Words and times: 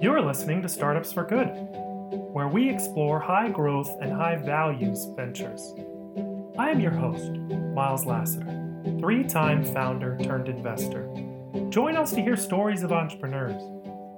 You're 0.00 0.22
listening 0.22 0.62
to 0.62 0.68
Startups 0.68 1.12
for 1.12 1.24
Good, 1.24 1.48
where 2.32 2.46
we 2.46 2.70
explore 2.70 3.18
high 3.18 3.48
growth 3.48 3.90
and 4.00 4.12
high 4.12 4.36
values 4.36 5.04
ventures. 5.16 5.74
I 6.56 6.70
am 6.70 6.78
your 6.78 6.92
host, 6.92 7.32
Miles 7.74 8.06
Lassiter, 8.06 8.46
three 9.00 9.24
time 9.24 9.64
founder 9.64 10.16
turned 10.22 10.48
investor. 10.48 11.12
Join 11.70 11.96
us 11.96 12.12
to 12.12 12.22
hear 12.22 12.36
stories 12.36 12.84
of 12.84 12.92
entrepreneurs. 12.92 13.60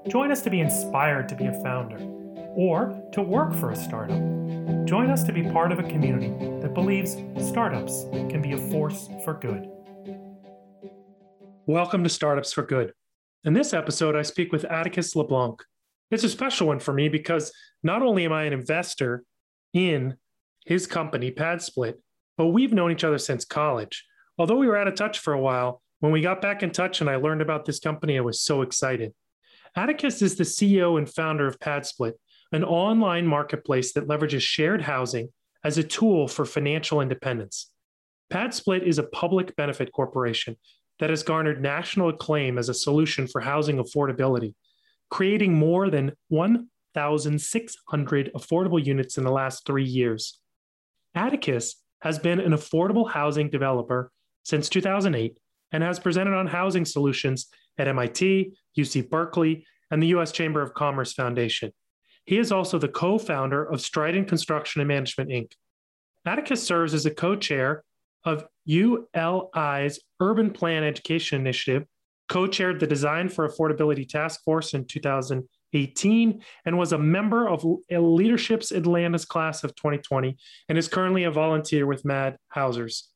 Join 0.06 0.30
us 0.30 0.42
to 0.42 0.50
be 0.50 0.60
inspired 0.60 1.30
to 1.30 1.34
be 1.34 1.46
a 1.46 1.62
founder 1.62 1.96
or 2.54 3.02
to 3.12 3.22
work 3.22 3.54
for 3.54 3.70
a 3.70 3.76
startup. 3.76 4.20
Join 4.84 5.08
us 5.08 5.24
to 5.24 5.32
be 5.32 5.44
part 5.44 5.72
of 5.72 5.78
a 5.78 5.84
community 5.84 6.28
that 6.60 6.74
believes 6.74 7.16
startups 7.48 8.04
can 8.28 8.42
be 8.42 8.52
a 8.52 8.58
force 8.70 9.08
for 9.24 9.32
good. 9.32 9.66
Welcome 11.64 12.04
to 12.04 12.10
Startups 12.10 12.52
for 12.52 12.64
Good. 12.64 12.92
In 13.44 13.54
this 13.54 13.72
episode, 13.72 14.14
I 14.14 14.20
speak 14.20 14.52
with 14.52 14.66
Atticus 14.66 15.16
LeBlanc. 15.16 15.62
It's 16.10 16.24
a 16.24 16.28
special 16.28 16.66
one 16.66 16.80
for 16.80 16.92
me 16.92 17.08
because 17.08 17.52
not 17.82 18.02
only 18.02 18.24
am 18.24 18.32
I 18.32 18.44
an 18.44 18.52
investor 18.52 19.24
in 19.72 20.16
his 20.66 20.86
company, 20.86 21.30
PadSplit, 21.30 21.94
but 22.36 22.46
we've 22.46 22.72
known 22.72 22.92
each 22.92 23.04
other 23.04 23.18
since 23.18 23.44
college. 23.44 24.04
Although 24.38 24.56
we 24.56 24.66
were 24.66 24.76
out 24.76 24.88
of 24.88 24.94
touch 24.94 25.18
for 25.18 25.32
a 25.32 25.40
while, 25.40 25.82
when 26.00 26.12
we 26.12 26.20
got 26.20 26.42
back 26.42 26.62
in 26.62 26.70
touch 26.70 27.00
and 27.00 27.08
I 27.08 27.16
learned 27.16 27.42
about 27.42 27.64
this 27.64 27.78
company, 27.78 28.16
I 28.16 28.22
was 28.22 28.40
so 28.40 28.62
excited. 28.62 29.12
Atticus 29.76 30.22
is 30.22 30.36
the 30.36 30.44
CEO 30.44 30.98
and 30.98 31.08
founder 31.08 31.46
of 31.46 31.60
PadSplit, 31.60 32.14
an 32.52 32.64
online 32.64 33.26
marketplace 33.26 33.92
that 33.92 34.08
leverages 34.08 34.42
shared 34.42 34.82
housing 34.82 35.28
as 35.62 35.78
a 35.78 35.84
tool 35.84 36.26
for 36.26 36.44
financial 36.44 37.00
independence. 37.00 37.70
PadSplit 38.32 38.82
is 38.82 38.98
a 38.98 39.04
public 39.04 39.54
benefit 39.56 39.92
corporation 39.92 40.56
that 40.98 41.10
has 41.10 41.22
garnered 41.22 41.62
national 41.62 42.08
acclaim 42.08 42.58
as 42.58 42.68
a 42.68 42.74
solution 42.74 43.26
for 43.26 43.40
housing 43.40 43.76
affordability, 43.76 44.54
creating 45.10 45.54
more 45.54 45.90
than 45.90 46.12
1,600 46.28 48.30
affordable 48.34 48.84
units 48.84 49.18
in 49.18 49.24
the 49.24 49.30
last 49.30 49.66
three 49.66 49.84
years. 49.84 50.40
Atticus 51.14 51.76
has 52.00 52.18
been 52.18 52.40
an 52.40 52.52
affordable 52.52 53.10
housing 53.10 53.50
developer 53.50 54.10
since 54.44 54.68
2008 54.68 55.38
and 55.72 55.82
has 55.82 55.98
presented 55.98 56.34
on 56.34 56.46
housing 56.46 56.84
solutions 56.84 57.48
at 57.78 57.88
MIT, 57.88 58.52
UC 58.78 59.10
Berkeley, 59.10 59.66
and 59.90 60.02
the 60.02 60.08
U.S. 60.08 60.32
Chamber 60.32 60.62
of 60.62 60.74
Commerce 60.74 61.12
Foundation. 61.12 61.72
He 62.24 62.38
is 62.38 62.52
also 62.52 62.78
the 62.78 62.88
co 62.88 63.18
founder 63.18 63.64
of 63.64 63.80
Strident 63.80 64.28
Construction 64.28 64.80
and 64.80 64.88
Management, 64.88 65.30
Inc. 65.30 65.52
Atticus 66.26 66.62
serves 66.62 66.94
as 66.94 67.06
a 67.06 67.10
co 67.10 67.34
chair 67.34 67.82
of 68.24 68.44
ULI's 68.66 70.00
Urban 70.20 70.50
Plan 70.50 70.84
Education 70.84 71.40
Initiative, 71.40 71.86
co 72.30 72.46
chaired 72.46 72.80
the 72.80 72.86
Design 72.86 73.28
for 73.28 73.46
Affordability 73.46 74.08
Task 74.08 74.42
Force 74.44 74.72
in 74.72 74.86
2018, 74.86 76.42
and 76.64 76.78
was 76.78 76.92
a 76.92 76.98
member 76.98 77.48
of 77.48 77.66
Leadership's 77.90 78.70
Atlanta's 78.70 79.26
class 79.26 79.64
of 79.64 79.74
2020, 79.74 80.38
and 80.68 80.78
is 80.78 80.88
currently 80.88 81.24
a 81.24 81.30
volunteer 81.30 81.86
with 81.86 82.04
Mad 82.04 82.38
Housers. 82.48 83.08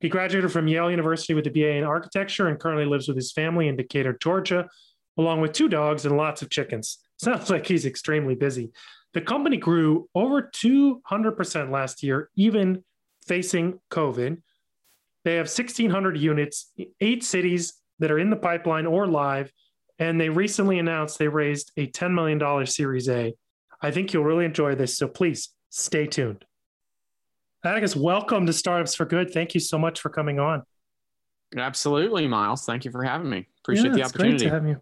He 0.00 0.08
graduated 0.08 0.50
from 0.50 0.68
Yale 0.68 0.90
University 0.90 1.34
with 1.34 1.46
a 1.46 1.50
BA 1.50 1.76
in 1.76 1.84
architecture 1.84 2.48
and 2.48 2.58
currently 2.58 2.86
lives 2.86 3.08
with 3.08 3.16
his 3.16 3.30
family 3.30 3.68
in 3.68 3.76
Decatur, 3.76 4.16
Georgia, 4.20 4.68
along 5.18 5.42
with 5.42 5.52
two 5.52 5.68
dogs 5.68 6.04
and 6.06 6.16
lots 6.16 6.42
of 6.42 6.50
chickens. 6.50 6.98
Sounds 7.18 7.50
like 7.50 7.66
he's 7.66 7.86
extremely 7.86 8.34
busy. 8.34 8.72
The 9.12 9.20
company 9.20 9.58
grew 9.58 10.08
over 10.14 10.42
200% 10.42 11.70
last 11.70 12.02
year, 12.02 12.30
even 12.36 12.84
facing 13.26 13.80
COVID. 13.90 14.42
They 15.24 15.34
have 15.34 15.46
1,600 15.46 16.18
units, 16.18 16.72
eight 17.00 17.24
cities 17.24 17.74
that 17.98 18.10
are 18.10 18.18
in 18.18 18.30
the 18.30 18.36
pipeline 18.36 18.86
or 18.86 19.06
live, 19.06 19.52
and 19.98 20.20
they 20.20 20.28
recently 20.28 20.78
announced 20.78 21.18
they 21.18 21.28
raised 21.28 21.72
a 21.76 21.86
$10 21.86 22.12
million 22.12 22.66
Series 22.66 23.08
A. 23.08 23.34
I 23.80 23.90
think 23.90 24.12
you'll 24.12 24.24
really 24.24 24.44
enjoy 24.44 24.74
this, 24.74 24.96
so 24.96 25.08
please 25.08 25.50
stay 25.70 26.06
tuned. 26.06 26.44
Atticus, 27.64 27.96
welcome 27.96 28.46
to 28.46 28.52
Startups 28.52 28.94
for 28.94 29.04
Good. 29.04 29.32
Thank 29.32 29.54
you 29.54 29.60
so 29.60 29.78
much 29.78 30.00
for 30.00 30.08
coming 30.08 30.38
on. 30.38 30.62
Absolutely, 31.56 32.26
Miles. 32.28 32.64
Thank 32.64 32.84
you 32.84 32.90
for 32.90 33.02
having 33.02 33.28
me. 33.28 33.48
Appreciate 33.62 33.90
yeah, 33.90 33.96
the 33.96 34.02
opportunity. 34.04 34.38
Great 34.38 34.48
to 34.48 34.54
have 34.54 34.66
you. 34.66 34.80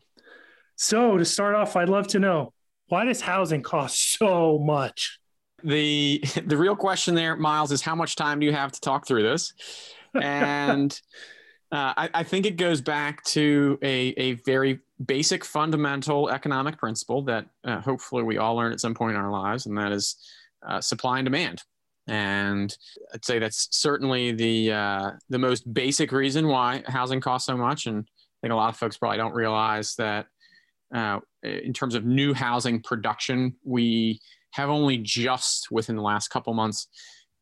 So, 0.77 1.17
to 1.17 1.25
start 1.25 1.55
off, 1.55 1.77
I'd 1.77 1.89
love 1.89 2.09
to 2.09 2.19
know 2.19 2.53
why 2.89 3.05
does 3.05 3.21
housing 3.21 3.63
cost 3.63 4.19
so 4.19 4.59
much? 4.59 5.19
The 5.63 6.23
the 6.47 6.57
real 6.57 6.77
question 6.77 7.15
there, 7.15 7.37
Miles, 7.37 7.73
is 7.73 7.81
how 7.81 7.95
much 7.95 8.17
time 8.17 8.41
do 8.41 8.47
you 8.47 8.53
have 8.53 8.73
to 8.73 8.81
talk 8.81 9.07
through 9.07 9.23
this? 9.23 9.53
And 10.15 11.01
uh, 11.73 11.93
I, 11.97 12.11
I, 12.15 12.23
think 12.23 12.47
it 12.47 12.57
goes 12.57 12.81
back 12.81 13.25
to 13.25 13.79
a, 13.83 14.15
a 14.17 14.33
very 14.45 14.81
basic 15.05 15.45
fundamental 15.45 16.31
economic 16.31 16.79
principle 16.79 17.23
that 17.23 17.47
uh, 17.65 17.81
hopefully 17.81 18.23
we 18.23 18.39
all 18.39 18.55
learn 18.55 18.73
at 18.73 18.81
some 18.81 18.95
point 18.95 19.17
in 19.17 19.21
our 19.21 19.31
lives, 19.31 19.67
and 19.67 19.77
that 19.79 19.91
is 19.91 20.17
uh, 20.67 20.81
supply 20.81 21.19
and 21.19 21.27
demand. 21.27 21.63
And 22.07 22.77
I'd 23.13 23.25
say 23.25 23.39
that's 23.39 23.69
certainly 23.73 24.33
the 24.33 24.73
uh, 24.73 25.11
the 25.31 25.39
most 25.39 25.73
basic 25.73 26.13
reason 26.13 26.49
why 26.49 26.85
housing 26.87 27.21
costs 27.21 27.47
so 27.47 27.57
much. 27.57 27.87
And 27.87 28.01
I 28.01 28.37
think 28.43 28.53
a 28.53 28.57
lot 28.57 28.69
of 28.69 28.77
folks 28.77 28.99
probably 28.99 29.19
don't 29.19 29.35
realize 29.35 29.95
that 29.97 30.27
uh, 30.95 31.21
in 31.43 31.73
terms 31.73 31.95
of 31.95 32.05
new 32.05 32.35
housing 32.35 32.83
production, 32.83 33.57
we 33.65 34.21
have 34.53 34.69
only 34.69 34.99
just 34.99 35.71
within 35.71 35.97
the 35.97 36.03
last 36.03 36.29
couple 36.29 36.53
months 36.55 36.89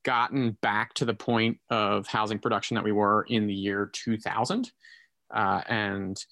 gotten 0.04 0.56
back 0.62 0.94
to 0.94 1.04
the 1.04 1.14
point 1.14 1.58
of 1.70 2.06
housing 2.06 2.38
production 2.38 2.74
that 2.74 2.84
we 2.84 2.92
were 2.92 3.24
in 3.28 3.46
the 3.46 3.54
year 3.54 3.90
2000. 3.92 4.70
Uh, 5.32 5.60
and 5.66 6.24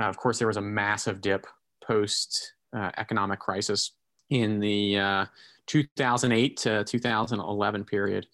uh, 0.00 0.04
of 0.04 0.16
course, 0.16 0.38
there 0.38 0.48
was 0.48 0.56
a 0.56 0.62
massive 0.62 1.20
dip 1.20 1.46
post 1.84 2.54
uh, 2.76 2.90
economic 2.96 3.38
crisis 3.38 3.92
in 4.30 4.60
the 4.60 4.98
uh, 4.98 5.24
2008 5.66 6.56
to 6.58 6.84
2011 6.84 7.84
period. 7.84 8.26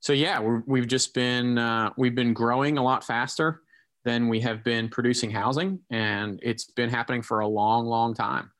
So 0.00 0.12
yeah, 0.12 0.40
we 0.40 0.80
have 0.80 0.88
just 0.88 1.14
been 1.14 1.58
uh, 1.58 1.90
we've 1.96 2.14
been 2.14 2.34
growing 2.34 2.78
a 2.78 2.82
lot 2.82 3.04
faster 3.04 3.62
than 4.04 4.28
we 4.28 4.40
have 4.40 4.64
been 4.64 4.88
producing 4.88 5.30
housing, 5.30 5.78
and 5.90 6.40
it's 6.42 6.64
been 6.64 6.90
happening 6.90 7.22
for 7.22 7.40
a 7.40 7.46
long, 7.46 7.86
long 7.86 8.14
time. 8.14 8.50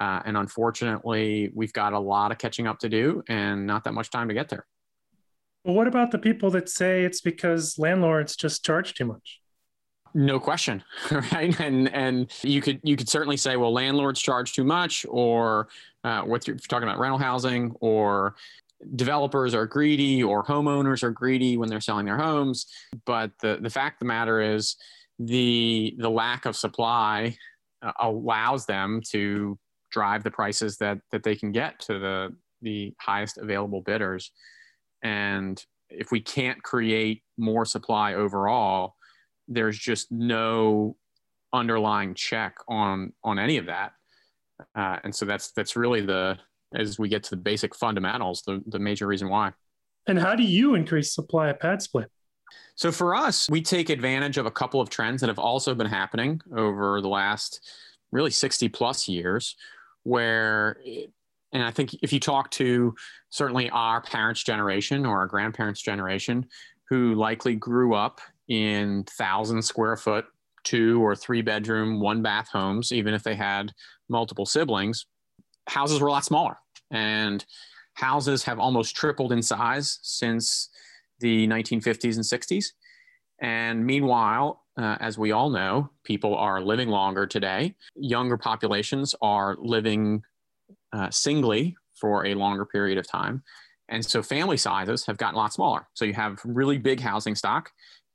Uh, 0.00 0.22
and 0.24 0.36
unfortunately, 0.36 1.50
we've 1.54 1.72
got 1.72 1.92
a 1.92 1.98
lot 1.98 2.32
of 2.32 2.38
catching 2.38 2.66
up 2.66 2.78
to 2.78 2.88
do, 2.88 3.22
and 3.28 3.66
not 3.66 3.84
that 3.84 3.92
much 3.92 4.10
time 4.10 4.28
to 4.28 4.34
get 4.34 4.48
there. 4.48 4.66
What 5.62 5.86
about 5.86 6.10
the 6.10 6.18
people 6.18 6.50
that 6.50 6.68
say 6.68 7.04
it's 7.04 7.20
because 7.20 7.78
landlords 7.78 8.36
just 8.36 8.64
charge 8.64 8.94
too 8.94 9.04
much? 9.04 9.40
No 10.14 10.40
question, 10.40 10.82
right? 11.32 11.58
And 11.60 11.92
and 11.92 12.32
you 12.42 12.60
could 12.60 12.80
you 12.82 12.96
could 12.96 13.08
certainly 13.08 13.36
say, 13.36 13.56
well, 13.56 13.72
landlords 13.72 14.20
charge 14.20 14.54
too 14.54 14.64
much, 14.64 15.04
or 15.08 15.68
uh, 16.04 16.22
what 16.22 16.46
you're 16.46 16.56
talking 16.56 16.88
about 16.88 16.98
rental 16.98 17.18
housing, 17.18 17.74
or 17.80 18.34
developers 18.96 19.54
are 19.54 19.66
greedy, 19.66 20.22
or 20.22 20.44
homeowners 20.44 21.02
are 21.02 21.10
greedy 21.10 21.56
when 21.56 21.68
they're 21.68 21.80
selling 21.80 22.06
their 22.06 22.16
homes. 22.16 22.66
But 23.04 23.32
the 23.40 23.58
the 23.60 23.70
fact 23.70 23.96
of 23.96 24.00
the 24.00 24.06
matter 24.06 24.40
is, 24.40 24.76
the 25.18 25.94
the 25.98 26.10
lack 26.10 26.46
of 26.46 26.56
supply 26.56 27.36
uh, 27.82 27.92
allows 28.00 28.66
them 28.66 29.00
to 29.10 29.58
drive 29.90 30.22
the 30.22 30.30
prices 30.30 30.78
that 30.78 30.98
that 31.12 31.22
they 31.22 31.34
can 31.36 31.52
get 31.52 31.78
to 31.80 31.98
the 31.98 32.34
the 32.62 32.94
highest 32.98 33.38
available 33.38 33.82
bidders. 33.82 34.32
And 35.02 35.62
if 35.90 36.10
we 36.10 36.20
can't 36.20 36.62
create 36.62 37.22
more 37.36 37.64
supply 37.64 38.14
overall, 38.14 38.94
there's 39.46 39.78
just 39.78 40.10
no 40.10 40.96
underlying 41.52 42.14
check 42.14 42.56
on 42.68 43.12
on 43.24 43.38
any 43.38 43.56
of 43.56 43.66
that. 43.66 43.92
Uh, 44.74 44.98
and 45.04 45.14
so 45.14 45.24
that's 45.24 45.52
that's 45.52 45.76
really 45.76 46.00
the 46.00 46.38
as 46.74 46.98
we 46.98 47.08
get 47.08 47.22
to 47.22 47.30
the 47.30 47.36
basic 47.36 47.74
fundamentals 47.74 48.42
the, 48.42 48.62
the 48.66 48.78
major 48.78 49.06
reason 49.06 49.28
why. 49.28 49.52
And 50.06 50.18
how 50.18 50.34
do 50.34 50.42
you 50.42 50.74
increase 50.74 51.14
supply 51.14 51.48
of 51.48 51.58
PadSplit 51.58 52.06
so 52.74 52.90
for 52.92 53.14
us 53.14 53.48
we 53.50 53.62
take 53.62 53.90
advantage 53.90 54.38
of 54.38 54.46
a 54.46 54.50
couple 54.50 54.80
of 54.80 54.90
trends 54.90 55.20
that 55.20 55.28
have 55.28 55.38
also 55.38 55.74
been 55.74 55.86
happening 55.86 56.40
over 56.56 57.00
the 57.00 57.08
last 57.08 57.60
really 58.10 58.30
60 58.30 58.68
plus 58.70 59.08
years 59.08 59.54
where 60.02 60.78
and 61.52 61.62
i 61.62 61.70
think 61.70 61.94
if 62.02 62.12
you 62.12 62.20
talk 62.20 62.50
to 62.50 62.94
certainly 63.30 63.68
our 63.70 64.00
parents 64.00 64.42
generation 64.42 65.06
or 65.06 65.18
our 65.18 65.26
grandparents 65.26 65.80
generation 65.80 66.46
who 66.88 67.14
likely 67.14 67.54
grew 67.54 67.94
up 67.94 68.20
in 68.48 69.04
thousand 69.04 69.62
square 69.62 69.96
foot 69.96 70.26
two 70.64 71.02
or 71.04 71.14
three 71.14 71.42
bedroom 71.42 72.00
one 72.00 72.22
bath 72.22 72.48
homes 72.48 72.92
even 72.92 73.14
if 73.14 73.22
they 73.22 73.34
had 73.34 73.72
multiple 74.08 74.46
siblings 74.46 75.06
houses 75.68 76.00
were 76.00 76.08
a 76.08 76.12
lot 76.12 76.24
smaller. 76.24 76.58
And 76.90 77.44
houses 77.94 78.42
have 78.44 78.58
almost 78.58 78.96
tripled 78.96 79.32
in 79.32 79.42
size 79.42 79.98
since 80.02 80.70
the 81.20 81.46
1950s 81.48 82.14
and 82.14 82.24
60s 82.24 82.66
and 83.40 83.84
meanwhile 83.84 84.64
uh, 84.76 84.96
as 85.00 85.18
we 85.18 85.32
all 85.32 85.50
know 85.50 85.90
people 86.04 86.36
are 86.36 86.60
living 86.60 86.88
longer 86.88 87.26
today. 87.26 87.74
Younger 87.96 88.36
populations 88.36 89.16
are 89.20 89.56
living 89.58 90.22
uh, 90.92 91.10
singly 91.10 91.76
for 91.94 92.26
a 92.26 92.34
longer 92.34 92.64
period 92.64 92.98
of 92.98 93.06
time 93.06 93.42
and 93.88 94.04
so 94.04 94.22
family 94.22 94.56
sizes 94.56 95.06
have 95.06 95.16
gotten 95.16 95.34
a 95.34 95.38
lot 95.38 95.52
smaller 95.52 95.88
so 95.94 96.04
you 96.04 96.14
have 96.14 96.38
really 96.44 96.78
big 96.78 97.00
housing 97.00 97.34
stock 97.34 97.70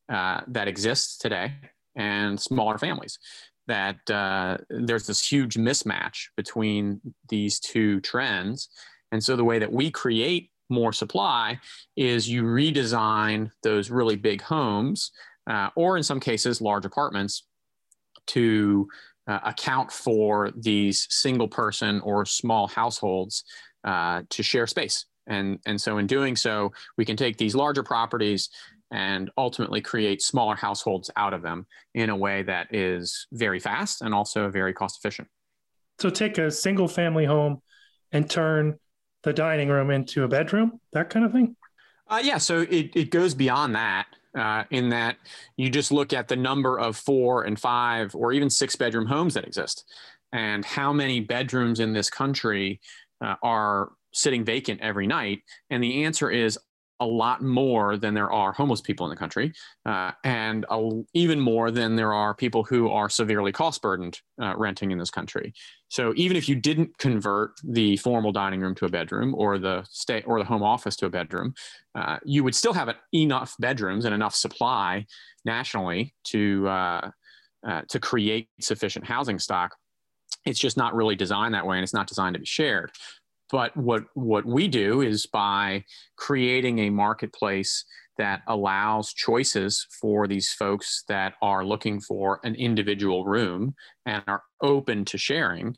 uh, 0.10 0.42
that 0.48 0.68
exists 0.68 1.18
today 1.18 1.54
and 1.96 2.40
smaller 2.40 2.78
families. 2.78 3.20
that 3.66 4.10
uh, 4.12 4.58
there's 4.70 5.08
this 5.08 5.26
huge 5.26 5.56
mismatch 5.56 6.28
between 6.36 7.00
these 7.30 7.62
two 7.62 8.02
trends. 8.02 8.68
And 9.14 9.24
so 9.24 9.38
the 9.38 9.44
way 9.46 9.58
that 9.58 9.72
we 9.72 9.90
create 9.90 10.50
more 10.70 10.92
supply 10.92 11.60
is 11.96 12.28
you 12.28 12.44
redesign 12.44 13.52
those 13.62 13.90
really 13.90 14.18
big 14.18 14.42
homes, 14.42 15.12
uh, 15.50 15.70
or 15.78 15.96
in 15.96 16.04
some 16.04 16.20
cases, 16.20 16.60
large 16.60 16.84
apartments, 16.84 17.46
to 18.28 18.90
uh, 19.28 19.40
account 19.44 19.92
for 19.92 20.52
these 20.56 21.08
single 21.10 21.48
person 21.48 22.02
or 22.02 22.26
small 22.26 22.68
households 22.68 23.44
uh, 23.84 24.24
to 24.30 24.44
share 24.44 24.68
space. 24.68 25.06
And, 25.28 25.60
and 25.66 25.80
so 25.80 25.98
in 25.98 26.08
doing 26.08 26.36
so, 26.36 26.74
we 26.98 27.06
can 27.06 27.16
take 27.16 27.38
these 27.38 27.56
larger 27.56 27.84
properties 27.84 28.50
and 28.92 29.32
ultimately 29.38 29.82
create 29.82 30.22
smaller 30.22 30.56
households 30.56 31.10
out 31.16 31.34
of 31.34 31.42
them 31.42 31.66
in 31.96 32.10
a 32.10 32.16
way 32.16 32.44
that 32.44 32.74
is 32.74 33.28
very 33.32 33.60
fast 33.60 34.02
and 34.02 34.14
also 34.14 34.50
very 34.50 34.74
cost 34.74 35.00
efficient. 35.00 35.28
So 36.00 36.10
take 36.10 36.38
a 36.38 36.52
single 36.52 36.88
family 36.88 37.26
home 37.26 37.62
and 38.12 38.30
turn 38.30 38.78
the 39.24 39.34
dining 39.34 39.70
room 39.70 39.90
into 39.90 40.24
a 40.24 40.28
bedroom, 40.28 40.80
that 40.92 41.10
kind 41.10 41.26
of 41.26 41.32
thing? 41.32 41.56
Uh, 42.08 42.22
yeah, 42.24 42.38
so 42.38 42.62
it, 42.62 42.92
it 42.96 43.10
goes 43.10 43.34
beyond 43.34 43.76
that. 43.76 44.06
Uh, 44.36 44.64
in 44.72 44.90
that 44.90 45.18
you 45.58 45.70
just 45.70 45.92
look 45.92 46.12
at 46.12 46.28
the 46.28 46.36
number 46.36 46.80
of 46.80 46.98
four 46.98 47.44
and 47.44 47.60
five 47.60 48.16
or 48.16 48.34
even 48.34 48.50
six 48.50 48.76
bedroom 48.76 49.06
homes 49.06 49.36
that 49.36 49.46
exist 49.46 49.86
and 50.32 50.66
how 50.66 50.92
many 50.92 51.20
bedrooms 51.20 51.80
in 51.80 51.94
this 51.94 52.10
country 52.10 52.82
uh, 53.24 53.36
are 53.44 53.92
sitting 54.12 54.44
vacant 54.44 54.82
every 54.82 55.08
night. 55.08 55.42
And 55.70 55.84
the 55.84 56.04
answer 56.04 56.30
is 56.30 56.58
a 57.00 57.06
lot 57.06 57.42
more 57.42 57.98
than 57.98 58.14
there 58.14 58.32
are 58.32 58.54
homeless 58.54 58.82
people 58.82 59.06
in 59.06 59.10
the 59.10 59.16
country, 59.16 59.52
uh, 59.86 60.12
and 60.24 60.66
a, 60.70 60.90
even 61.14 61.40
more 61.40 61.70
than 61.72 61.96
there 61.96 62.14
are 62.14 62.34
people 62.34 62.64
who 62.64 62.90
are 62.90 63.10
severely 63.10 63.52
cost 63.52 63.82
burdened 63.82 64.20
uh, 64.42 64.54
renting 64.56 64.92
in 64.92 64.98
this 64.98 65.10
country. 65.10 65.54
So 65.94 66.12
even 66.16 66.36
if 66.36 66.50
you 66.50 66.56
didn't 66.56 66.98
convert 66.98 67.52
the 67.64 67.98
formal 67.98 68.32
dining 68.32 68.62
room 68.62 68.74
to 68.76 68.86
a 68.86 68.90
bedroom 68.90 69.36
or 69.38 69.60
the 69.60 69.86
stay 69.92 70.24
or 70.24 70.40
the 70.40 70.46
home 70.46 70.64
office 70.64 70.96
to 70.96 71.06
a 71.06 71.10
bedroom, 71.12 71.54
uh, 71.94 72.18
you 72.26 72.44
would 72.44 72.56
still 72.56 72.74
have 72.74 72.90
enough 73.14 73.54
bedrooms 73.60 74.06
and 74.06 74.16
enough 74.16 74.34
supply 74.34 75.06
nationally 75.46 76.16
to 76.24 76.68
uh, 76.68 77.12
uh, 77.68 77.82
to 77.90 78.00
create 78.00 78.50
sufficient 78.60 79.06
housing 79.06 79.38
stock. 79.38 79.76
It's 80.48 80.58
just 80.58 80.78
not 80.78 80.96
really 80.96 81.16
designed 81.16 81.54
that 81.54 81.68
way, 81.68 81.78
and 81.78 81.84
it's 81.84 81.94
not 81.94 82.08
designed 82.08 82.34
to 82.34 82.40
be 82.40 82.46
shared. 82.48 82.90
But 83.52 83.78
what, 83.78 84.06
what 84.16 84.48
we 84.48 84.68
do 84.68 85.02
is 85.02 85.28
by 85.28 85.86
creating 86.16 86.80
a 86.80 86.90
marketplace 86.90 87.86
that 88.18 88.42
allows 88.48 89.14
choices 89.14 89.88
for 90.02 90.28
these 90.28 90.52
folks 90.52 91.04
that 91.08 91.34
are 91.42 91.66
looking 91.66 92.00
for 92.00 92.40
an 92.44 92.56
individual 92.56 93.26
room 93.26 93.76
and 94.06 94.24
are 94.28 94.44
open 94.62 95.06
to 95.06 95.18
sharing 95.18 95.76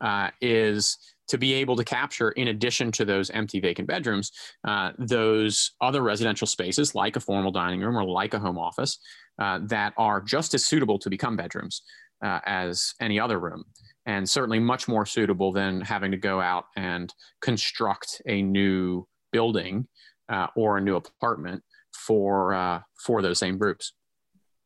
uh, 0.00 0.30
is 0.40 0.98
to 1.28 1.38
be 1.38 1.54
able 1.54 1.76
to 1.76 1.84
capture, 1.84 2.30
in 2.32 2.48
addition 2.48 2.92
to 2.92 3.04
those 3.04 3.30
empty 3.30 3.60
vacant 3.60 3.88
bedrooms, 3.88 4.30
uh, 4.66 4.92
those 4.98 5.72
other 5.80 6.02
residential 6.02 6.46
spaces 6.46 6.94
like 6.94 7.16
a 7.16 7.20
formal 7.20 7.50
dining 7.50 7.80
room 7.80 7.96
or 7.96 8.04
like 8.04 8.34
a 8.34 8.38
home 8.38 8.58
office 8.58 8.98
uh, 9.40 9.58
that 9.64 9.92
are 9.96 10.20
just 10.20 10.54
as 10.54 10.64
suitable 10.64 10.98
to 10.98 11.10
become 11.10 11.36
bedrooms 11.36 11.82
uh, 12.24 12.40
as 12.46 12.94
any 13.00 13.18
other 13.18 13.40
room. 13.40 13.64
And 14.06 14.28
certainly 14.28 14.60
much 14.60 14.86
more 14.86 15.04
suitable 15.04 15.50
than 15.52 15.80
having 15.80 16.12
to 16.12 16.16
go 16.16 16.40
out 16.40 16.66
and 16.76 17.12
construct 17.40 18.22
a 18.26 18.40
new 18.40 19.06
building 19.32 19.88
uh, 20.28 20.46
or 20.54 20.78
a 20.78 20.80
new 20.80 20.96
apartment 20.96 21.62
for 21.96 22.54
uh, 22.54 22.80
for 22.94 23.22
those 23.22 23.38
same 23.38 23.58
groups. 23.58 23.92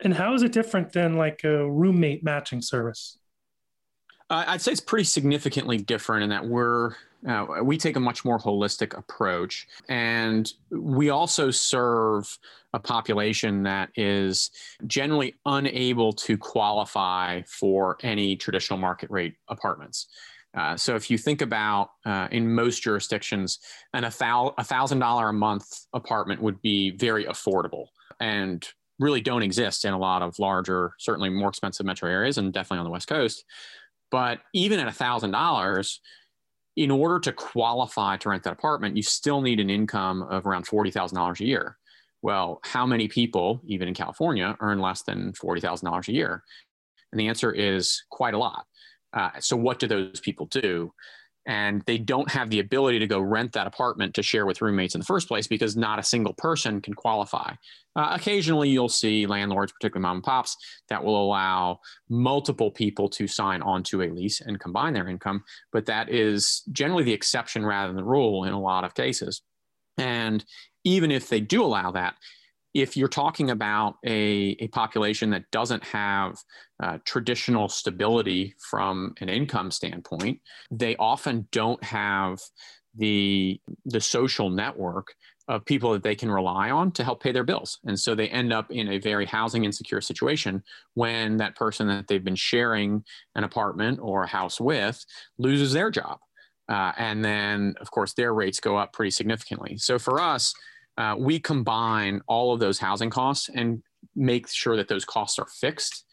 And 0.02 0.14
how 0.14 0.34
is 0.34 0.42
it 0.42 0.52
different 0.52 0.92
than 0.92 1.16
like 1.16 1.44
a 1.44 1.70
roommate 1.70 2.24
matching 2.24 2.62
service? 2.62 3.18
Uh, 4.30 4.44
I'd 4.46 4.60
say 4.60 4.72
it's 4.72 4.80
pretty 4.80 5.04
significantly 5.04 5.76
different 5.76 6.24
in 6.24 6.30
that 6.30 6.46
we're 6.46 6.94
uh, 7.28 7.46
we 7.62 7.76
take 7.76 7.96
a 7.96 8.00
much 8.00 8.24
more 8.24 8.38
holistic 8.38 8.96
approach, 8.96 9.66
and 9.88 10.50
we 10.70 11.10
also 11.10 11.50
serve 11.50 12.38
a 12.72 12.78
population 12.78 13.64
that 13.64 13.90
is 13.94 14.50
generally 14.86 15.34
unable 15.44 16.12
to 16.12 16.38
qualify 16.38 17.42
for 17.42 17.98
any 18.02 18.36
traditional 18.36 18.78
market 18.78 19.10
rate 19.10 19.34
apartments. 19.48 20.06
Uh, 20.56 20.76
so 20.76 20.96
if 20.96 21.10
you 21.10 21.16
think 21.16 21.42
about 21.42 21.90
uh, 22.04 22.26
in 22.32 22.52
most 22.52 22.82
jurisdictions, 22.82 23.58
an 23.94 24.04
a 24.04 24.10
thousand 24.10 24.98
dollar 24.98 25.28
a 25.28 25.32
month 25.32 25.86
apartment 25.92 26.42
would 26.42 26.60
be 26.60 26.90
very 26.90 27.24
affordable 27.24 27.86
and 28.18 28.68
really 28.98 29.20
don't 29.20 29.42
exist 29.42 29.84
in 29.84 29.94
a 29.94 29.98
lot 29.98 30.22
of 30.22 30.38
larger, 30.38 30.92
certainly 30.98 31.30
more 31.30 31.48
expensive 31.48 31.86
metro 31.86 32.10
areas 32.10 32.36
and 32.36 32.52
definitely 32.52 32.78
on 32.78 32.84
the 32.84 32.90
West 32.90 33.08
Coast. 33.08 33.44
But 34.10 34.40
even 34.52 34.80
at 34.80 34.88
a 34.88 34.92
thousand 34.92 35.30
dollars, 35.30 36.00
in 36.76 36.90
order 36.90 37.20
to 37.20 37.32
qualify 37.32 38.16
to 38.18 38.28
rent 38.28 38.42
that 38.42 38.52
apartment, 38.52 38.96
you 38.96 39.02
still 39.02 39.40
need 39.40 39.60
an 39.60 39.70
income 39.70 40.22
of 40.22 40.46
around 40.46 40.66
forty 40.66 40.90
thousand 40.90 41.16
dollars 41.16 41.40
a 41.40 41.46
year. 41.46 41.76
Well, 42.22 42.60
how 42.64 42.84
many 42.86 43.08
people, 43.08 43.62
even 43.66 43.88
in 43.88 43.94
California, 43.94 44.56
earn 44.60 44.80
less 44.80 45.02
than 45.02 45.32
forty 45.32 45.60
thousand 45.60 45.86
dollars 45.86 46.08
a 46.08 46.12
year? 46.12 46.42
And 47.12 47.20
the 47.20 47.28
answer 47.28 47.52
is 47.52 48.02
quite 48.10 48.34
a 48.34 48.38
lot. 48.38 48.66
Uh, 49.12 49.30
so, 49.40 49.56
what 49.56 49.78
do 49.78 49.86
those 49.86 50.20
people 50.20 50.46
do? 50.46 50.92
and 51.46 51.82
they 51.86 51.98
don't 51.98 52.30
have 52.30 52.50
the 52.50 52.60
ability 52.60 52.98
to 52.98 53.06
go 53.06 53.18
rent 53.18 53.52
that 53.52 53.66
apartment 53.66 54.14
to 54.14 54.22
share 54.22 54.46
with 54.46 54.60
roommates 54.60 54.94
in 54.94 55.00
the 55.00 55.06
first 55.06 55.26
place 55.26 55.46
because 55.46 55.76
not 55.76 55.98
a 55.98 56.02
single 56.02 56.34
person 56.34 56.80
can 56.80 56.94
qualify. 56.94 57.52
Uh, 57.96 58.10
occasionally, 58.12 58.68
you'll 58.68 58.88
see 58.88 59.26
landlords, 59.26 59.72
particularly 59.72 60.02
mom 60.02 60.18
and 60.18 60.24
pops, 60.24 60.56
that 60.88 61.02
will 61.02 61.20
allow 61.20 61.80
multiple 62.08 62.70
people 62.70 63.08
to 63.08 63.26
sign 63.26 63.62
onto 63.62 64.02
a 64.02 64.10
lease 64.10 64.40
and 64.40 64.60
combine 64.60 64.92
their 64.92 65.08
income, 65.08 65.42
but 65.72 65.86
that 65.86 66.10
is 66.10 66.62
generally 66.72 67.04
the 67.04 67.12
exception 67.12 67.64
rather 67.64 67.88
than 67.88 67.96
the 67.96 68.04
rule 68.04 68.44
in 68.44 68.52
a 68.52 68.60
lot 68.60 68.84
of 68.84 68.94
cases. 68.94 69.42
And 69.96 70.44
even 70.84 71.10
if 71.10 71.28
they 71.28 71.40
do 71.40 71.64
allow 71.64 71.90
that, 71.92 72.16
if 72.74 72.96
you're 72.96 73.08
talking 73.08 73.50
about 73.50 73.96
a, 74.04 74.56
a 74.60 74.68
population 74.68 75.30
that 75.30 75.50
doesn't 75.50 75.84
have 75.84 76.36
uh, 76.82 76.98
traditional 77.04 77.68
stability 77.68 78.54
from 78.70 79.14
an 79.20 79.28
income 79.28 79.70
standpoint, 79.70 80.40
they 80.70 80.96
often 80.96 81.48
don't 81.52 81.82
have 81.82 82.38
the, 82.96 83.60
the 83.84 84.00
social 84.00 84.50
network 84.50 85.14
of 85.48 85.64
people 85.64 85.92
that 85.92 86.04
they 86.04 86.14
can 86.14 86.30
rely 86.30 86.70
on 86.70 86.92
to 86.92 87.02
help 87.02 87.20
pay 87.20 87.32
their 87.32 87.42
bills. 87.42 87.80
And 87.84 87.98
so 87.98 88.14
they 88.14 88.28
end 88.28 88.52
up 88.52 88.70
in 88.70 88.88
a 88.88 88.98
very 88.98 89.26
housing 89.26 89.64
insecure 89.64 90.00
situation 90.00 90.62
when 90.94 91.38
that 91.38 91.56
person 91.56 91.88
that 91.88 92.06
they've 92.06 92.22
been 92.22 92.36
sharing 92.36 93.04
an 93.34 93.42
apartment 93.42 93.98
or 94.00 94.22
a 94.22 94.28
house 94.28 94.60
with 94.60 95.04
loses 95.38 95.72
their 95.72 95.90
job. 95.90 96.18
Uh, 96.68 96.92
and 96.96 97.24
then, 97.24 97.74
of 97.80 97.90
course, 97.90 98.12
their 98.12 98.32
rates 98.32 98.60
go 98.60 98.76
up 98.76 98.92
pretty 98.92 99.10
significantly. 99.10 99.76
So 99.76 99.98
for 99.98 100.20
us, 100.20 100.54
uh, 101.00 101.16
we 101.18 101.40
combine 101.40 102.20
all 102.26 102.52
of 102.52 102.60
those 102.60 102.78
housing 102.78 103.08
costs 103.10 103.48
and 103.54 103.82
make 104.14 104.48
sure 104.48 104.76
that 104.76 104.88
those 104.88 105.04
costs 105.04 105.38
are 105.38 105.46
fixed, 105.46 106.04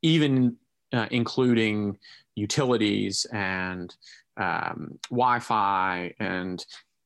even 0.00 0.56
uh, 0.92 1.06
including 1.10 1.98
utilities 2.34 3.26
and 3.32 3.94
um, 4.38 4.98
Wi-Fi 5.10 6.14
and 6.18 6.64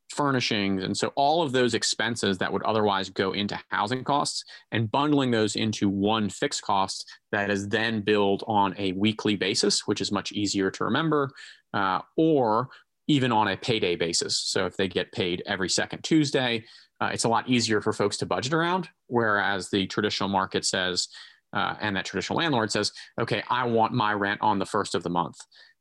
furnishings. 0.09 0.83
And 0.83 0.95
so 0.95 1.11
all 1.15 1.43
of 1.43 1.51
those 1.51 1.73
expenses 1.73 2.37
that 2.37 2.51
would 2.51 2.63
otherwise 2.63 3.09
go 3.09 3.33
into 3.33 3.59
housing 3.69 4.05
costs 4.05 4.45
and 4.71 4.89
bundling 4.89 5.31
those 5.31 5.57
into 5.57 5.89
one 5.89 6.29
fixed 6.29 6.61
cost 6.61 7.05
that 7.33 7.49
is 7.49 7.67
then 7.67 7.99
billed 8.01 8.45
on 8.47 8.73
a 8.77 8.93
weekly 8.93 9.35
basis, 9.35 9.85
which 9.85 9.99
is 9.99 10.13
much 10.13 10.31
easier 10.31 10.71
to 10.71 10.85
remember, 10.85 11.29
uh, 11.73 11.99
or 12.15 12.69
even 13.09 13.33
on 13.33 13.49
a 13.49 13.57
payday 13.57 13.97
basis. 13.97 14.37
So 14.37 14.65
if 14.65 14.77
they 14.77 14.87
get 14.87 15.11
paid 15.11 15.43
every 15.45 15.69
second 15.69 16.03
Tuesday, 16.03 16.63
uh, 16.99 17.09
it's 17.13 17.23
a 17.25 17.29
lot 17.29 17.47
easier 17.47 17.81
for 17.81 17.93
folks 17.93 18.17
to 18.17 18.25
budget 18.25 18.53
around. 18.53 18.89
Whereas 19.07 19.69
the 19.69 19.87
traditional 19.87 20.29
market 20.29 20.65
says, 20.65 21.07
uh, 21.53 21.75
and 21.79 21.95
that 21.95 22.05
traditional 22.05 22.39
landlord 22.39 22.71
says, 22.71 22.91
okay, 23.19 23.43
I 23.49 23.65
want 23.65 23.93
my 23.93 24.13
rent 24.13 24.41
on 24.41 24.59
the 24.59 24.65
first 24.65 24.95
of 24.95 25.03
the 25.03 25.09
month. 25.09 25.37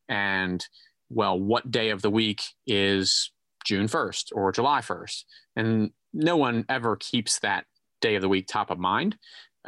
And 0.08 0.64
well, 1.08 1.38
what 1.38 1.70
day 1.70 1.90
of 1.90 2.02
the 2.02 2.11
week 2.11 2.42
is 2.66 3.30
June 3.64 3.87
1st 3.87 4.26
or 4.32 4.52
July 4.52 4.80
1st? 4.80 5.25
And 5.56 5.90
no 6.12 6.37
one 6.37 6.64
ever 6.68 6.96
keeps 6.96 7.40
that 7.40 7.64
day 8.00 8.14
of 8.14 8.23
the 8.23 8.28
week 8.28 8.46
top 8.46 8.70
of 8.70 8.78
mind. 8.78 9.16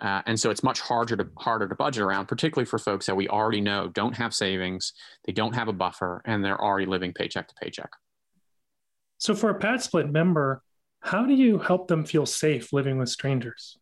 Uh, 0.00 0.22
and 0.26 0.38
so 0.38 0.50
it's 0.50 0.62
much 0.62 0.80
harder 0.80 1.16
to 1.16 1.26
harder 1.38 1.66
to 1.66 1.74
budget 1.74 2.02
around, 2.02 2.26
particularly 2.26 2.64
for 2.64 2.78
folks 2.78 3.06
that 3.06 3.16
we 3.16 3.28
already 3.28 3.60
know 3.60 3.88
don't 3.88 4.16
have 4.16 4.32
savings, 4.32 4.92
they 5.24 5.32
don't 5.32 5.54
have 5.54 5.66
a 5.66 5.72
buffer, 5.72 6.22
and 6.24 6.44
they're 6.44 6.60
already 6.60 6.86
living 6.86 7.12
paycheck 7.12 7.48
to 7.48 7.54
paycheck. 7.60 7.90
So 9.18 9.34
for 9.34 9.50
a 9.50 9.58
PadSplit 9.58 10.08
member, 10.12 10.62
how 11.00 11.24
do 11.24 11.34
you 11.34 11.58
help 11.58 11.88
them 11.88 12.04
feel 12.04 12.26
safe 12.26 12.72
living 12.72 12.98
with 12.98 13.08
strangers? 13.08 13.78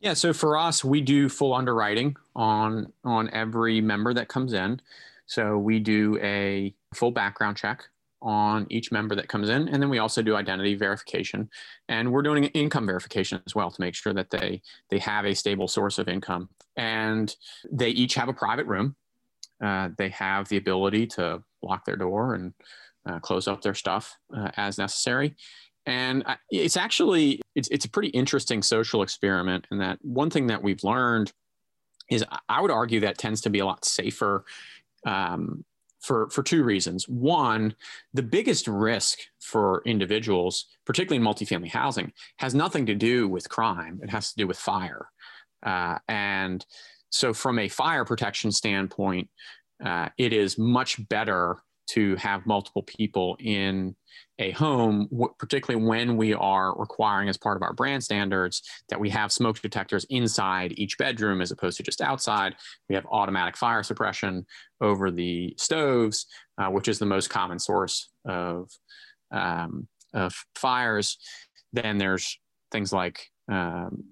Yeah, 0.00 0.14
so 0.14 0.32
for 0.32 0.56
us, 0.56 0.82
we 0.82 1.00
do 1.00 1.28
full 1.28 1.52
underwriting 1.52 2.16
on 2.34 2.92
on 3.04 3.28
every 3.30 3.80
member 3.80 4.14
that 4.14 4.28
comes 4.28 4.52
in. 4.52 4.80
So 5.26 5.58
we 5.58 5.78
do 5.78 6.18
a 6.20 6.74
full 6.94 7.10
background 7.10 7.56
check 7.56 7.84
on 8.22 8.66
each 8.68 8.92
member 8.92 9.14
that 9.14 9.28
comes 9.28 9.48
in. 9.48 9.68
And 9.68 9.82
then 9.82 9.88
we 9.88 9.98
also 9.98 10.22
do 10.22 10.36
identity 10.36 10.74
verification. 10.74 11.48
And 11.88 12.12
we're 12.12 12.22
doing 12.22 12.44
income 12.44 12.86
verification 12.86 13.40
as 13.46 13.54
well 13.54 13.70
to 13.70 13.80
make 13.80 13.94
sure 13.94 14.12
that 14.12 14.30
they, 14.30 14.62
they 14.90 14.98
have 14.98 15.24
a 15.24 15.34
stable 15.34 15.68
source 15.68 15.98
of 15.98 16.08
income. 16.08 16.48
And 16.76 17.34
they 17.70 17.90
each 17.90 18.14
have 18.14 18.28
a 18.28 18.34
private 18.34 18.66
room. 18.66 18.96
Uh, 19.62 19.90
they 19.96 20.08
have 20.10 20.48
the 20.48 20.56
ability 20.56 21.06
to 21.06 21.42
lock 21.62 21.84
their 21.84 21.96
door 21.96 22.34
and 22.34 22.52
uh, 23.06 23.18
close 23.20 23.48
up 23.48 23.62
their 23.62 23.74
stuff 23.74 24.16
uh, 24.36 24.50
as 24.56 24.78
necessary. 24.78 25.36
And 25.86 26.24
it's 26.50 26.76
actually 26.76 27.40
it's, 27.54 27.68
it's 27.68 27.84
a 27.84 27.90
pretty 27.90 28.08
interesting 28.08 28.62
social 28.62 29.02
experiment 29.02 29.66
in 29.70 29.78
that 29.78 29.98
one 30.02 30.30
thing 30.30 30.46
that 30.48 30.62
we've 30.62 30.84
learned 30.84 31.32
is 32.10 32.24
I 32.48 32.60
would 32.60 32.70
argue 32.70 33.00
that 33.00 33.18
tends 33.18 33.40
to 33.42 33.50
be 33.50 33.60
a 33.60 33.66
lot 33.66 33.84
safer 33.84 34.44
um, 35.06 35.64
for 36.00 36.28
for 36.30 36.42
two 36.42 36.64
reasons. 36.64 37.08
One, 37.08 37.74
the 38.12 38.22
biggest 38.22 38.66
risk 38.66 39.18
for 39.38 39.82
individuals, 39.86 40.66
particularly 40.84 41.24
in 41.24 41.32
multifamily 41.32 41.70
housing, 41.70 42.12
has 42.36 42.54
nothing 42.54 42.86
to 42.86 42.94
do 42.94 43.28
with 43.28 43.48
crime. 43.48 44.00
It 44.02 44.10
has 44.10 44.30
to 44.30 44.36
do 44.36 44.46
with 44.46 44.58
fire, 44.58 45.08
uh, 45.62 45.98
and 46.08 46.64
so 47.10 47.32
from 47.32 47.58
a 47.58 47.68
fire 47.68 48.04
protection 48.04 48.52
standpoint, 48.52 49.28
uh, 49.84 50.08
it 50.16 50.32
is 50.32 50.58
much 50.58 51.08
better 51.08 51.58
to 51.90 52.16
have 52.16 52.46
multiple 52.46 52.82
people 52.82 53.36
in 53.40 53.94
a 54.38 54.50
home, 54.52 55.08
particularly 55.38 55.84
when 55.84 56.16
we 56.16 56.34
are 56.34 56.78
requiring 56.78 57.28
as 57.28 57.36
part 57.36 57.56
of 57.56 57.62
our 57.62 57.72
brand 57.72 58.02
standards 58.02 58.62
that 58.88 58.98
we 59.00 59.10
have 59.10 59.32
smoke 59.32 59.60
detectors 59.60 60.06
inside 60.08 60.72
each 60.76 60.96
bedroom 60.98 61.40
as 61.40 61.50
opposed 61.50 61.76
to 61.76 61.82
just 61.82 62.00
outside. 62.00 62.54
We 62.88 62.94
have 62.94 63.06
automatic 63.06 63.56
fire 63.56 63.82
suppression 63.82 64.46
over 64.80 65.10
the 65.10 65.54
stoves, 65.58 66.26
uh, 66.58 66.68
which 66.68 66.88
is 66.88 66.98
the 66.98 67.06
most 67.06 67.28
common 67.28 67.58
source 67.58 68.10
of, 68.24 68.70
um, 69.30 69.88
of 70.14 70.34
fires. 70.54 71.18
Then 71.72 71.98
there's 71.98 72.38
things 72.72 72.92
like 72.92 73.26
um, 73.50 74.04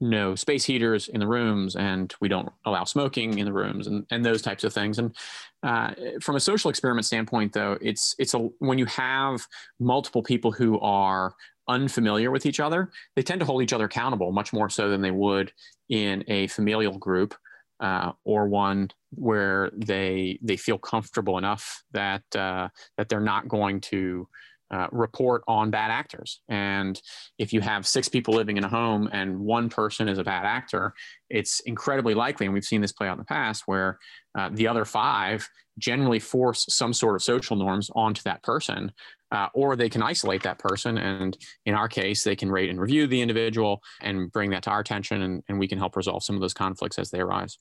no 0.00 0.34
space 0.34 0.64
heaters 0.64 1.08
in 1.08 1.20
the 1.20 1.26
rooms 1.26 1.74
and 1.76 2.14
we 2.20 2.28
don't 2.28 2.48
allow 2.64 2.84
smoking 2.84 3.38
in 3.38 3.44
the 3.44 3.52
rooms 3.52 3.86
and, 3.86 4.06
and 4.10 4.24
those 4.24 4.42
types 4.42 4.64
of 4.64 4.72
things. 4.72 4.98
And 4.98 5.14
uh, 5.62 5.92
from 6.20 6.36
a 6.36 6.40
social 6.40 6.70
experiment 6.70 7.04
standpoint 7.04 7.52
though 7.52 7.76
it's 7.80 8.14
it's 8.18 8.34
a 8.34 8.38
when 8.60 8.78
you 8.78 8.86
have 8.86 9.46
multiple 9.80 10.22
people 10.22 10.52
who 10.52 10.78
are 10.80 11.34
unfamiliar 11.68 12.30
with 12.30 12.46
each 12.46 12.60
other 12.60 12.90
they 13.16 13.22
tend 13.22 13.40
to 13.40 13.44
hold 13.44 13.62
each 13.62 13.72
other 13.72 13.86
accountable 13.86 14.32
much 14.32 14.52
more 14.52 14.70
so 14.70 14.88
than 14.88 15.02
they 15.02 15.10
would 15.10 15.52
in 15.88 16.24
a 16.28 16.46
familial 16.46 16.96
group 16.96 17.34
uh, 17.80 18.12
or 18.24 18.48
one 18.48 18.90
where 19.14 19.70
they 19.74 20.38
they 20.42 20.56
feel 20.56 20.78
comfortable 20.78 21.38
enough 21.38 21.82
that 21.92 22.22
uh, 22.36 22.68
that 22.96 23.08
they're 23.08 23.20
not 23.20 23.48
going 23.48 23.80
to 23.80 24.28
uh, 24.70 24.86
report 24.92 25.42
on 25.48 25.70
bad 25.70 25.90
actors. 25.90 26.40
And 26.48 27.00
if 27.38 27.52
you 27.52 27.60
have 27.60 27.86
six 27.86 28.08
people 28.08 28.34
living 28.34 28.56
in 28.56 28.64
a 28.64 28.68
home 28.68 29.08
and 29.12 29.38
one 29.38 29.68
person 29.68 30.08
is 30.08 30.18
a 30.18 30.24
bad 30.24 30.44
actor, 30.44 30.94
it's 31.30 31.60
incredibly 31.60 32.14
likely, 32.14 32.46
and 32.46 32.54
we've 32.54 32.64
seen 32.64 32.80
this 32.80 32.92
play 32.92 33.08
out 33.08 33.12
in 33.12 33.18
the 33.18 33.24
past, 33.24 33.64
where 33.66 33.98
uh, 34.38 34.50
the 34.52 34.68
other 34.68 34.84
five 34.84 35.48
generally 35.78 36.18
force 36.18 36.66
some 36.68 36.92
sort 36.92 37.14
of 37.14 37.22
social 37.22 37.56
norms 37.56 37.90
onto 37.94 38.22
that 38.22 38.42
person. 38.42 38.92
Uh, 39.30 39.46
or 39.52 39.76
they 39.76 39.90
can 39.90 40.02
isolate 40.02 40.42
that 40.42 40.58
person. 40.58 40.96
And 40.96 41.36
in 41.66 41.74
our 41.74 41.86
case, 41.86 42.24
they 42.24 42.34
can 42.34 42.50
rate 42.50 42.70
and 42.70 42.80
review 42.80 43.06
the 43.06 43.20
individual 43.20 43.82
and 44.00 44.32
bring 44.32 44.48
that 44.52 44.62
to 44.62 44.70
our 44.70 44.80
attention, 44.80 45.20
and, 45.20 45.42
and 45.50 45.58
we 45.58 45.68
can 45.68 45.76
help 45.76 45.96
resolve 45.96 46.24
some 46.24 46.34
of 46.34 46.40
those 46.40 46.54
conflicts 46.54 46.98
as 46.98 47.10
they 47.10 47.20
arise. 47.20 47.58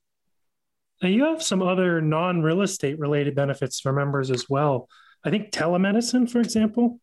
Now, 1.01 1.09
you 1.09 1.25
have 1.25 1.43
some 1.43 1.61
other 1.61 2.01
non 2.01 2.41
real 2.41 2.61
estate 2.61 2.97
related 2.97 3.35
benefits 3.35 3.81
for 3.81 3.91
members 3.91 4.31
as 4.31 4.49
well. 4.49 4.87
I 5.23 5.29
think 5.29 5.51
telemedicine, 5.51 6.29
for 6.29 6.39
example. 6.39 6.99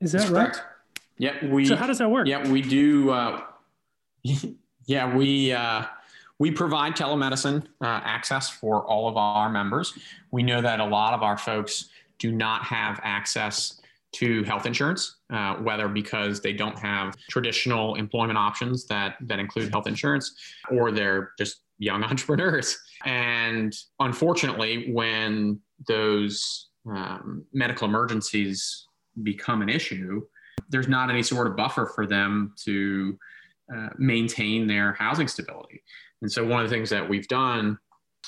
Is 0.00 0.12
that 0.12 0.30
right? 0.30 0.56
Yeah, 1.18 1.44
we. 1.46 1.66
So 1.66 1.76
how 1.76 1.86
does 1.86 1.98
that 1.98 2.10
work? 2.10 2.26
Yeah, 2.26 2.48
we 2.48 2.62
do. 2.62 3.10
Uh, 3.10 3.42
yeah, 4.86 5.14
we 5.14 5.52
uh, 5.52 5.84
we 6.38 6.50
provide 6.50 6.96
telemedicine 6.96 7.66
uh, 7.82 8.00
access 8.04 8.48
for 8.48 8.82
all 8.86 9.08
of 9.08 9.16
our 9.16 9.50
members. 9.50 9.92
We 10.30 10.42
know 10.42 10.62
that 10.62 10.80
a 10.80 10.84
lot 10.84 11.12
of 11.12 11.22
our 11.22 11.36
folks 11.36 11.90
do 12.18 12.32
not 12.32 12.64
have 12.64 12.98
access 13.02 13.80
to 14.12 14.42
health 14.44 14.66
insurance, 14.66 15.16
uh, 15.30 15.56
whether 15.56 15.86
because 15.86 16.40
they 16.40 16.52
don't 16.52 16.78
have 16.78 17.16
traditional 17.28 17.94
employment 17.94 18.38
options 18.38 18.86
that 18.86 19.16
that 19.20 19.38
include 19.38 19.70
health 19.70 19.86
insurance, 19.86 20.34
or 20.70 20.90
they're 20.90 21.32
just 21.38 21.60
young 21.80 22.04
entrepreneurs. 22.10 22.78
And 23.04 23.74
unfortunately, 23.98 24.92
when 24.92 25.58
those 25.88 26.68
um, 26.88 27.44
medical 27.52 27.88
emergencies 27.88 28.86
become 29.24 29.62
an 29.62 29.68
issue, 29.68 30.22
there's 30.68 30.86
not 30.86 31.10
any 31.10 31.22
sort 31.22 31.48
of 31.48 31.56
buffer 31.56 31.86
for 31.86 32.06
them 32.06 32.54
to 32.64 33.18
uh, 33.74 33.88
maintain 33.98 34.68
their 34.68 34.92
housing 34.92 35.26
stability. 35.26 35.82
And 36.22 36.30
so, 36.30 36.46
one 36.46 36.62
of 36.62 36.70
the 36.70 36.74
things 36.74 36.90
that 36.90 37.08
we've 37.08 37.26
done 37.28 37.78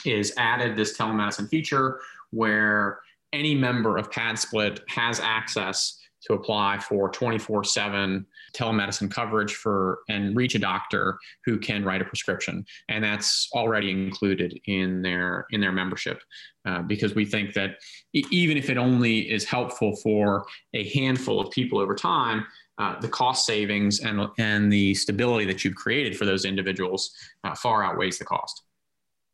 is 0.04 0.32
added 0.36 0.74
this 0.74 0.96
telemedicine 0.96 1.48
feature 1.48 2.00
where 2.30 3.00
any 3.32 3.54
member 3.54 3.98
of 3.98 4.10
PadSplit 4.10 4.80
has 4.88 5.20
access 5.20 5.98
to 6.22 6.34
apply 6.34 6.78
for 6.78 7.10
24 7.10 7.64
7 7.64 8.26
telemedicine 8.52 9.10
coverage 9.10 9.54
for 9.54 10.00
and 10.08 10.36
reach 10.36 10.54
a 10.54 10.58
doctor 10.58 11.18
who 11.44 11.58
can 11.58 11.84
write 11.84 12.02
a 12.02 12.04
prescription. 12.04 12.64
And 12.88 13.02
that's 13.02 13.48
already 13.54 13.90
included 13.90 14.58
in 14.66 15.02
their 15.02 15.46
in 15.50 15.60
their 15.60 15.72
membership 15.72 16.22
uh, 16.64 16.82
because 16.82 17.14
we 17.14 17.24
think 17.24 17.54
that 17.54 17.76
even 18.12 18.56
if 18.56 18.70
it 18.70 18.76
only 18.76 19.30
is 19.30 19.44
helpful 19.44 19.96
for 19.96 20.46
a 20.74 20.88
handful 20.90 21.40
of 21.40 21.50
people 21.50 21.78
over 21.78 21.94
time 21.94 22.44
uh, 22.78 22.98
the 23.00 23.08
cost 23.08 23.46
savings 23.46 24.00
and 24.00 24.26
and 24.38 24.72
the 24.72 24.94
stability 24.94 25.44
that 25.44 25.64
you've 25.64 25.74
created 25.74 26.16
for 26.16 26.24
those 26.24 26.44
individuals 26.44 27.14
uh, 27.44 27.54
far 27.54 27.84
outweighs 27.84 28.18
the 28.18 28.24
cost. 28.24 28.62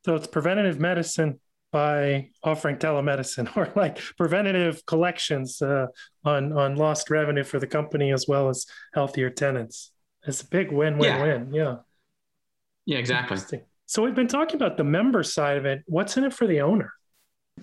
So 0.04 0.14
it's 0.14 0.26
preventative 0.26 0.80
medicine 0.80 1.40
by 1.70 2.30
offering 2.42 2.76
telemedicine 2.76 3.48
or 3.56 3.70
like 3.75 4.00
preventative 4.16 4.84
collections 4.87 5.60
uh, 5.62 5.87
on 6.25 6.52
on 6.52 6.76
lost 6.76 7.10
revenue 7.10 7.44
for 7.44 7.58
the 7.58 7.66
company 7.66 8.12
as 8.12 8.26
well 8.26 8.48
as 8.48 8.66
healthier 8.94 9.30
tenants. 9.30 9.92
It's 10.26 10.42
a 10.42 10.46
big 10.46 10.72
win-win-win. 10.72 11.54
Yeah. 11.54 11.76
Yeah, 12.84 12.98
exactly. 12.98 13.60
So 13.87 14.02
we've 14.02 14.14
been 14.14 14.28
talking 14.28 14.56
about 14.56 14.76
the 14.76 14.84
member 14.84 15.22
side 15.22 15.56
of 15.56 15.66
it. 15.66 15.82
What's 15.87 16.16
in 16.16 16.25
it 16.25 16.32
for 16.32 16.46
the 16.46 16.60
owner? 16.60 16.92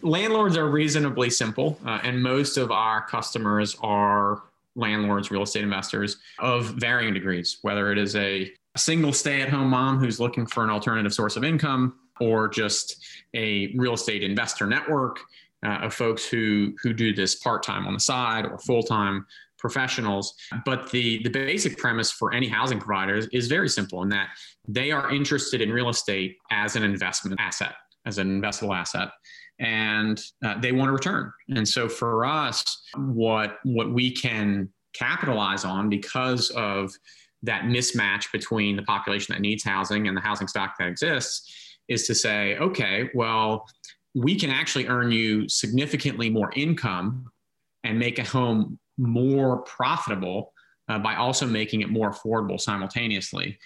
Landlords 0.01 0.57
are 0.57 0.69
reasonably 0.69 1.29
simple, 1.29 1.79
uh, 1.85 1.99
and 2.03 2.21
most 2.21 2.57
of 2.57 2.71
our 2.71 3.05
customers 3.07 3.75
are 3.81 4.43
landlords, 4.75 5.31
real 5.31 5.43
estate 5.43 5.63
investors 5.63 6.17
of 6.39 6.65
varying 6.75 7.13
degrees, 7.13 7.59
whether 7.61 7.91
it 7.91 7.97
is 7.97 8.15
a 8.15 8.51
single 8.75 9.13
stay 9.13 9.41
at 9.41 9.49
home 9.49 9.69
mom 9.69 9.99
who's 9.99 10.19
looking 10.19 10.45
for 10.45 10.63
an 10.63 10.69
alternative 10.69 11.13
source 11.13 11.37
of 11.37 11.43
income 11.43 11.95
or 12.19 12.47
just 12.47 13.03
a 13.33 13.73
real 13.75 13.93
estate 13.93 14.23
investor 14.23 14.65
network 14.65 15.19
uh, 15.65 15.79
of 15.85 15.93
folks 15.93 16.27
who 16.27 16.73
who 16.81 16.93
do 16.93 17.13
this 17.13 17.35
part 17.35 17.63
time 17.63 17.87
on 17.87 17.93
the 17.93 17.99
side 17.99 18.45
or 18.45 18.57
full 18.59 18.83
time 18.83 19.25
professionals. 19.57 20.35
But 20.65 20.91
the 20.91 21.23
the 21.23 21.29
basic 21.29 21.77
premise 21.77 22.11
for 22.11 22.33
any 22.33 22.47
housing 22.47 22.79
providers 22.79 23.27
is 23.31 23.47
very 23.47 23.69
simple 23.69 24.03
in 24.03 24.09
that 24.09 24.29
they 24.67 24.91
are 24.91 25.11
interested 25.11 25.61
in 25.61 25.71
real 25.71 25.89
estate 25.89 26.37
as 26.51 26.75
an 26.75 26.83
investment 26.83 27.39
asset, 27.39 27.73
as 28.05 28.17
an 28.17 28.41
investable 28.41 28.75
asset. 28.75 29.09
And 29.59 30.21
uh, 30.43 30.59
they 30.59 30.73
want 30.73 30.89
to 30.89 30.93
return. 30.93 31.31
And 31.55 31.67
so 31.67 31.87
for 31.87 32.25
us, 32.25 32.63
what 32.95 33.57
what 33.63 33.91
we 33.91 34.11
can 34.11 34.69
capitalize 34.93 35.65
on 35.65 35.89
because 35.89 36.49
of 36.51 36.91
that 37.43 37.63
mismatch 37.63 38.31
between 38.31 38.75
the 38.75 38.81
population 38.83 39.33
that 39.33 39.41
needs 39.41 39.63
housing 39.63 40.07
and 40.07 40.15
the 40.15 40.21
housing 40.21 40.47
stock 40.47 40.75
that 40.79 40.87
exists 40.87 41.64
is 41.87 42.07
to 42.07 42.15
say, 42.15 42.57
okay, 42.57 43.09
well, 43.13 43.65
we 44.13 44.35
can 44.35 44.49
actually 44.49 44.87
earn 44.87 45.11
you 45.11 45.47
significantly 45.49 46.29
more 46.29 46.51
income 46.55 47.29
and 47.83 47.99
make 47.99 48.17
a 48.19 48.23
home 48.23 48.79
more 48.97 49.59
profitable 49.63 50.53
uh, 50.87 50.99
by 50.99 51.15
also 51.15 51.45
making 51.45 51.81
it 51.81 51.89
more 51.89 52.11
affordable 52.11 52.59
simultaneously. 52.59 53.57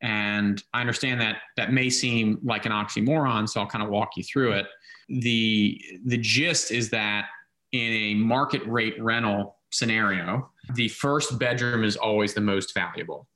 And 0.00 0.62
I 0.72 0.80
understand 0.80 1.20
that 1.20 1.38
that 1.56 1.72
may 1.72 1.90
seem 1.90 2.38
like 2.42 2.66
an 2.66 2.72
oxymoron, 2.72 3.48
so 3.48 3.60
I'll 3.60 3.66
kind 3.66 3.82
of 3.82 3.90
walk 3.90 4.10
you 4.16 4.22
through 4.22 4.52
it. 4.52 4.66
The 5.08 5.80
the 6.04 6.18
gist 6.18 6.70
is 6.70 6.90
that 6.90 7.26
in 7.72 7.92
a 7.92 8.14
market 8.14 8.64
rate 8.66 9.00
rental 9.02 9.56
scenario, 9.70 10.50
the 10.74 10.88
first 10.88 11.38
bedroom 11.38 11.84
is 11.84 11.96
always 11.96 12.32
the 12.32 12.40
most 12.40 12.74
valuable. 12.74 13.26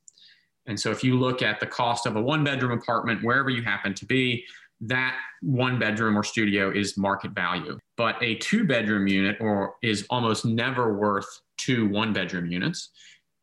And 0.65 0.79
so 0.79 0.91
if 0.91 1.03
you 1.03 1.17
look 1.17 1.41
at 1.41 1.59
the 1.59 1.65
cost 1.65 2.05
of 2.05 2.15
a 2.15 2.21
one 2.21 2.43
bedroom 2.43 2.71
apartment, 2.71 3.23
wherever 3.23 3.49
you 3.49 3.61
happen 3.61 3.93
to 3.95 4.05
be, 4.05 4.45
that 4.81 5.15
one 5.41 5.79
bedroom 5.79 6.17
or 6.17 6.23
studio 6.23 6.71
is 6.71 6.97
market 6.97 7.31
value. 7.31 7.77
But 7.95 8.21
a 8.21 8.35
two 8.35 8.65
bedroom 8.65 9.07
unit 9.07 9.37
or 9.39 9.75
is 9.81 10.05
almost 10.09 10.45
never 10.45 10.93
worth 10.93 11.41
two 11.57 11.87
one 11.87 12.13
bedroom 12.13 12.47
units. 12.47 12.89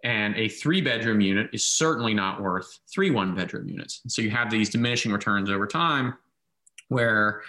And 0.02 0.34
a 0.36 0.48
three 0.48 0.80
bedroom 0.80 1.20
unit 1.20 1.50
is 1.52 1.66
certainly 1.66 2.14
not 2.14 2.40
worth 2.40 2.80
three 2.92 3.10
one 3.10 3.34
bedroom 3.34 3.68
units. 3.68 4.00
so 4.08 4.22
you 4.22 4.30
have 4.30 4.50
these 4.50 4.70
diminishing 4.70 5.12
returns 5.12 5.50
over 5.50 5.66
time 5.66 6.14
where 6.88 7.42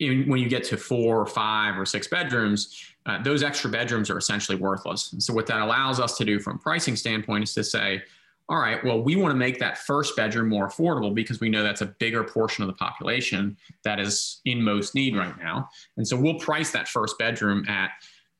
in, 0.00 0.28
when 0.28 0.40
you 0.40 0.48
get 0.48 0.64
to 0.64 0.76
four 0.76 1.20
or 1.20 1.26
five 1.26 1.78
or 1.78 1.84
six 1.84 2.06
bedrooms, 2.06 2.94
uh, 3.06 3.22
those 3.22 3.42
extra 3.42 3.70
bedrooms 3.70 4.10
are 4.10 4.18
essentially 4.18 4.56
worthless. 4.56 5.12
And 5.12 5.22
so 5.22 5.32
what 5.32 5.46
that 5.46 5.60
allows 5.60 5.98
us 5.98 6.16
to 6.18 6.24
do 6.24 6.38
from 6.38 6.58
pricing 6.58 6.96
standpoint 6.96 7.44
is 7.44 7.54
to 7.54 7.64
say, 7.64 8.02
all 8.50 8.58
right, 8.58 8.82
well, 8.82 9.02
we 9.02 9.14
want 9.14 9.30
to 9.30 9.36
make 9.36 9.58
that 9.58 9.76
first 9.78 10.16
bedroom 10.16 10.48
more 10.48 10.68
affordable 10.68 11.14
because 11.14 11.38
we 11.38 11.50
know 11.50 11.62
that's 11.62 11.82
a 11.82 11.94
bigger 11.98 12.24
portion 12.24 12.62
of 12.62 12.68
the 12.68 12.74
population 12.74 13.56
that 13.84 14.00
is 14.00 14.40
in 14.46 14.62
most 14.62 14.94
need 14.94 15.14
right 15.14 15.38
now. 15.38 15.68
And 15.98 16.08
so 16.08 16.16
we'll 16.16 16.38
price 16.38 16.70
that 16.70 16.88
first 16.88 17.18
bedroom 17.18 17.66
at 17.68 17.90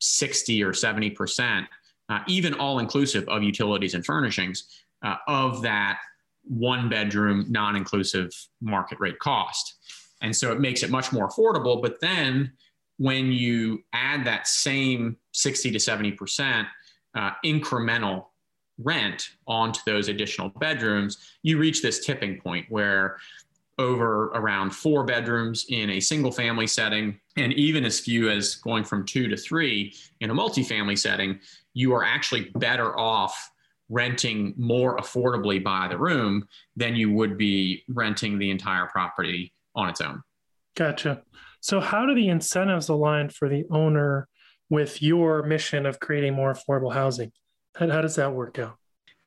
60 0.00 0.62
or 0.62 0.73
70%, 0.73 1.67
uh, 2.09 2.21
even 2.27 2.55
all 2.55 2.79
inclusive 2.79 3.29
of 3.29 3.43
utilities 3.43 3.93
and 3.93 4.05
furnishings 4.05 4.65
uh, 5.05 5.17
of 5.27 5.61
that 5.62 5.99
one 6.45 6.88
bedroom 6.88 7.45
non 7.50 7.77
inclusive 7.77 8.31
market 8.62 8.99
rate 9.00 9.19
cost. 9.19 9.75
And 10.23 10.35
so 10.35 10.53
it 10.53 10.61
makes 10.61 10.83
it 10.83 10.91
much 10.91 11.12
more 11.12 11.29
affordable. 11.29 11.83
But 11.83 12.00
then 12.00 12.53
when 12.97 13.31
you 13.31 13.85
add 13.93 14.25
that 14.25 14.49
same 14.49 15.19
60 15.33 15.71
to 15.73 15.79
70% 15.79 16.67
uh, 17.15 17.31
incremental 17.45 18.27
rent 18.82 19.30
onto 19.47 19.80
those 19.87 20.08
additional 20.08 20.49
bedrooms, 20.49 21.18
you 21.42 21.58
reach 21.58 21.82
this 21.82 22.04
tipping 22.04 22.40
point 22.40 22.66
where 22.68 23.18
over 23.78 24.26
around 24.28 24.70
four 24.70 25.04
bedrooms 25.04 25.66
in 25.68 25.90
a 25.90 26.00
single 26.00 26.32
family 26.32 26.66
setting, 26.66 27.18
and 27.37 27.52
even 27.52 27.85
as 27.85 28.00
few 28.00 28.28
as 28.28 28.56
going 28.56 28.82
from 28.85 29.06
two 29.06 29.28
to 29.28 29.37
three 29.37 29.94
in 30.20 30.30
a 30.30 30.35
multifamily 30.35 30.99
setting, 30.99 31.38
you 31.75 31.94
are 31.94 32.04
actually 32.04 32.50
better 32.56 32.99
off 32.99 33.50
renting 33.88 34.52
more 34.56 34.97
affordably 34.99 35.62
by 35.62 35.88
the 35.88 35.97
room 35.97 36.47
than 36.76 36.94
you 36.94 37.12
would 37.12 37.38
be 37.38 37.85
renting 37.88 38.38
the 38.38 38.50
entire 38.50 38.87
property 38.87 39.52
on 39.75 39.88
its 39.88 40.00
own. 40.00 40.23
Gotcha. 40.76 41.23
So, 41.61 41.80
how 41.80 42.06
do 42.06 42.14
the 42.14 42.28
incentives 42.28 42.88
align 42.88 43.30
for 43.30 43.49
the 43.49 43.64
owner 43.70 44.28
with 44.70 45.02
your 45.02 45.42
mission 45.44 45.87
of 45.87 46.00
creating 46.00 46.35
more 46.35 46.52
affordable 46.52 46.92
housing? 46.92 47.32
How, 47.78 47.88
how 47.88 48.00
does 48.00 48.16
that 48.16 48.32
work 48.32 48.58
out? 48.58 48.76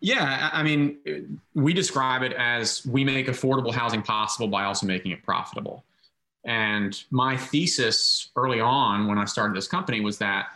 Yeah, 0.01 0.49
I 0.51 0.63
mean, 0.63 1.39
we 1.53 1.73
describe 1.73 2.23
it 2.23 2.33
as 2.33 2.85
we 2.85 3.03
make 3.03 3.27
affordable 3.27 3.71
housing 3.71 4.01
possible 4.01 4.47
by 4.47 4.63
also 4.63 4.87
making 4.87 5.11
it 5.11 5.23
profitable. 5.23 5.85
And 6.43 7.01
my 7.11 7.37
thesis 7.37 8.31
early 8.35 8.59
on 8.59 9.07
when 9.07 9.19
I 9.19 9.25
started 9.25 9.55
this 9.55 9.67
company 9.67 10.01
was 10.01 10.17
that 10.17 10.47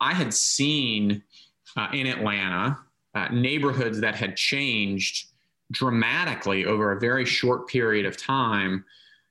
I 0.00 0.14
had 0.14 0.32
seen 0.32 1.22
uh, 1.76 1.88
in 1.92 2.06
Atlanta 2.06 2.78
uh, 3.14 3.28
neighborhoods 3.28 4.00
that 4.00 4.14
had 4.14 4.36
changed 4.36 5.26
dramatically 5.72 6.64
over 6.64 6.92
a 6.92 7.00
very 7.00 7.24
short 7.24 7.66
period 7.66 8.06
of 8.06 8.16
time, 8.16 8.84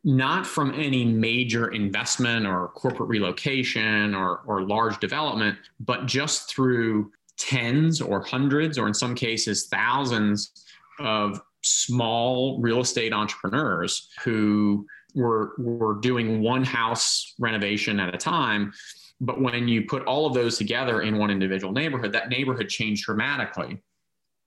not 0.04 0.46
from 0.46 0.74
any 0.74 1.06
major 1.06 1.70
investment 1.70 2.46
or 2.46 2.68
corporate 2.70 3.08
relocation 3.08 4.14
or, 4.14 4.42
or 4.46 4.64
large 4.64 5.00
development, 5.00 5.58
but 5.80 6.08
just 6.08 6.50
through 6.50 7.12
tens 7.42 8.02
or 8.02 8.22
hundreds, 8.22 8.78
or 8.78 8.88
in 8.88 8.94
some 8.94 9.16
cases, 9.16 9.68
thousands 9.68 10.52
of 11.00 11.42
small 11.64 12.60
real 12.62 12.80
estate 12.80 13.14
entrepreneurs 13.14 14.10
who 14.24 14.86
were, 15.16 15.54
were 15.58 16.00
doing 16.02 16.42
one 16.42 16.64
house 16.64 17.34
renovation 17.40 18.00
at 18.00 18.14
a 18.14 18.18
time. 18.18 18.72
But 19.20 19.42
when 19.42 19.68
you 19.68 19.84
put 19.84 20.06
all 20.06 20.26
of 20.26 20.34
those 20.34 20.58
together 20.58 21.02
in 21.02 21.18
one 21.18 21.30
individual 21.30 21.74
neighborhood, 21.74 22.14
that 22.14 22.30
neighborhood 22.30 22.70
changed 22.70 23.06
dramatically. 23.06 23.84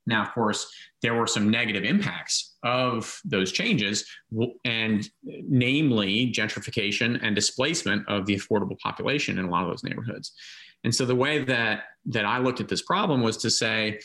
Now, 0.07 0.23
of 0.23 0.33
course, 0.33 0.71
there 1.01 1.15
were 1.15 1.27
some 1.27 1.49
negative 1.51 1.85
impacts 1.85 2.57
of 2.63 3.21
those 3.25 3.53
changes, 3.53 4.05
and 4.65 5.09
namely 5.23 6.31
gentrification 6.33 7.19
and 7.23 7.35
displacement 7.35 8.07
of 8.09 8.27
the 8.27 8.35
affordable 8.37 8.79
population 8.81 9.39
in 9.39 9.47
a 9.47 9.51
lot 9.51 9.65
of 9.65 9.71
those 9.71 9.85
neighborhoods. 9.85 10.33
And 10.85 10.95
so 10.95 11.05
the 11.05 11.15
way 11.15 11.43
that 11.45 11.85
that 12.07 12.27
I 12.27 12.39
looked 12.39 12.61
at 12.61 12.69
this 12.69 12.83
problem 12.83 13.23
was 13.23 13.39
to 13.39 13.51
say, 13.51 14.01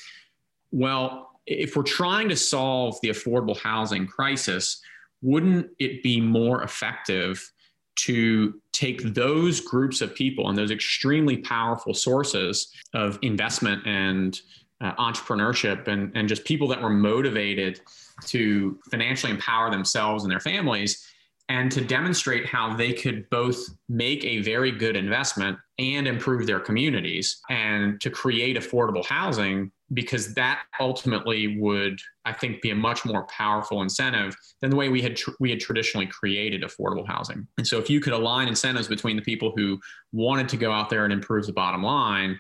well, 0.71 1.31
if 1.45 1.75
we're 1.75 1.83
trying 1.83 2.29
to 2.29 2.35
solve 2.35 2.97
the 3.01 3.09
affordable 3.09 3.57
housing 3.57 4.07
crisis, 4.07 4.81
wouldn't 5.21 5.69
it 5.79 6.01
be 6.01 6.21
more 6.21 6.63
effective 6.63 7.51
to 7.97 8.61
take 8.71 9.01
those 9.13 9.59
groups 9.59 9.99
of 9.99 10.15
people 10.15 10.47
and 10.47 10.57
those 10.57 10.71
extremely 10.71 11.37
powerful 11.37 11.93
sources 11.93 12.71
of 12.93 13.19
investment 13.21 13.85
and 13.85 14.39
uh, 14.79 14.93
entrepreneurship 14.95 15.89
and, 15.89 16.15
and 16.15 16.29
just 16.29 16.45
people 16.45 16.67
that 16.69 16.81
were 16.81 16.89
motivated 16.89 17.81
to 18.25 18.79
financially 18.89 19.33
empower 19.33 19.69
themselves 19.69 20.23
and 20.23 20.31
their 20.31 20.39
families 20.39 21.05
and 21.49 21.71
to 21.71 21.81
demonstrate 21.81 22.45
how 22.45 22.75
they 22.75 22.93
could 22.93 23.29
both 23.29 23.57
make 23.89 24.23
a 24.23 24.39
very 24.41 24.71
good 24.71 24.95
investment 24.95 25.57
and 25.77 26.07
improve 26.07 26.45
their 26.45 26.59
communities 26.59 27.41
and 27.49 27.99
to 28.01 28.09
create 28.09 28.55
affordable 28.55 29.05
housing 29.05 29.71
because 29.93 30.35
that 30.35 30.61
ultimately 30.79 31.59
would 31.59 31.99
i 32.25 32.31
think 32.31 32.61
be 32.61 32.69
a 32.69 32.75
much 32.75 33.03
more 33.05 33.25
powerful 33.25 33.81
incentive 33.81 34.35
than 34.61 34.69
the 34.69 34.75
way 34.75 34.89
we 34.89 35.01
had 35.01 35.15
tr- 35.15 35.31
we 35.39 35.49
had 35.49 35.59
traditionally 35.59 36.07
created 36.07 36.61
affordable 36.63 37.07
housing. 37.07 37.47
And 37.57 37.65
so 37.65 37.79
if 37.79 37.89
you 37.89 37.99
could 37.99 38.13
align 38.13 38.47
incentives 38.47 38.87
between 38.87 39.15
the 39.15 39.21
people 39.21 39.53
who 39.55 39.79
wanted 40.11 40.49
to 40.49 40.57
go 40.57 40.71
out 40.71 40.89
there 40.89 41.05
and 41.05 41.13
improve 41.13 41.45
the 41.45 41.53
bottom 41.53 41.83
line 41.83 42.39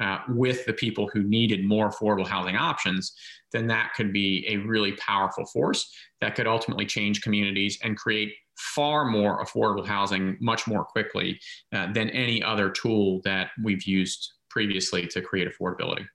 uh, 0.00 0.18
with 0.28 0.64
the 0.64 0.72
people 0.72 1.08
who 1.12 1.22
needed 1.22 1.64
more 1.64 1.90
affordable 1.90 2.26
housing 2.26 2.56
options, 2.56 3.12
then 3.52 3.66
that 3.66 3.92
could 3.96 4.12
be 4.12 4.46
a 4.48 4.56
really 4.58 4.92
powerful 4.92 5.44
force 5.46 5.92
that 6.20 6.34
could 6.34 6.46
ultimately 6.46 6.86
change 6.86 7.22
communities 7.22 7.78
and 7.82 7.96
create 7.96 8.32
far 8.58 9.04
more 9.04 9.44
affordable 9.44 9.86
housing 9.86 10.36
much 10.40 10.66
more 10.66 10.84
quickly 10.84 11.40
uh, 11.72 11.90
than 11.92 12.10
any 12.10 12.42
other 12.42 12.70
tool 12.70 13.20
that 13.24 13.50
we've 13.62 13.84
used 13.84 14.32
previously 14.50 15.06
to 15.06 15.22
create 15.22 15.48
affordability. 15.48 16.06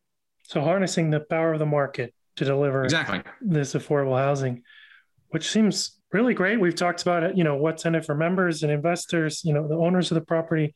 So, 0.44 0.62
harnessing 0.62 1.10
the 1.10 1.22
power 1.22 1.54
of 1.54 1.60
the 1.60 1.66
market 1.66 2.14
to 2.36 2.46
deliver 2.46 2.84
exactly 2.84 3.22
this 3.42 3.74
affordable 3.74 4.18
housing, 4.18 4.64
which 5.30 5.50
seems 5.50 6.00
really 6.12 6.34
great. 6.34 6.60
We've 6.60 6.76
talked 6.76 7.02
about 7.02 7.24
it, 7.24 7.38
you 7.38 7.44
know, 7.44 7.56
what's 7.56 7.86
in 7.86 7.96
it 7.96 8.06
for 8.06 8.16
members 8.16 8.64
and 8.64 8.72
investors, 8.72 9.42
you 9.44 9.54
know, 9.54 9.68
the 9.68 9.76
owners 9.76 10.12
of 10.12 10.16
the 10.16 10.22
property 10.22 10.76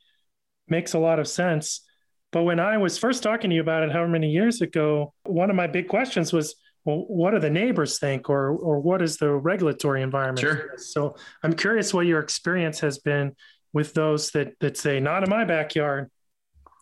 makes 0.67 0.93
a 0.93 0.99
lot 0.99 1.19
of 1.19 1.27
sense. 1.27 1.82
But 2.32 2.43
when 2.43 2.60
I 2.60 2.77
was 2.77 2.97
first 2.97 3.23
talking 3.23 3.49
to 3.49 3.56
you 3.56 3.62
about 3.62 3.84
it, 3.84 3.91
however 3.91 4.10
many 4.10 4.30
years 4.30 4.62
ago, 4.62 5.13
one 5.23 5.49
of 5.49 5.56
my 5.56 5.67
big 5.67 5.88
questions 5.88 6.34
was, 6.34 6.56
well, 6.88 7.04
what 7.10 7.32
do 7.32 7.39
the 7.39 7.50
neighbors 7.50 8.00
think, 8.00 8.30
or 8.30 8.52
or 8.52 8.80
what 8.80 9.02
is 9.02 9.17
the 9.17 9.30
regulatory 9.30 10.02
environment? 10.02 10.39
Sure. 10.39 10.71
So 10.78 11.17
I'm 11.43 11.52
curious 11.52 11.93
what 11.93 12.06
your 12.06 12.21
experience 12.21 12.80
has 12.80 12.97
been 12.97 13.36
with 13.73 13.93
those 13.93 14.32
that 14.32 14.54
that 14.62 14.78
say, 14.78 15.02
not 15.02 15.21
in 15.21 15.30
my 15.30 15.43
backyard. 15.43 16.10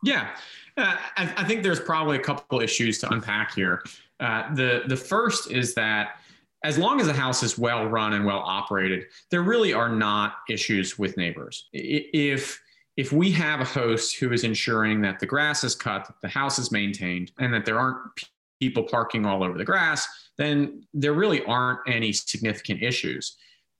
Yeah, 0.04 0.30
uh, 0.78 0.96
I, 1.18 1.34
I, 1.38 1.44
think 1.46 1.63
there's 1.63 1.80
probably 1.80 2.18
a 2.18 2.20
couple 2.20 2.62
issues 2.62 3.00
to 3.00 3.12
unpack 3.12 3.56
here. 3.56 3.84
Uh, 4.20 4.54
the 4.54 4.84
the 4.86 4.96
first 4.96 5.50
is 5.50 5.74
that 5.74 6.20
as 6.63 6.78
long 6.78 7.02
as 7.02 7.08
the 7.08 7.13
house 7.13 7.41
is 7.41 7.58
well 7.58 7.88
run 7.88 8.13
and 8.13 8.24
well 8.24 8.44
operated, 8.46 9.06
there 9.32 9.41
really 9.41 9.74
are 9.74 9.89
not 9.89 10.36
issues 10.48 11.00
with 11.00 11.18
neighbors. 11.18 11.68
If 11.74 12.62
if 12.96 13.12
we 13.12 13.32
have 13.32 13.60
a 13.60 13.65
host 13.65 14.18
who 14.18 14.32
is 14.32 14.44
ensuring 14.44 15.02
that 15.02 15.20
the 15.20 15.26
grass 15.26 15.63
is 15.63 15.74
cut, 15.74 16.06
that 16.06 16.22
the 16.22 16.30
house 16.30 16.60
is 16.60 16.72
maintained, 16.72 17.32
and 17.39 17.52
that 17.56 17.65
there 17.65 17.80
aren't 17.80 18.30
people 18.60 18.84
parking 18.84 19.26
all 19.26 19.44
over 19.44 19.58
the 19.58 19.65
grass, 19.65 20.08
then 20.38 20.84
there 20.94 21.13
really 21.13 21.44
aren't 21.46 21.80
any 21.88 22.12
significant 22.12 22.82
issues. 22.82 23.38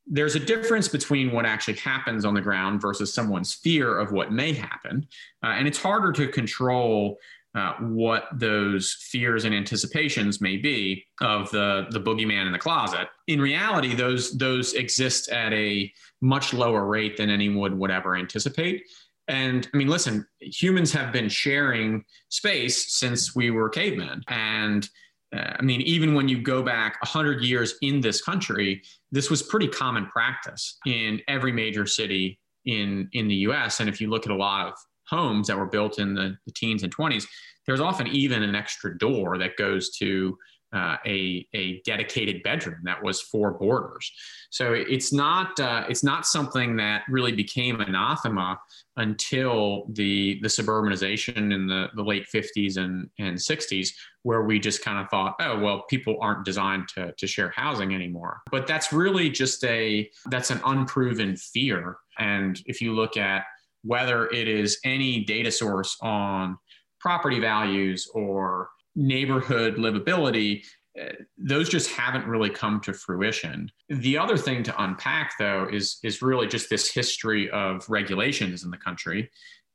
There's 0.08 0.36
a 0.36 0.40
difference 0.40 0.88
between 0.88 1.32
what 1.32 1.46
actually 1.46 1.78
happens 1.78 2.26
on 2.26 2.34
the 2.34 2.42
ground 2.42 2.82
versus 2.82 3.14
someone's 3.14 3.54
fear 3.54 3.98
of 3.98 4.12
what 4.12 4.32
may 4.32 4.54
happen. 4.54 5.08
Uh, 5.44 5.48
and 5.48 5.68
it's 5.68 5.82
harder 5.82 6.12
to 6.12 6.28
control 6.28 7.18
uh, 7.56 7.74
what 7.80 8.26
those 8.34 8.98
fears 9.00 9.46
and 9.46 9.56
anticipations 9.56 10.42
may 10.42 10.58
be 10.58 11.06
of 11.22 11.50
the, 11.52 11.88
the 11.92 12.00
boogeyman 12.00 12.46
in 12.46 12.52
the 12.52 12.60
closet. 12.60 13.08
In 13.28 13.40
reality, 13.40 13.96
those, 13.96 14.38
those 14.38 14.74
exist 14.74 15.30
at 15.30 15.54
a 15.54 15.92
much 16.22 16.54
lower 16.54 16.86
rate 16.86 17.16
than 17.18 17.30
anyone 17.30 17.80
would 17.80 17.92
ever 17.92 18.16
anticipate. 18.16 18.84
And 19.28 19.68
I 19.74 19.78
mean, 19.78 19.88
listen, 19.88 20.26
humans 20.40 20.92
have 20.94 21.12
been 21.12 21.30
sharing 21.30 22.04
space 22.30 22.98
since 22.98 23.36
we 23.36 23.52
were 23.52 23.70
cavemen. 23.70 24.22
And 24.28 24.88
uh, 25.36 25.54
I 25.60 25.62
mean, 25.62 25.82
even 25.82 26.14
when 26.14 26.28
you 26.28 26.42
go 26.42 26.62
back 26.62 27.02
100 27.02 27.44
years 27.44 27.76
in 27.82 28.02
this 28.02 28.22
country, 28.22 28.82
this 29.12 29.30
was 29.30 29.42
pretty 29.42 29.68
common 29.68 30.06
practice 30.08 30.78
in 30.86 31.22
every 31.28 31.52
major 31.52 31.86
city 31.86 32.40
in, 32.66 33.10
in 33.14 33.28
the 33.28 33.36
US. 33.48 33.80
And 33.80 33.90
if 33.90 34.00
you 34.00 34.10
look 34.10 34.26
at 34.26 34.32
a 34.32 34.36
lot 34.36 34.68
of 34.68 34.74
homes 35.08 35.48
that 35.48 35.58
were 35.58 35.66
built 35.66 36.00
in 36.00 36.14
the, 36.14 36.38
the 36.46 36.52
teens 36.54 36.84
and 36.84 36.96
20s, 36.96 37.26
there's 37.66 37.82
often 37.82 38.08
even 38.08 38.44
an 38.44 38.56
extra 38.56 38.98
door 38.98 39.38
that 39.40 39.58
goes 39.58 39.90
to 39.98 40.38
uh, 40.74 40.98
a, 41.06 41.48
a 41.54 41.82
dedicated 41.86 42.44
bedroom 42.44 42.80
that 42.84 43.02
was 43.02 43.22
for 43.22 43.52
boarders. 43.52 44.12
So 44.50 44.74
it's 44.74 45.14
not 45.14 45.60
uh, 45.60 45.86
it's 45.90 46.04
not 46.04 46.26
something 46.26 46.76
that 46.78 47.04
really 47.10 47.32
became 47.32 47.80
anathema 47.82 48.60
until 48.98 49.86
the 49.92 50.40
the 50.42 50.48
suburbanization 50.48 51.54
in 51.54 51.68
the, 51.68 51.88
the 51.96 52.04
late 52.04 52.28
50s 52.34 52.78
and, 52.78 53.10
and 53.20 53.38
60s, 53.38 53.90
where 54.24 54.44
we 54.44 54.60
just 54.60 54.84
kind 54.84 55.00
of 55.00 55.10
thought, 55.10 55.36
oh 55.40 55.60
well, 55.60 55.84
people 55.90 56.18
aren't 56.22 56.46
designed 56.46 56.88
to, 56.96 57.14
to 57.18 57.28
share 57.28 57.54
housing 57.56 57.94
anymore. 57.94 58.42
But 58.52 58.68
that's 58.68 58.92
really 58.92 59.30
just 59.30 59.64
a 59.64 60.10
that's 60.30 60.52
an 60.52 60.62
unproven 60.66 61.36
fear 61.38 61.98
And 62.18 62.60
if 62.66 62.82
you 62.82 62.94
look 62.94 63.18
at 63.18 63.44
whether 63.84 64.28
it 64.28 64.48
is 64.48 64.80
any 64.84 65.24
data 65.24 65.52
source 65.52 65.96
on 66.02 66.58
property 67.00 67.40
values 67.40 68.10
or 68.16 68.70
neighborhood 68.96 69.76
livability, 69.76 70.64
uh, 71.00 71.10
those 71.38 71.68
just 71.70 71.92
haven't 71.92 72.26
really 72.26 72.50
come 72.50 72.80
to 72.82 72.94
fruition. 72.94 73.70
The 73.90 74.18
other 74.18 74.38
thing 74.38 74.64
to 74.64 74.84
unpack, 74.84 75.34
though, 75.38 75.68
is 75.72 76.00
is 76.04 76.22
really 76.22 76.48
just 76.48 76.70
this 76.70 76.92
history 76.92 77.50
of 77.50 77.88
regulations 77.90 78.64
in 78.64 78.72
the 78.72 78.78
country, 78.78 79.30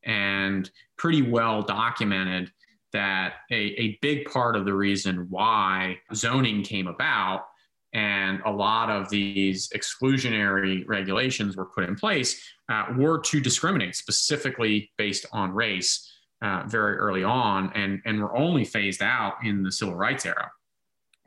and 0.04 0.70
pretty 0.96 1.22
well 1.22 1.62
documented 1.62 2.50
that 2.92 3.35
a, 3.50 3.54
a 3.54 3.98
big 4.02 4.24
part 4.30 4.56
of 4.56 4.64
the 4.64 4.74
reason 4.74 5.26
why 5.28 5.98
zoning 6.14 6.62
came 6.62 6.87
about 6.87 7.44
and 7.92 8.40
a 8.44 8.50
lot 8.50 8.88
of 8.88 9.11
these 9.11 9.68
exclusionary 9.70 10.85
regulations 10.87 11.56
were 11.56 11.66
put 11.66 11.85
in 11.85 11.96
place 11.96 12.40
uh, 12.68 12.87
were 12.96 13.18
to 13.18 13.40
discriminate 13.40 13.96
specifically 13.96 14.90
based 14.96 15.26
on 15.33 15.52
race 15.52 16.09
uh, 16.42 16.64
very 16.66 16.96
early 16.96 17.24
on 17.24 17.72
and, 17.74 18.00
and 18.05 18.20
were 18.20 18.37
only 18.37 18.64
phased 18.64 19.03
out 19.03 19.35
in 19.44 19.62
the 19.62 19.72
civil 19.72 19.94
rights 19.94 20.24
era 20.24 20.50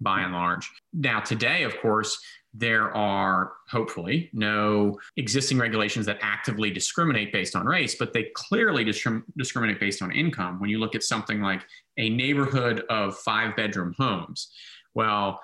by 0.02 0.22
and 0.22 0.34
large. 0.34 0.70
Now, 0.92 1.20
today, 1.20 1.64
of 1.64 1.78
course, 1.80 2.20
there 2.54 2.96
are 2.96 3.54
hopefully 3.70 4.30
no 4.34 5.00
existing 5.18 5.58
regulations 5.58 6.06
that 6.06 6.20
actively 6.22 6.70
discriminate 6.70 7.32
based 7.32 7.56
on 7.56 7.66
race, 7.66 7.96
but 7.96 8.14
they 8.14 8.26
clearly 8.36 8.86
discrim- 8.86 9.24
discriminate 9.38 9.80
based 9.80 10.02
on 10.02 10.12
income. 10.12 10.60
When 10.60 10.70
you 10.70 10.80
look 10.80 10.94
at 10.94 11.04
something 11.04 11.42
like 11.42 11.66
a 11.98 12.10
neighborhood 12.10 12.84
of 12.90 13.18
five 13.18 13.56
bedroom 13.56 13.96
homes, 13.98 14.52
well, 14.94 15.40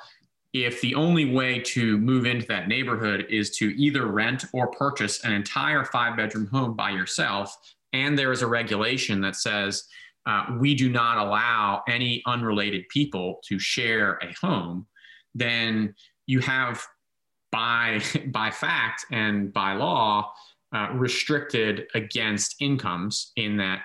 if 0.53 0.81
the 0.81 0.95
only 0.95 1.25
way 1.25 1.59
to 1.59 1.97
move 1.97 2.25
into 2.25 2.45
that 2.47 2.67
neighborhood 2.67 3.27
is 3.29 3.51
to 3.57 3.69
either 3.79 4.07
rent 4.07 4.45
or 4.51 4.67
purchase 4.67 5.23
an 5.23 5.31
entire 5.31 5.85
five 5.85 6.15
bedroom 6.17 6.47
home 6.47 6.75
by 6.75 6.89
yourself, 6.89 7.55
and 7.93 8.17
there 8.17 8.31
is 8.31 8.41
a 8.41 8.47
regulation 8.47 9.21
that 9.21 9.35
says 9.35 9.85
uh, 10.25 10.45
we 10.59 10.75
do 10.75 10.89
not 10.89 11.17
allow 11.17 11.81
any 11.87 12.21
unrelated 12.27 12.87
people 12.89 13.39
to 13.45 13.57
share 13.57 14.19
a 14.21 14.33
home, 14.39 14.85
then 15.33 15.93
you 16.27 16.39
have 16.39 16.85
by 17.51 18.01
by 18.27 18.51
fact 18.51 19.05
and 19.11 19.51
by 19.53 19.73
law 19.73 20.31
uh, 20.73 20.89
restricted 20.93 21.87
against 21.95 22.55
incomes 22.59 23.31
in 23.35 23.57
that 23.57 23.81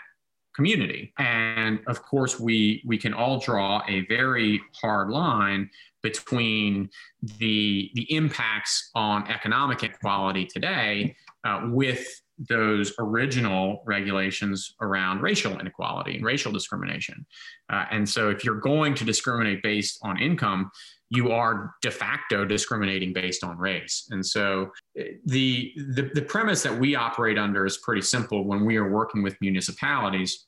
community. 0.55 1.13
And 1.19 1.81
of 1.87 2.03
course 2.03 2.39
we 2.39 2.83
we 2.87 2.99
can 2.99 3.15
all 3.15 3.39
draw 3.39 3.83
a 3.89 4.07
very 4.07 4.61
hard 4.81 5.11
line 5.11 5.71
between 6.03 6.91
the 7.39 7.91
the 7.95 8.15
impacts 8.15 8.91
on 8.95 9.27
economic 9.29 9.83
inequality 9.83 10.45
today 10.45 11.17
uh, 11.45 11.69
with 11.71 12.21
those 12.39 12.93
original 12.99 13.83
regulations 13.87 14.75
around 14.81 15.21
racial 15.21 15.59
inequality 15.59 16.17
and 16.17 16.25
racial 16.25 16.53
discrimination. 16.53 17.25
Uh, 17.71 17.85
and 17.91 18.09
so, 18.09 18.31
if 18.31 18.45
you're 18.45 18.61
going 18.61 18.95
to 18.95 19.05
discriminate 19.05 19.63
based 19.63 19.99
on 20.03 20.21
income, 20.21 20.71
you 21.11 21.31
are 21.31 21.75
de 21.83 21.91
facto 21.91 22.45
discriminating 22.45 23.13
based 23.13 23.45
on 23.45 23.57
race. 23.59 24.09
And 24.11 24.25
so, 24.25 24.71
the, 24.95 25.73
the, 25.77 26.11
the 26.15 26.23
premise 26.23 26.63
that 26.63 26.77
we 26.77 26.97
operate 26.97 27.39
under 27.39 27.67
is 27.67 27.79
pretty 27.79 28.03
simple 28.03 28.45
when 28.45 28.65
we 28.65 28.77
are 28.77 28.91
working 28.91 29.23
with 29.23 29.37
municipalities 29.41 30.47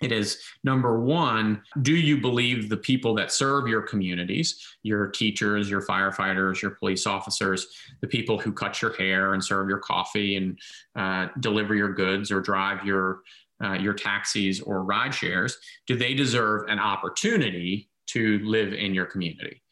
it 0.00 0.12
is 0.12 0.40
number 0.64 0.98
one, 1.00 1.62
do 1.82 1.94
you 1.94 2.20
believe 2.20 2.68
the 2.68 2.76
people 2.76 3.14
that 3.14 3.32
serve 3.32 3.68
your 3.68 3.82
communities, 3.82 4.66
your 4.82 5.08
teachers, 5.08 5.68
your 5.68 5.82
firefighters, 5.82 6.62
your 6.62 6.72
police 6.72 7.06
officers, 7.06 7.66
the 8.00 8.06
people 8.06 8.38
who 8.38 8.52
cut 8.52 8.80
your 8.80 8.94
hair 8.94 9.34
and 9.34 9.44
serve 9.44 9.68
your 9.68 9.78
coffee 9.78 10.36
and 10.36 10.58
uh, 10.96 11.28
deliver 11.40 11.74
your 11.74 11.92
goods 11.92 12.30
or 12.30 12.40
drive 12.40 12.84
your 12.84 13.20
uh, 13.62 13.74
your 13.74 13.92
taxis 13.92 14.62
or 14.62 14.84
ride 14.84 15.14
shares, 15.14 15.58
do 15.86 15.94
they 15.94 16.14
deserve 16.14 16.66
an 16.68 16.78
opportunity 16.78 17.90
to 18.06 18.38
live 18.38 18.72
in 18.72 18.94
your 18.94 19.04
community? 19.04 19.62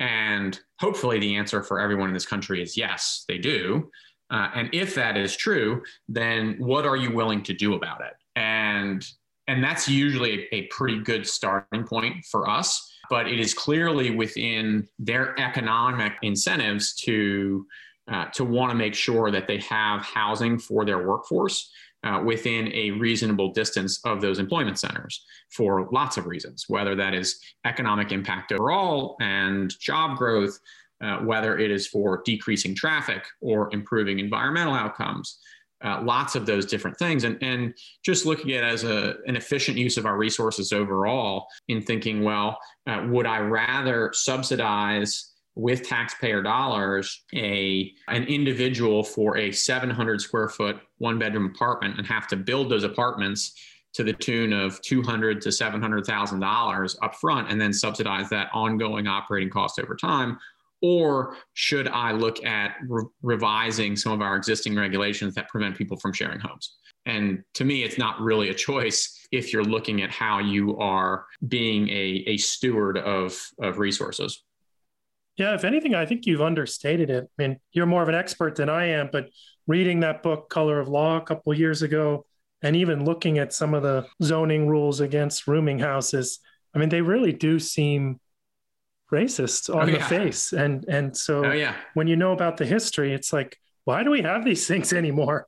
And 0.00 0.58
hopefully, 0.80 1.20
the 1.20 1.36
answer 1.36 1.62
for 1.62 1.80
everyone 1.80 2.08
in 2.08 2.14
this 2.14 2.26
country 2.26 2.60
is 2.60 2.76
yes, 2.76 3.24
they 3.28 3.38
do. 3.38 3.88
Uh, 4.30 4.50
and 4.54 4.68
if 4.74 4.96
that 4.96 5.16
is 5.16 5.36
true, 5.36 5.80
then 6.08 6.56
what 6.58 6.84
are 6.84 6.96
you 6.96 7.12
willing 7.12 7.42
to 7.44 7.54
do 7.54 7.74
about 7.74 8.00
it? 8.00 8.14
And 8.34 9.06
and 9.48 9.62
that's 9.62 9.88
usually 9.88 10.48
a, 10.52 10.62
pretty 10.66 10.98
good 11.00 11.26
starting 11.26 11.84
point 11.84 12.24
for 12.24 12.48
us. 12.48 12.92
But 13.08 13.28
it 13.28 13.38
is 13.38 13.54
clearly 13.54 14.10
within 14.10 14.88
their 14.98 15.38
economic 15.38 16.14
incentives 16.22 16.94
to 17.02 17.66
uh, 18.08 18.26
to 18.26 18.44
want 18.44 18.70
to 18.70 18.76
make 18.76 18.94
sure 18.94 19.32
that 19.32 19.48
they 19.48 19.58
have 19.58 20.00
housing 20.02 20.58
for 20.58 20.84
their 20.84 21.06
workforce 21.06 21.72
uh, 22.04 22.22
within 22.24 22.72
a 22.72 22.92
reasonable 22.92 23.52
distance 23.52 24.00
of 24.04 24.20
those 24.20 24.38
employment 24.38 24.78
centers 24.78 25.24
for 25.50 25.88
lots 25.90 26.16
of 26.16 26.26
reasons, 26.26 26.66
whether 26.68 26.94
that 26.94 27.14
is 27.14 27.40
economic 27.64 28.12
impact 28.12 28.52
overall 28.52 29.16
and 29.20 29.76
job 29.80 30.16
growth, 30.16 30.56
uh, 31.00 31.18
whether 31.18 31.58
it 31.58 31.70
is 31.70 31.88
for 31.88 32.22
decreasing 32.24 32.76
traffic 32.76 33.24
or 33.40 33.68
improving 33.72 34.20
environmental 34.20 34.74
outcomes, 34.74 35.40
uh, 35.84 36.00
lots 36.02 36.34
of 36.34 36.46
those 36.46 36.66
different 36.66 36.98
things. 36.98 37.24
And, 37.24 37.38
and 37.42 37.74
just 38.04 38.26
looking 38.26 38.52
at 38.52 38.64
as 38.64 38.84
a, 38.84 39.16
an 39.26 39.36
efficient 39.36 39.76
use 39.76 39.96
of 39.96 40.06
our 40.06 40.16
resources 40.16 40.72
overall 40.72 41.46
in 41.68 41.82
thinking 41.82 42.22
well 42.22 42.58
uh, 42.86 43.06
would 43.08 43.26
i 43.26 43.38
rather 43.38 44.10
subsidize 44.12 45.32
with 45.54 45.82
taxpayer 45.82 46.42
dollars 46.42 47.24
a 47.34 47.92
an 48.08 48.24
individual 48.24 49.02
for 49.02 49.36
a 49.38 49.50
700 49.50 50.20
square 50.20 50.48
foot 50.48 50.76
one 50.98 51.18
bedroom 51.18 51.46
apartment 51.46 51.98
and 51.98 52.06
have 52.06 52.26
to 52.28 52.36
build 52.36 52.70
those 52.70 52.84
apartments 52.84 53.52
to 53.94 54.04
the 54.04 54.12
tune 54.12 54.52
of 54.52 54.80
200 54.82 55.40
to 55.40 55.50
700 55.50 56.04
thousand 56.04 56.40
dollars 56.40 56.96
up 57.02 57.14
front 57.14 57.50
and 57.50 57.60
then 57.60 57.72
subsidize 57.72 58.28
that 58.28 58.48
ongoing 58.52 59.06
operating 59.06 59.50
cost 59.50 59.80
over 59.80 59.96
time 59.96 60.38
or 60.82 61.36
should 61.54 61.88
I 61.88 62.12
look 62.12 62.44
at 62.44 62.76
re- 62.88 63.04
revising 63.22 63.96
some 63.96 64.12
of 64.12 64.20
our 64.20 64.36
existing 64.36 64.76
regulations 64.76 65.34
that 65.34 65.48
prevent 65.48 65.76
people 65.76 65.96
from 65.98 66.12
sharing 66.12 66.40
homes? 66.40 66.76
And 67.06 67.42
to 67.54 67.64
me, 67.64 67.84
it's 67.84 67.98
not 67.98 68.20
really 68.20 68.50
a 68.50 68.54
choice 68.54 69.26
if 69.30 69.52
you're 69.52 69.64
looking 69.64 70.02
at 70.02 70.10
how 70.10 70.40
you 70.40 70.76
are 70.78 71.26
being 71.46 71.88
a, 71.88 72.24
a 72.26 72.36
steward 72.36 72.98
of, 72.98 73.40
of 73.60 73.78
resources. 73.78 74.42
Yeah, 75.36 75.54
if 75.54 75.64
anything, 75.64 75.94
I 75.94 76.06
think 76.06 76.26
you've 76.26 76.40
understated 76.40 77.10
it. 77.10 77.28
I 77.38 77.42
mean, 77.42 77.60
you're 77.72 77.86
more 77.86 78.02
of 78.02 78.08
an 78.08 78.14
expert 78.14 78.56
than 78.56 78.68
I 78.68 78.86
am, 78.86 79.10
but 79.12 79.28
reading 79.66 80.00
that 80.00 80.22
book, 80.22 80.48
Color 80.48 80.80
of 80.80 80.88
Law, 80.88 81.18
a 81.18 81.20
couple 81.20 81.52
years 81.54 81.82
ago, 81.82 82.24
and 82.62 82.74
even 82.74 83.04
looking 83.04 83.38
at 83.38 83.52
some 83.52 83.74
of 83.74 83.82
the 83.82 84.06
zoning 84.22 84.66
rules 84.66 85.00
against 85.00 85.46
rooming 85.46 85.78
houses, 85.78 86.40
I 86.74 86.78
mean, 86.78 86.88
they 86.88 87.02
really 87.02 87.32
do 87.32 87.58
seem 87.58 88.18
racist 89.12 89.74
on 89.74 89.90
oh, 89.90 89.92
the 89.92 90.00
face. 90.00 90.52
And 90.52 90.84
and 90.86 91.16
so 91.16 91.44
oh, 91.46 91.52
yeah. 91.52 91.74
when 91.94 92.06
you 92.06 92.16
know 92.16 92.32
about 92.32 92.56
the 92.56 92.66
history, 92.66 93.12
it's 93.12 93.32
like, 93.32 93.58
why 93.84 94.02
do 94.02 94.10
we 94.10 94.22
have 94.22 94.44
these 94.44 94.66
things 94.66 94.92
anymore? 94.92 95.46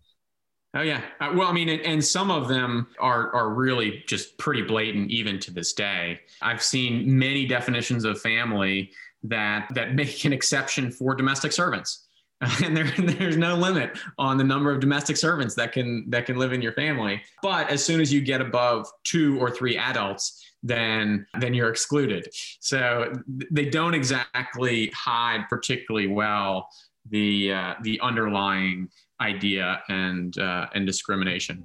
Oh 0.75 0.83
yeah. 0.83 1.01
Uh, 1.21 1.33
well, 1.35 1.49
I 1.49 1.53
mean, 1.53 1.69
and, 1.71 1.81
and, 1.81 2.05
some 2.05 2.31
of 2.31 2.47
them 2.47 2.89
are 3.01 3.35
are 3.35 3.51
really 3.51 4.05
just 4.07 4.37
pretty 4.37 4.63
blatant, 4.63 5.11
even 5.11 5.39
to 5.41 5.51
this 5.51 5.73
day. 5.73 6.21
I've 6.43 6.63
seen 6.63 7.19
many 7.19 7.47
definitions 7.47 8.05
of 8.05 8.21
family 8.21 8.91
that 9.23 9.69
that 9.75 9.95
make 9.95 10.25
an 10.25 10.33
exception 10.33 10.91
for 10.91 11.15
domestic 11.15 11.53
servants. 11.53 12.08
and 12.65 12.77
there, 12.77 12.85
there's 12.99 13.37
no 13.37 13.55
limit 13.57 13.99
on 14.19 14.37
the 14.37 14.45
number 14.45 14.71
of 14.71 14.81
domestic 14.81 15.17
servants 15.17 15.55
that 15.57 15.73
can 15.73 16.09
that 16.11 16.27
can 16.27 16.37
live 16.37 16.53
in 16.53 16.63
your 16.63 16.73
family. 16.73 17.21
But 17.43 17.69
as 17.71 17.85
soon 17.85 18.01
as 18.01 18.13
you 18.13 18.21
get 18.21 18.41
above 18.41 18.87
two 19.05 19.39
or 19.41 19.51
three 19.51 19.77
adults, 19.77 20.45
then 20.63 21.27
then 21.41 21.55
you're 21.55 21.71
excluded. 21.71 22.29
So 22.61 23.13
they 23.51 23.67
don't 23.67 23.95
exactly 23.95 24.91
hide 24.95 25.47
particularly 25.49 26.09
well 26.09 26.69
the 27.11 27.53
uh, 27.53 27.75
the 27.83 28.01
underlying 28.01 28.89
idea 29.21 29.83
and 29.89 30.37
uh, 30.39 30.69
and 30.75 30.87
discrimination. 30.87 31.65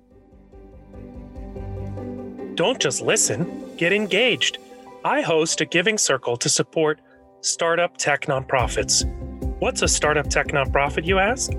Don't 2.56 2.80
just 2.80 3.02
listen, 3.02 3.76
get 3.78 3.94
engaged. 3.94 4.60
I 5.04 5.22
host 5.22 5.60
a 5.60 5.66
giving 5.66 5.98
circle 5.98 6.38
to 6.38 6.50
support 6.50 7.02
startup 7.42 7.98
tech 7.98 8.22
nonprofits. 8.28 9.04
What's 9.64 9.82
a 9.82 9.88
startup 9.88 10.28
tech 10.28 10.48
nonprofit, 10.48 11.06
you 11.06 11.20
ask? 11.20 11.54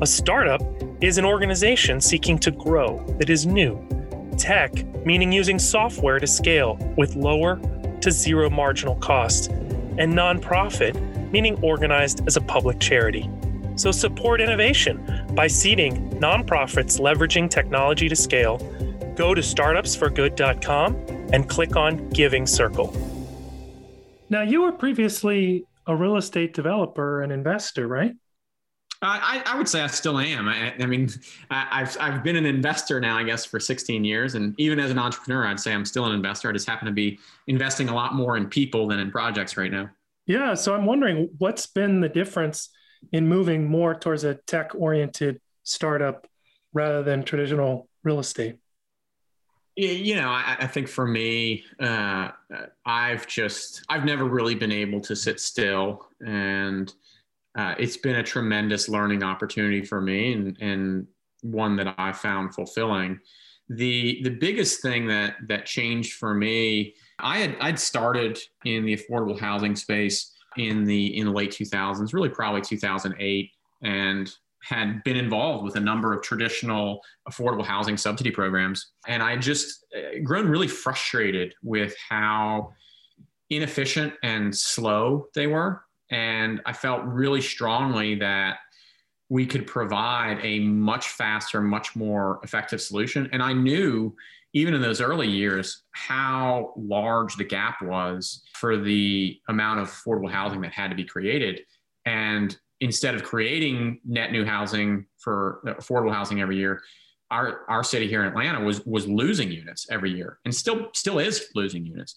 A 0.00 0.06
startup 0.06 0.62
is 1.00 1.18
an 1.18 1.24
organization 1.24 2.00
seeking 2.00 2.38
to 2.38 2.52
grow 2.52 3.04
that 3.18 3.28
is 3.28 3.44
new 3.44 3.84
Tech, 4.38 4.72
meaning 5.04 5.32
using 5.32 5.58
software 5.58 6.20
to 6.20 6.28
scale 6.28 6.78
with 6.96 7.16
lower 7.16 7.60
to 8.02 8.12
zero 8.12 8.50
marginal 8.50 8.94
cost. 8.94 9.50
And 9.50 10.14
nonprofit, 10.14 10.94
meaning 11.32 11.58
organized 11.60 12.22
as 12.28 12.36
a 12.36 12.40
public 12.40 12.78
charity. 12.78 13.28
So 13.74 13.90
support 13.90 14.40
innovation 14.40 15.26
by 15.34 15.48
seeding 15.48 16.08
nonprofits 16.20 17.00
leveraging 17.00 17.50
technology 17.50 18.08
to 18.08 18.14
scale. 18.14 18.58
Go 19.16 19.34
to 19.34 19.40
startupsforgood.com 19.40 20.94
and 21.32 21.48
click 21.48 21.74
on 21.74 22.10
Giving 22.10 22.46
Circle. 22.46 22.94
Now, 24.28 24.42
you 24.42 24.62
were 24.62 24.70
previously 24.70 25.66
a 25.86 25.96
real 25.96 26.16
estate 26.16 26.54
developer 26.54 27.22
and 27.22 27.32
investor, 27.32 27.86
right? 27.86 28.12
I, 29.02 29.42
I 29.46 29.56
would 29.56 29.68
say 29.68 29.80
I 29.80 29.86
still 29.86 30.18
am. 30.18 30.46
I, 30.46 30.74
I 30.78 30.84
mean, 30.84 31.08
I, 31.50 31.80
have 31.80 31.96
I've 31.98 32.22
been 32.22 32.36
an 32.36 32.44
investor 32.44 33.00
now, 33.00 33.16
I 33.16 33.22
guess, 33.22 33.46
for 33.46 33.58
16 33.58 34.04
years, 34.04 34.34
and 34.34 34.54
even 34.58 34.78
as 34.78 34.90
an 34.90 34.98
entrepreneur, 34.98 35.46
I'd 35.46 35.58
say 35.58 35.72
I'm 35.72 35.86
still 35.86 36.04
an 36.04 36.12
investor. 36.12 36.50
I 36.50 36.52
just 36.52 36.68
happen 36.68 36.84
to 36.84 36.92
be 36.92 37.18
investing 37.46 37.88
a 37.88 37.94
lot 37.94 38.14
more 38.14 38.36
in 38.36 38.46
people 38.46 38.88
than 38.88 38.98
in 38.98 39.10
projects 39.10 39.56
right 39.56 39.70
now. 39.70 39.88
Yeah, 40.26 40.52
so 40.52 40.74
I'm 40.74 40.84
wondering 40.84 41.30
what's 41.38 41.66
been 41.66 42.00
the 42.00 42.10
difference 42.10 42.68
in 43.10 43.26
moving 43.26 43.66
more 43.66 43.94
towards 43.94 44.24
a 44.24 44.34
tech-oriented 44.34 45.40
startup 45.62 46.26
rather 46.74 47.02
than 47.02 47.24
traditional 47.24 47.88
real 48.04 48.18
estate. 48.18 48.56
You 49.80 50.16
know, 50.16 50.28
I, 50.28 50.56
I 50.60 50.66
think 50.66 50.88
for 50.88 51.06
me, 51.06 51.64
uh, 51.78 52.30
I've 52.84 53.26
just 53.26 53.82
I've 53.88 54.04
never 54.04 54.24
really 54.24 54.54
been 54.54 54.72
able 54.72 55.00
to 55.00 55.16
sit 55.16 55.40
still 55.40 56.06
and 56.24 56.92
uh, 57.56 57.74
it's 57.78 57.96
been 57.96 58.16
a 58.16 58.22
tremendous 58.22 58.88
learning 58.88 59.22
opportunity 59.22 59.82
for 59.82 60.00
me 60.00 60.32
and, 60.34 60.56
and 60.60 61.06
one 61.42 61.76
that 61.76 61.94
I 61.98 62.12
found 62.12 62.54
fulfilling. 62.54 63.20
The 63.68 64.20
the 64.22 64.30
biggest 64.30 64.82
thing 64.82 65.06
that 65.08 65.36
that 65.48 65.64
changed 65.64 66.14
for 66.14 66.34
me, 66.34 66.94
I 67.18 67.38
had 67.38 67.56
I'd 67.60 67.78
started 67.78 68.38
in 68.64 68.84
the 68.84 68.96
affordable 68.96 69.38
housing 69.38 69.76
space 69.76 70.32
in 70.56 70.84
the 70.84 71.16
in 71.16 71.26
the 71.26 71.32
late 71.32 71.52
2000s, 71.52 72.12
really 72.12 72.28
probably 72.28 72.60
2008, 72.60 73.50
and 73.82 74.30
had 74.62 75.02
been 75.04 75.16
involved 75.16 75.64
with 75.64 75.76
a 75.76 75.80
number 75.80 76.12
of 76.12 76.22
traditional 76.22 77.00
affordable 77.28 77.64
housing 77.64 77.96
subsidy 77.96 78.30
programs, 78.30 78.92
and 79.06 79.22
I 79.22 79.36
just 79.36 79.86
uh, 79.96 80.20
grown 80.22 80.48
really 80.48 80.68
frustrated 80.68 81.54
with 81.62 81.94
how 82.08 82.72
inefficient 83.48 84.14
and 84.22 84.56
slow 84.56 85.26
they 85.34 85.46
were 85.46 85.82
and 86.10 86.60
I 86.66 86.72
felt 86.72 87.04
really 87.04 87.40
strongly 87.40 88.16
that 88.16 88.58
we 89.28 89.46
could 89.46 89.66
provide 89.66 90.38
a 90.42 90.58
much 90.58 91.10
faster, 91.10 91.60
much 91.60 91.94
more 91.94 92.40
effective 92.42 92.80
solution. 92.80 93.28
And 93.32 93.42
I 93.42 93.52
knew 93.52 94.14
even 94.52 94.74
in 94.74 94.82
those 94.82 95.00
early 95.00 95.28
years 95.28 95.84
how 95.92 96.72
large 96.76 97.36
the 97.36 97.44
gap 97.44 97.80
was 97.80 98.42
for 98.54 98.76
the 98.76 99.40
amount 99.48 99.78
of 99.78 99.88
affordable 99.88 100.30
housing 100.30 100.60
that 100.62 100.72
had 100.72 100.90
to 100.90 100.96
be 100.96 101.04
created. 101.04 101.60
And 102.04 102.58
instead 102.80 103.14
of 103.14 103.22
creating 103.22 104.00
net 104.04 104.32
new 104.32 104.44
housing 104.44 105.06
for 105.18 105.60
affordable 105.66 106.12
housing 106.12 106.40
every 106.40 106.56
year, 106.56 106.82
our, 107.30 107.60
our 107.68 107.84
city 107.84 108.08
here 108.08 108.22
in 108.22 108.28
Atlanta 108.28 108.60
was 108.60 108.84
was 108.84 109.06
losing 109.06 109.50
units 109.52 109.86
every 109.90 110.10
year 110.10 110.38
and 110.44 110.54
still 110.54 110.88
still 110.94 111.18
is 111.18 111.46
losing 111.54 111.86
units. 111.86 112.16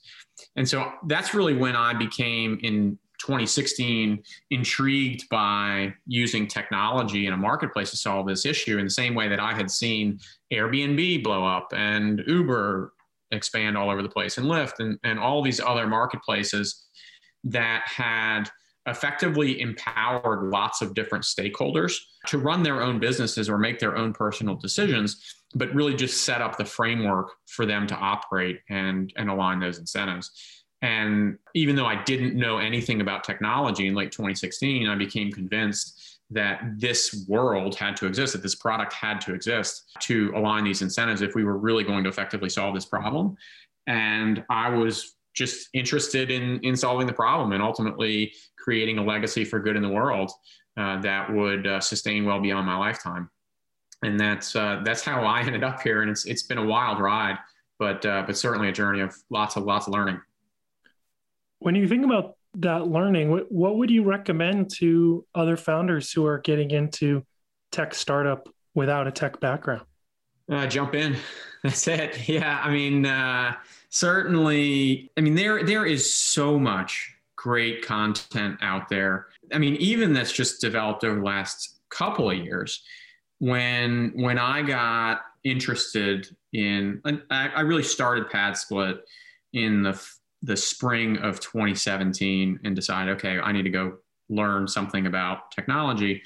And 0.56 0.68
so 0.68 0.92
that's 1.08 1.34
really 1.34 1.54
when 1.54 1.76
I 1.76 1.94
became 1.94 2.60
in 2.64 2.98
2016 3.20 4.22
intrigued 4.50 5.30
by 5.30 5.94
using 6.08 6.48
technology 6.48 7.28
in 7.28 7.34
a 7.34 7.38
marketplace 7.38 7.92
to 7.92 7.98
solve 7.98 8.28
this 8.28 8.46
issue 8.46 8.80
in 8.80 8.86
the 8.86 8.92
same 8.92 9.16
way 9.16 9.30
that 9.30 9.40
I 9.40 9.54
had 9.54 9.72
seen 9.72 10.20
Airbnb 10.52 11.24
blow 11.24 11.46
up 11.46 11.70
and 11.74 12.22
Uber 12.28 12.94
expand 13.32 13.78
all 13.78 13.90
over 13.90 14.02
the 14.02 14.10
place 14.10 14.38
and 14.38 14.48
Lyft 14.48 14.80
and, 14.80 15.00
and 15.04 15.20
all 15.20 15.42
these 15.42 15.60
other 15.60 15.88
marketplaces 15.88 16.86
that 17.46 17.84
had 17.86 18.50
effectively 18.86 19.62
empowered 19.62 20.50
lots 20.50 20.82
of 20.82 20.94
different 20.94 21.24
stakeholders 21.24 21.96
to 22.28 22.38
run 22.38 22.64
their 22.64 22.82
own 22.82 23.00
businesses 23.00 23.50
or 23.50 23.58
make 23.58 23.80
their 23.80 23.96
own 23.96 24.14
personal 24.14 24.56
decisions 24.56 25.36
but 25.56 25.74
really 25.74 25.94
just 25.94 26.24
set 26.24 26.42
up 26.42 26.58
the 26.58 26.66
framework 26.66 27.30
for 27.46 27.66
them 27.66 27.88
to 27.88 27.96
operate 27.96 28.60
and 28.70 29.14
and 29.16 29.30
align 29.30 29.60
those 29.60 29.78
incentives 29.78 30.32
and 30.84 31.38
even 31.54 31.78
though 31.78 31.86
I 31.86 32.04
didn't 32.04 32.36
know 32.36 32.58
anything 32.58 33.00
about 33.00 33.24
technology 33.24 33.88
in 33.88 33.96
late 33.96 34.12
2016, 34.12 34.90
I 34.90 34.96
became 34.96 35.32
convinced 35.32 36.20
that 36.30 36.62
this 36.78 37.26
world 37.30 37.76
had 37.76 37.96
to 37.98 38.06
exist, 38.06 38.34
that 38.34 38.42
this 38.42 38.56
product 38.56 38.92
had 38.92 39.22
to 39.22 39.34
exist 39.34 39.96
to 40.02 40.34
align 40.36 40.66
these 40.66 40.82
incentives 40.82 41.22
if 41.22 41.36
we 41.36 41.46
were 41.46 41.58
really 41.58 41.86
going 41.86 42.04
to 42.04 42.10
effectively 42.10 42.50
solve 42.50 42.76
this 42.76 42.86
problem. 42.86 43.38
And 43.88 44.44
I 44.50 44.70
was 44.70 45.16
just 45.34 45.70
interested 45.74 46.32
in, 46.32 46.60
in 46.62 46.76
solving 46.76 47.08
the 47.08 47.14
problem 47.14 47.52
and 47.54 47.62
ultimately 47.62 48.34
creating 48.58 48.98
a 48.98 49.04
legacy 49.04 49.44
for 49.44 49.60
good 49.60 49.76
in 49.76 49.82
the 49.82 49.90
world 49.90 50.32
uh, 50.78 51.00
that 51.02 51.32
would 51.32 51.68
uh, 51.68 51.80
sustain 51.80 52.26
well 52.26 52.40
beyond 52.40 52.66
my 52.66 52.78
lifetime. 52.78 53.30
And 54.04 54.20
that's 54.20 54.56
uh, 54.56 54.82
that's 54.84 55.04
how 55.04 55.24
I 55.24 55.42
ended 55.46 55.64
up 55.64 55.82
here. 55.82 56.02
And 56.02 56.12
it's 56.12 56.26
it's 56.26 56.44
been 56.44 56.58
a 56.58 56.66
wild 56.66 57.00
ride, 57.00 57.38
but 57.80 58.06
uh, 58.06 58.24
but 58.26 58.38
certainly 58.38 58.70
a 58.70 58.72
journey 58.72 59.02
of 59.02 59.16
lots 59.30 59.56
of 59.56 59.64
lots 59.64 59.88
of 59.88 59.94
learning. 59.94 60.20
When 61.60 61.76
you 61.76 61.88
think 61.88 62.04
about 62.04 62.36
that 62.56 62.88
learning, 62.88 63.32
what, 63.32 63.52
what 63.52 63.78
would 63.78 63.90
you 63.90 64.04
recommend 64.04 64.70
to 64.76 65.26
other 65.34 65.58
founders 65.58 66.12
who 66.12 66.26
are 66.26 66.40
getting 66.40 66.72
into 66.72 67.26
tech 67.72 67.94
startup 67.94 68.50
without 68.76 69.08
a 69.08 69.12
tech 69.12 69.40
background? 69.40 69.84
Uh, 70.52 70.68
jump 70.68 70.94
in. 70.94 71.16
That's 71.64 71.88
it. 71.88 72.28
Yeah, 72.28 72.60
I 72.62 72.70
mean, 72.70 73.06
uh, 73.06 73.56
certainly. 73.94 75.12
I 75.18 75.22
mean, 75.22 75.36
there 75.36 75.64
there 75.64 75.86
is 75.86 76.12
so 76.12 76.60
much 76.60 77.16
great 77.36 77.86
content 77.86 78.58
out 78.62 78.90
there. 78.90 79.28
I 79.54 79.60
mean, 79.60 79.76
even 79.76 80.14
that's 80.14 80.32
just 80.32 80.60
developed 80.60 81.04
over 81.04 81.20
the 81.20 81.26
last 81.26 81.80
couple 81.90 82.30
of 82.30 82.38
years. 82.38 82.82
When 83.40 84.12
when 84.16 84.38
I 84.38 84.64
got 84.64 85.22
interested 85.44 86.36
in, 86.54 87.02
I, 87.30 87.50
I 87.50 87.62
really 87.62 87.84
started 87.84 88.28
PadSplit 88.28 89.00
in 89.54 89.84
the 89.84 90.02
the 90.42 90.58
spring 90.58 91.18
of 91.20 91.40
2017 91.40 92.60
and 92.66 92.76
decided, 92.76 93.16
okay, 93.16 93.40
I 93.40 93.54
need 93.54 93.64
to 93.64 93.70
go 93.70 93.98
learn 94.28 94.68
something 94.68 95.06
about 95.06 95.52
technology. 95.52 96.22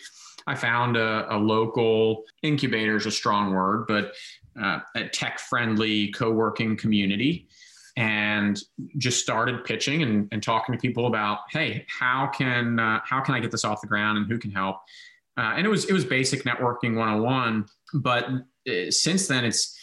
I 0.48 0.56
found 0.56 0.98
a, 0.98 1.28
a 1.36 1.38
local 1.38 2.24
incubator 2.42 2.96
is 2.96 3.06
a 3.06 3.12
strong 3.12 3.54
word, 3.54 3.86
but 3.88 4.14
uh, 4.60 4.80
a 4.96 5.08
tech 5.10 5.40
friendly 5.40 6.08
co 6.12 6.32
working 6.32 6.78
community 6.78 7.48
and 7.98 8.62
just 8.98 9.20
started 9.20 9.66
pitching 9.66 10.04
and, 10.04 10.30
and, 10.32 10.42
talking 10.44 10.74
to 10.74 10.80
people 10.80 11.08
about, 11.08 11.40
hey, 11.50 11.84
how 11.90 12.28
can 12.28 12.80
uh, 12.80 13.02
how 13.04 13.20
can 13.20 13.34
I 13.34 13.40
get 13.40 13.52
this 13.52 13.66
off 13.66 13.82
the 13.82 13.88
ground 13.88 14.20
and 14.20 14.28
who 14.28 14.38
can 14.38 14.52
help? 14.52 14.78
Uh, 15.36 15.54
and 15.58 15.66
it 15.66 15.70
was 15.70 15.86
it 15.86 15.94
was 15.94 16.06
basic 16.06 16.44
networking 16.44 16.96
101. 16.96 17.66
But 17.96 18.26
uh, 18.70 18.92
since 18.92 19.28
then, 19.28 19.44
it's 19.44 19.76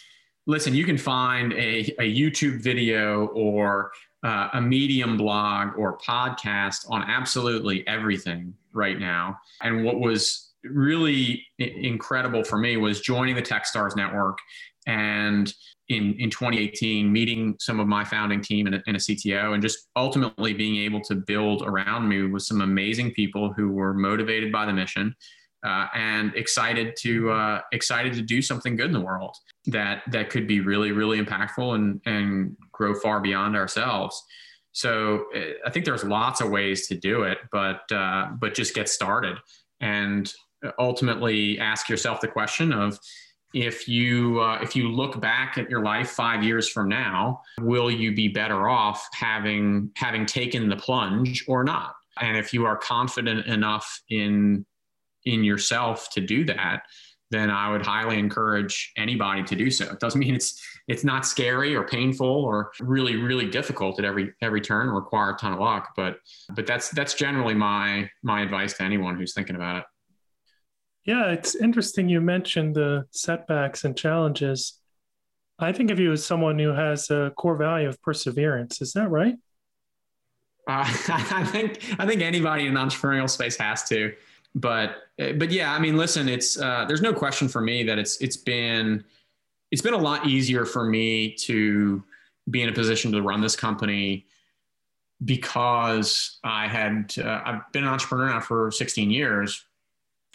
listen, 0.46 0.74
you 0.74 0.84
can 0.84 0.96
find 0.96 1.52
a, 1.54 1.92
a 1.98 2.14
YouTube 2.14 2.60
video 2.60 3.26
or 3.28 3.90
uh, 4.22 4.48
a 4.54 4.60
Medium 4.60 5.16
blog 5.16 5.76
or 5.76 5.98
podcast 5.98 6.88
on 6.88 7.02
absolutely 7.02 7.86
everything 7.86 8.54
right 8.72 8.98
now. 8.98 9.38
And 9.60 9.84
what 9.84 10.00
was 10.00 10.52
really 10.62 11.44
incredible 11.58 12.42
for 12.44 12.58
me 12.58 12.76
was 12.76 13.00
joining 13.00 13.34
the 13.34 13.42
TechStars 13.42 13.96
Network 13.96 14.38
and 14.86 15.52
in, 15.88 16.14
in 16.18 16.30
2018 16.30 17.12
meeting 17.12 17.56
some 17.58 17.78
of 17.78 17.86
my 17.86 18.04
founding 18.04 18.40
team 18.40 18.66
and 18.66 18.76
a, 18.76 18.82
and 18.86 18.96
a 18.96 19.00
CTO 19.00 19.52
and 19.52 19.62
just 19.62 19.88
ultimately 19.96 20.54
being 20.54 20.76
able 20.76 21.00
to 21.02 21.14
build 21.14 21.62
around 21.62 22.08
me 22.08 22.26
with 22.26 22.42
some 22.42 22.62
amazing 22.62 23.12
people 23.12 23.52
who 23.52 23.70
were 23.70 23.92
motivated 23.92 24.50
by 24.50 24.64
the 24.64 24.72
mission 24.72 25.14
uh, 25.64 25.86
and 25.94 26.34
excited 26.34 26.94
to 26.98 27.30
uh, 27.30 27.60
excited 27.72 28.12
to 28.14 28.22
do 28.22 28.42
something 28.42 28.76
good 28.76 28.86
in 28.86 28.92
the 28.92 29.00
world 29.00 29.34
that 29.66 30.02
that 30.10 30.30
could 30.30 30.46
be 30.46 30.60
really 30.60 30.92
really 30.92 31.20
impactful 31.20 31.74
and 31.74 32.00
and 32.06 32.56
grow 32.72 32.94
far 32.94 33.20
beyond 33.20 33.56
ourselves. 33.56 34.22
So 34.72 35.26
uh, 35.34 35.66
I 35.66 35.70
think 35.70 35.84
there's 35.84 36.04
lots 36.04 36.40
of 36.40 36.50
ways 36.50 36.86
to 36.88 36.94
do 36.94 37.22
it, 37.22 37.38
but 37.50 37.80
uh, 37.92 38.28
but 38.38 38.54
just 38.54 38.74
get 38.74 38.88
started 38.88 39.38
and 39.80 40.32
ultimately 40.78 41.58
ask 41.58 41.88
yourself 41.88 42.20
the 42.20 42.28
question 42.28 42.72
of 42.72 42.98
if 43.54 43.88
you 43.88 44.40
uh, 44.40 44.58
if 44.60 44.74
you 44.74 44.88
look 44.88 45.20
back 45.20 45.56
at 45.56 45.70
your 45.70 45.82
life 45.82 46.10
five 46.10 46.42
years 46.42 46.68
from 46.68 46.88
now, 46.88 47.40
will 47.60 47.90
you 47.90 48.12
be 48.12 48.28
better 48.28 48.68
off 48.68 49.08
having 49.12 49.90
having 49.96 50.26
taken 50.26 50.68
the 50.68 50.76
plunge 50.76 51.44
or 51.46 51.62
not? 51.62 51.94
And 52.20 52.36
if 52.36 52.52
you 52.52 52.66
are 52.66 52.76
confident 52.76 53.46
enough 53.46 54.02
in 54.10 54.66
in 55.24 55.44
yourself 55.44 56.10
to 56.10 56.20
do 56.20 56.44
that, 56.44 56.82
then 57.30 57.48
I 57.48 57.70
would 57.70 57.86
highly 57.86 58.18
encourage 58.18 58.92
anybody 58.96 59.42
to 59.44 59.56
do 59.56 59.70
so. 59.70 59.84
It 59.86 60.00
doesn't 60.00 60.18
mean 60.18 60.34
it's 60.34 60.60
it's 60.88 61.04
not 61.04 61.24
scary 61.24 61.74
or 61.76 61.84
painful 61.84 62.26
or 62.26 62.72
really 62.80 63.16
really 63.16 63.48
difficult 63.48 64.00
at 64.00 64.04
every 64.04 64.32
every 64.42 64.60
turn 64.60 64.88
require 64.88 65.30
a 65.30 65.36
ton 65.36 65.52
of 65.52 65.60
luck, 65.60 65.90
but 65.96 66.18
but 66.54 66.66
that's 66.66 66.90
that's 66.90 67.14
generally 67.14 67.54
my 67.54 68.10
my 68.24 68.42
advice 68.42 68.74
to 68.74 68.82
anyone 68.82 69.16
who's 69.16 69.32
thinking 69.32 69.54
about 69.54 69.76
it. 69.76 69.84
Yeah, 71.04 71.30
it's 71.32 71.54
interesting 71.54 72.08
you 72.08 72.20
mentioned 72.20 72.76
the 72.76 73.06
setbacks 73.10 73.84
and 73.84 73.96
challenges. 73.96 74.80
I 75.58 75.72
think 75.72 75.90
of 75.90 76.00
you 76.00 76.12
as 76.12 76.24
someone 76.24 76.58
who 76.58 76.70
has 76.70 77.10
a 77.10 77.32
core 77.36 77.56
value 77.56 77.88
of 77.88 78.00
perseverance. 78.02 78.80
Is 78.80 78.92
that 78.94 79.10
right? 79.10 79.34
Uh, 80.66 80.84
I 81.08 81.44
think 81.44 81.80
I 81.98 82.06
think 82.06 82.22
anybody 82.22 82.66
in 82.66 82.74
the 82.74 82.80
entrepreneurial 82.80 83.28
space 83.28 83.56
has 83.56 83.84
to 83.90 84.14
but 84.54 84.96
but 85.16 85.50
yeah, 85.50 85.72
I 85.72 85.78
mean, 85.78 85.96
listen, 85.96 86.28
it's 86.28 86.58
uh, 86.58 86.84
there's 86.86 87.02
no 87.02 87.12
question 87.12 87.48
for 87.48 87.60
me 87.60 87.82
that 87.84 87.98
it's 87.98 88.16
it's 88.18 88.36
been 88.36 89.04
it's 89.70 89.82
been 89.82 89.94
a 89.94 89.98
lot 89.98 90.26
easier 90.26 90.64
for 90.64 90.84
me 90.84 91.32
to 91.32 92.02
be 92.50 92.62
in 92.62 92.68
a 92.68 92.72
position 92.72 93.10
to 93.12 93.22
run 93.22 93.40
this 93.40 93.56
company 93.56 94.26
because 95.24 96.38
I 96.44 96.68
had 96.68 97.14
uh, 97.18 97.42
I've 97.44 97.72
been 97.72 97.84
an 97.84 97.90
entrepreneur 97.90 98.28
now 98.28 98.40
for 98.40 98.70
16 98.70 99.10
years, 99.10 99.64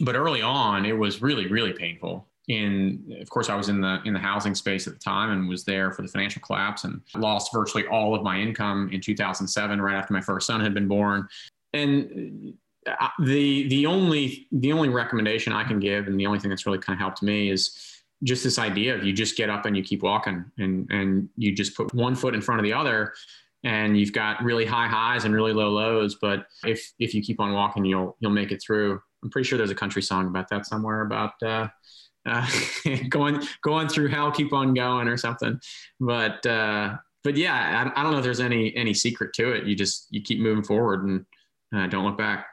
but 0.01 0.15
early 0.15 0.41
on, 0.41 0.85
it 0.85 0.97
was 0.97 1.21
really, 1.21 1.47
really 1.47 1.73
painful. 1.73 2.27
And 2.49 3.13
of 3.21 3.29
course, 3.29 3.49
I 3.49 3.55
was 3.55 3.69
in 3.69 3.79
the 3.79 4.01
in 4.05 4.13
the 4.13 4.19
housing 4.19 4.55
space 4.55 4.87
at 4.87 4.93
the 4.93 4.99
time 4.99 5.29
and 5.31 5.47
was 5.47 5.63
there 5.63 5.91
for 5.91 6.01
the 6.01 6.07
financial 6.07 6.41
collapse 6.41 6.83
and 6.83 6.99
lost 7.15 7.53
virtually 7.53 7.85
all 7.87 8.15
of 8.15 8.23
my 8.23 8.39
income 8.39 8.89
in 8.91 9.01
2007, 9.01 9.79
right 9.79 9.95
after 9.95 10.13
my 10.13 10.21
first 10.21 10.47
son 10.47 10.59
had 10.59 10.73
been 10.73 10.87
born. 10.87 11.27
And 11.73 12.55
uh, 12.87 13.09
the 13.19 13.67
the 13.67 13.85
only 13.85 14.47
the 14.51 14.71
only 14.71 14.89
recommendation 14.89 15.53
I 15.53 15.63
can 15.63 15.79
give, 15.79 16.07
and 16.07 16.19
the 16.19 16.25
only 16.25 16.39
thing 16.39 16.49
that's 16.49 16.65
really 16.65 16.79
kind 16.79 16.95
of 16.95 16.99
helped 16.99 17.21
me 17.21 17.51
is 17.51 18.01
just 18.23 18.43
this 18.43 18.57
idea 18.57 18.95
of 18.95 19.03
you 19.03 19.13
just 19.13 19.37
get 19.37 19.49
up 19.49 19.65
and 19.65 19.77
you 19.77 19.83
keep 19.83 20.01
walking, 20.01 20.43
and 20.57 20.89
and 20.89 21.29
you 21.35 21.53
just 21.53 21.75
put 21.75 21.93
one 21.93 22.15
foot 22.15 22.33
in 22.33 22.41
front 22.41 22.59
of 22.59 22.63
the 22.63 22.73
other, 22.73 23.13
and 23.63 23.99
you've 23.99 24.13
got 24.13 24.41
really 24.43 24.65
high 24.65 24.87
highs 24.87 25.25
and 25.25 25.35
really 25.35 25.53
low 25.53 25.69
lows. 25.69 26.15
But 26.15 26.47
if 26.65 26.93
if 26.99 27.13
you 27.13 27.21
keep 27.21 27.39
on 27.39 27.53
walking, 27.53 27.85
you'll 27.85 28.17
you'll 28.19 28.31
make 28.31 28.51
it 28.51 28.61
through. 28.61 29.01
I'm 29.23 29.29
pretty 29.29 29.47
sure 29.47 29.57
there's 29.57 29.71
a 29.71 29.75
country 29.75 30.01
song 30.01 30.27
about 30.27 30.49
that 30.49 30.65
somewhere 30.65 31.01
about 31.01 31.33
uh, 31.43 31.67
uh, 32.25 32.47
going 33.09 33.41
going 33.61 33.87
through 33.87 34.09
hell, 34.09 34.31
keep 34.31 34.53
on 34.53 34.73
going 34.73 35.07
or 35.07 35.17
something. 35.17 35.59
But 35.99 36.45
uh, 36.45 36.97
but 37.23 37.37
yeah, 37.37 37.91
I, 37.95 37.99
I, 37.99 38.03
don't 38.03 38.11
know 38.11 38.19
if 38.19 38.23
there's 38.23 38.39
any 38.39 38.75
any 38.75 38.93
secret 38.93 39.33
to 39.35 39.51
it. 39.51 39.65
You 39.65 39.75
just 39.75 40.07
you 40.09 40.21
keep 40.21 40.39
moving 40.39 40.63
forward 40.63 41.03
and 41.03 41.25
uh, 41.75 41.87
don't 41.87 42.05
look 42.05 42.17
back. 42.17 42.47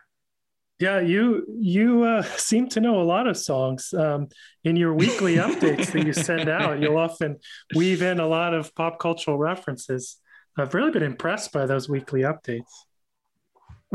Yeah, 0.79 1.01
you 1.01 1.47
you 1.59 2.03
uh, 2.03 2.23
seem 2.23 2.69
to 2.71 2.81
know 2.81 3.01
a 3.01 3.05
lot 3.05 3.27
of 3.27 3.37
songs. 3.37 3.95
Um, 3.95 4.29
in 4.65 4.77
your 4.77 4.93
weekly 4.95 5.37
updates 5.37 5.93
that 5.93 6.05
you 6.05 6.13
send 6.13 6.49
out, 6.49 6.81
you'll 6.81 6.99
often 6.99 7.39
weave 7.75 8.03
in 8.03 8.21
a 8.21 8.27
lot 8.27 8.55
of 8.55 8.75
pop 8.75 8.99
cultural 8.99 9.39
references. 9.39 10.17
I've 10.59 10.75
really 10.75 10.91
been 10.91 11.03
impressed 11.03 11.53
by 11.53 11.67
those 11.67 11.89
weekly 11.89 12.23
updates. 12.23 12.71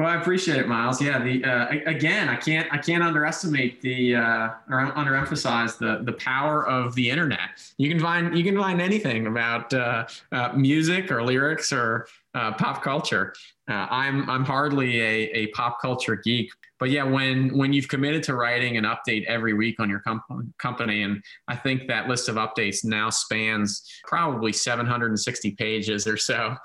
Well, 0.01 0.09
I 0.09 0.15
appreciate 0.15 0.57
it, 0.57 0.67
Miles. 0.67 0.99
Yeah, 0.99 1.19
the 1.23 1.45
uh, 1.45 1.67
again, 1.85 2.27
I 2.27 2.35
can't 2.35 2.67
I 2.73 2.79
can't 2.79 3.03
underestimate 3.03 3.81
the 3.81 4.15
uh, 4.15 4.49
or 4.67 4.91
underemphasize 4.95 5.77
the 5.77 6.01
the 6.03 6.13
power 6.13 6.67
of 6.67 6.95
the 6.95 7.07
internet. 7.07 7.71
You 7.77 7.87
can 7.87 7.99
find 7.99 8.35
you 8.35 8.43
can 8.43 8.57
find 8.57 8.81
anything 8.81 9.27
about 9.27 9.71
uh, 9.75 10.07
uh 10.31 10.53
music 10.53 11.11
or 11.11 11.21
lyrics 11.21 11.71
or 11.71 12.07
uh, 12.33 12.53
pop 12.53 12.81
culture. 12.81 13.33
Uh, 13.69 13.87
I'm 13.89 14.29
I'm 14.29 14.45
hardly 14.45 14.99
a, 15.01 15.31
a 15.31 15.47
pop 15.47 15.81
culture 15.81 16.15
geek, 16.15 16.51
but 16.79 16.89
yeah, 16.89 17.03
when 17.03 17.55
when 17.57 17.73
you've 17.73 17.87
committed 17.87 18.23
to 18.23 18.35
writing 18.35 18.77
an 18.77 18.85
update 18.85 19.25
every 19.25 19.53
week 19.53 19.79
on 19.79 19.89
your 19.89 19.99
com- 19.99 20.53
company, 20.57 21.03
and 21.03 21.21
I 21.47 21.55
think 21.55 21.87
that 21.87 22.07
list 22.07 22.29
of 22.29 22.35
updates 22.35 22.83
now 22.83 23.09
spans 23.09 23.87
probably 24.05 24.53
760 24.53 25.51
pages 25.51 26.07
or 26.07 26.17
so. 26.17 26.55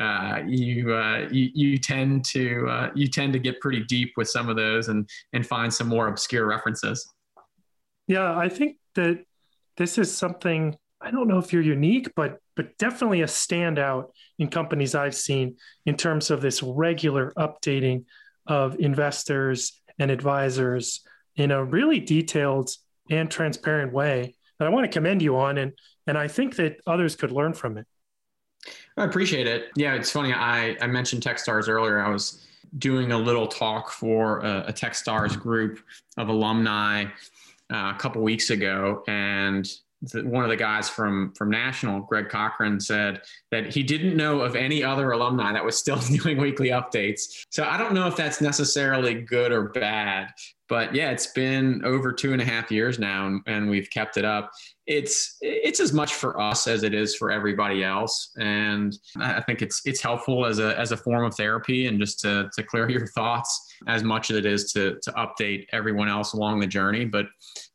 Uh, 0.00 0.42
you, 0.46 0.92
uh, 0.92 1.28
you 1.30 1.50
you 1.54 1.78
tend 1.78 2.24
to 2.26 2.66
uh, 2.68 2.90
you 2.94 3.08
tend 3.08 3.32
to 3.32 3.38
get 3.38 3.60
pretty 3.60 3.84
deep 3.84 4.12
with 4.16 4.28
some 4.28 4.48
of 4.48 4.56
those 4.56 4.88
and 4.88 5.08
and 5.32 5.46
find 5.46 5.72
some 5.72 5.88
more 5.88 6.08
obscure 6.08 6.46
references. 6.46 7.08
Yeah, 8.06 8.36
I 8.36 8.48
think 8.48 8.76
that 8.94 9.24
this 9.76 9.98
is 9.98 10.16
something 10.16 10.76
I 11.00 11.10
don't 11.10 11.28
know 11.28 11.38
if 11.38 11.52
you're 11.52 11.62
unique, 11.62 12.08
but 12.14 12.38
but 12.56 12.76
definitely 12.78 13.20
a 13.20 13.26
standout 13.26 14.10
in 14.38 14.48
companies 14.48 14.94
I've 14.94 15.14
seen 15.14 15.56
in 15.84 15.96
terms 15.96 16.30
of 16.30 16.40
this 16.40 16.62
regular 16.62 17.32
updating 17.36 18.04
of 18.46 18.78
investors 18.80 19.80
and 19.98 20.10
advisors 20.10 21.02
in 21.36 21.50
a 21.50 21.64
really 21.64 22.00
detailed 22.00 22.70
and 23.10 23.30
transparent 23.30 23.92
way 23.92 24.34
that 24.58 24.66
I 24.66 24.70
want 24.70 24.84
to 24.84 24.92
commend 24.92 25.22
you 25.22 25.36
on. 25.36 25.58
And, 25.58 25.72
and 26.06 26.16
I 26.16 26.28
think 26.28 26.56
that 26.56 26.80
others 26.86 27.14
could 27.14 27.30
learn 27.30 27.52
from 27.52 27.78
it. 27.78 27.86
I 28.96 29.04
appreciate 29.04 29.46
it. 29.46 29.66
Yeah, 29.76 29.94
it's 29.94 30.10
funny. 30.10 30.32
I, 30.32 30.76
I 30.80 30.86
mentioned 30.86 31.22
Techstars 31.22 31.68
earlier. 31.68 32.00
I 32.00 32.08
was 32.08 32.46
doing 32.78 33.12
a 33.12 33.18
little 33.18 33.46
talk 33.46 33.90
for 33.90 34.40
a, 34.40 34.66
a 34.68 34.72
Techstars 34.72 35.38
group 35.38 35.80
of 36.16 36.28
alumni 36.28 37.04
uh, 37.72 37.92
a 37.94 37.96
couple 37.98 38.22
weeks 38.22 38.50
ago, 38.50 39.02
and 39.06 39.70
one 40.14 40.44
of 40.44 40.50
the 40.50 40.56
guys 40.56 40.88
from 40.88 41.32
from 41.32 41.50
National, 41.50 42.00
Greg 42.00 42.28
Cochran, 42.28 42.80
said 42.80 43.22
that 43.50 43.72
he 43.72 43.82
didn't 43.82 44.16
know 44.16 44.40
of 44.40 44.56
any 44.56 44.82
other 44.82 45.12
alumni 45.12 45.52
that 45.52 45.64
was 45.64 45.76
still 45.76 45.98
doing 46.16 46.38
weekly 46.38 46.68
updates. 46.68 47.44
So 47.50 47.64
I 47.64 47.76
don't 47.76 47.94
know 47.94 48.06
if 48.06 48.16
that's 48.16 48.40
necessarily 48.40 49.14
good 49.14 49.52
or 49.52 49.70
bad, 49.70 50.32
but 50.68 50.94
yeah, 50.94 51.10
it's 51.10 51.28
been 51.28 51.84
over 51.84 52.12
two 52.12 52.32
and 52.32 52.42
a 52.42 52.44
half 52.44 52.70
years 52.70 52.98
now, 52.98 53.40
and 53.46 53.70
we've 53.70 53.90
kept 53.90 54.16
it 54.16 54.24
up. 54.24 54.50
It's 54.86 55.36
it's 55.40 55.80
as 55.80 55.92
much 55.92 56.14
for 56.14 56.40
us 56.40 56.68
as 56.68 56.84
it 56.84 56.94
is 56.94 57.16
for 57.16 57.32
everybody 57.32 57.82
else, 57.82 58.30
and 58.38 58.96
I 59.18 59.40
think 59.40 59.60
it's 59.60 59.82
it's 59.84 60.00
helpful 60.00 60.46
as 60.46 60.60
a 60.60 60.78
as 60.78 60.92
a 60.92 60.96
form 60.96 61.24
of 61.24 61.34
therapy 61.34 61.86
and 61.86 61.98
just 61.98 62.20
to 62.20 62.48
to 62.54 62.62
clear 62.62 62.88
your 62.96 63.08
thoughts 63.08 63.74
as 63.88 64.04
much 64.04 64.30
as 64.30 64.36
it 64.36 64.46
is 64.46 64.72
to 64.74 64.98
to 65.02 65.12
update 65.12 65.66
everyone 65.72 66.08
else 66.08 66.34
along 66.34 66.60
the 66.60 66.68
journey. 66.68 67.04
But 67.04 67.26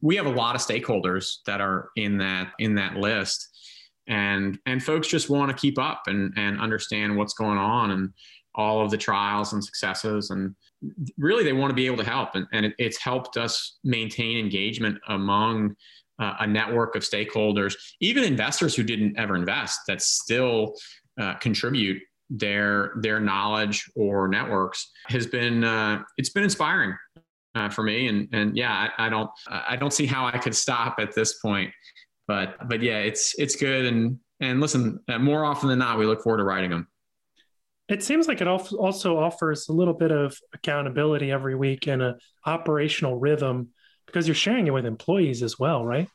we 0.02 0.16
have 0.16 0.26
a 0.26 0.32
lot 0.32 0.56
of 0.56 0.62
stakeholders 0.62 1.40
that 1.46 1.60
are 1.60 1.90
in 1.98 2.18
that 2.20 2.54
in 2.60 2.76
that 2.76 2.96
list, 2.96 3.50
and 4.08 4.58
and 4.66 4.82
folks 4.82 5.10
just 5.10 5.30
want 5.30 5.52
to 5.52 5.62
keep 5.62 5.78
up 5.78 6.04
and 6.08 6.34
and 6.38 6.62
understand 6.62 7.18
what's 7.18 7.34
going 7.34 7.58
on 7.58 7.92
and 7.92 8.14
all 8.56 8.84
of 8.84 8.92
the 8.92 8.98
trials 8.98 9.54
and 9.54 9.64
successes. 9.64 10.30
And 10.30 10.56
really 11.18 11.44
they 11.44 11.54
want 11.54 11.72
to 11.72 11.76
be 11.76 11.86
able 11.86 11.98
to 11.98 12.04
help. 12.04 12.36
And, 12.36 12.48
and 12.52 12.66
it, 12.66 12.74
it's 12.78 13.02
helped 13.02 13.38
us 13.38 13.78
maintain 13.84 14.38
engagement 14.38 14.98
among 15.08 15.76
uh, 16.22 16.36
a 16.40 16.48
network 16.48 16.96
of 16.96 17.04
stakeholders 17.04 17.76
even 18.00 18.24
investors 18.24 18.74
who 18.74 18.84
didn't 18.84 19.18
ever 19.18 19.36
invest 19.36 19.82
that 19.88 20.02
still 20.02 20.74
uh, 21.20 21.34
contribute 21.36 22.02
their 22.32 22.94
their 23.02 23.20
knowledge 23.20 23.92
or 23.96 24.28
networks 24.28 24.90
has 25.08 25.28
been 25.28 25.64
uh, 25.64 26.02
it's 26.18 26.30
been 26.30 26.44
inspiring 26.44 26.96
uh, 27.56 27.70
for 27.70 27.84
me. 27.84 28.08
And 28.08 28.30
and 28.32 28.56
yeah 28.56 28.90
I, 28.98 29.08
I, 29.08 29.10
don't 29.10 29.30
I 29.48 29.76
don't 29.76 29.92
see 29.92 30.06
how 30.06 30.26
I 30.26 30.38
could 30.38 30.56
stop 30.56 30.96
at 31.00 31.14
this 31.14 31.40
point 31.40 31.72
but 32.28 32.56
but 32.70 32.82
yeah 32.82 33.00
it's 33.00 33.38
it's 33.38 33.56
good. 33.56 33.86
And 33.86 34.18
and 34.40 34.62
listen 34.62 35.00
uh, 35.10 35.20
more 35.20 35.44
often 35.44 35.68
than 35.70 35.80
not 35.80 36.00
we 36.00 36.06
look 36.06 36.24
forward 36.24 36.38
to 36.38 36.44
writing 36.44 36.72
them 36.72 36.88
it 37.90 38.02
seems 38.02 38.30
like 38.30 38.40
it 38.40 38.48
also 38.48 39.18
offers 39.18 39.68
a 39.68 39.74
little 39.74 39.94
bit 39.94 40.12
of 40.12 40.38
accountability 40.54 41.30
every 41.30 41.56
week 41.56 41.88
and 41.88 42.02
a 42.02 42.16
operational 42.46 43.20
rhythm 43.20 43.70
because 44.12 44.28
you're 44.28 44.36
sharing 44.36 44.68
it 44.68 44.72
with 44.72 44.86
employees 44.86 45.42
as 45.42 45.58
well 45.58 45.86
right 45.86 46.08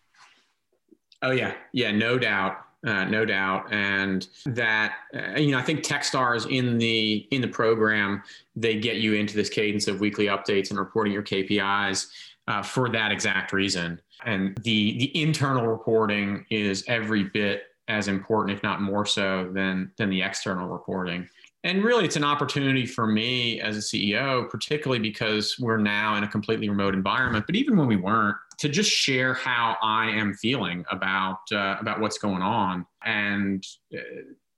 oh 1.23 1.31
yeah 1.31 1.55
yeah 1.73 1.91
no 1.91 2.19
doubt 2.19 2.59
uh, 2.87 3.05
no 3.05 3.25
doubt, 3.25 3.73
and 3.73 4.29
that 4.45 4.95
uh, 5.13 5.39
you 5.39 5.51
know 5.51 5.59
I 5.59 5.63
think 5.63 5.83
Techstars 5.83 6.49
in 6.49 6.79
the 6.79 7.27
in 7.33 7.41
the 7.41 7.49
program 7.49 8.23
they 8.55 8.79
get 8.79 8.97
you 8.97 9.15
into 9.15 9.35
this 9.35 9.49
cadence 9.49 9.89
of 9.89 9.99
weekly 9.99 10.27
updates 10.27 10.71
and 10.71 10.79
reporting 10.79 11.13
your 11.13 11.25
KPIs 11.25 12.07
uh, 12.47 12.63
for 12.63 12.89
that 12.91 13.11
exact 13.11 13.53
reason. 13.53 14.01
And 14.25 14.57
the 14.59 14.99
the 14.99 15.21
internal 15.21 15.67
reporting 15.67 16.47
is 16.49 16.85
every 16.87 17.25
bit 17.25 17.65
as 17.89 18.07
important, 18.09 18.57
if 18.57 18.63
not 18.63 18.81
more 18.81 19.05
so, 19.05 19.51
than 19.53 19.91
than 19.97 20.09
the 20.09 20.23
external 20.23 20.69
reporting. 20.69 21.29
And 21.67 21.83
really, 21.83 22.05
it's 22.05 22.15
an 22.15 22.23
opportunity 22.23 22.87
for 22.87 23.09
me 23.09 23.61
as 23.61 23.77
a 23.77 23.81
CEO, 23.81 24.49
particularly 24.49 25.01
because 25.01 25.57
we're 25.59 25.79
now 25.79 26.15
in 26.15 26.23
a 26.23 26.29
completely 26.29 26.69
remote 26.69 26.95
environment. 26.95 27.45
But 27.45 27.57
even 27.57 27.77
when 27.77 27.89
we 27.89 27.97
weren't, 27.97 28.37
to 28.59 28.69
just 28.69 28.89
share 28.89 29.35
how 29.35 29.77
I 29.83 30.11
am 30.11 30.33
feeling 30.35 30.85
about 30.93 31.41
uh, 31.51 31.77
about 31.81 31.99
what's 31.99 32.19
going 32.19 32.41
on 32.41 32.87
and 33.05 33.67
uh, 33.93 33.99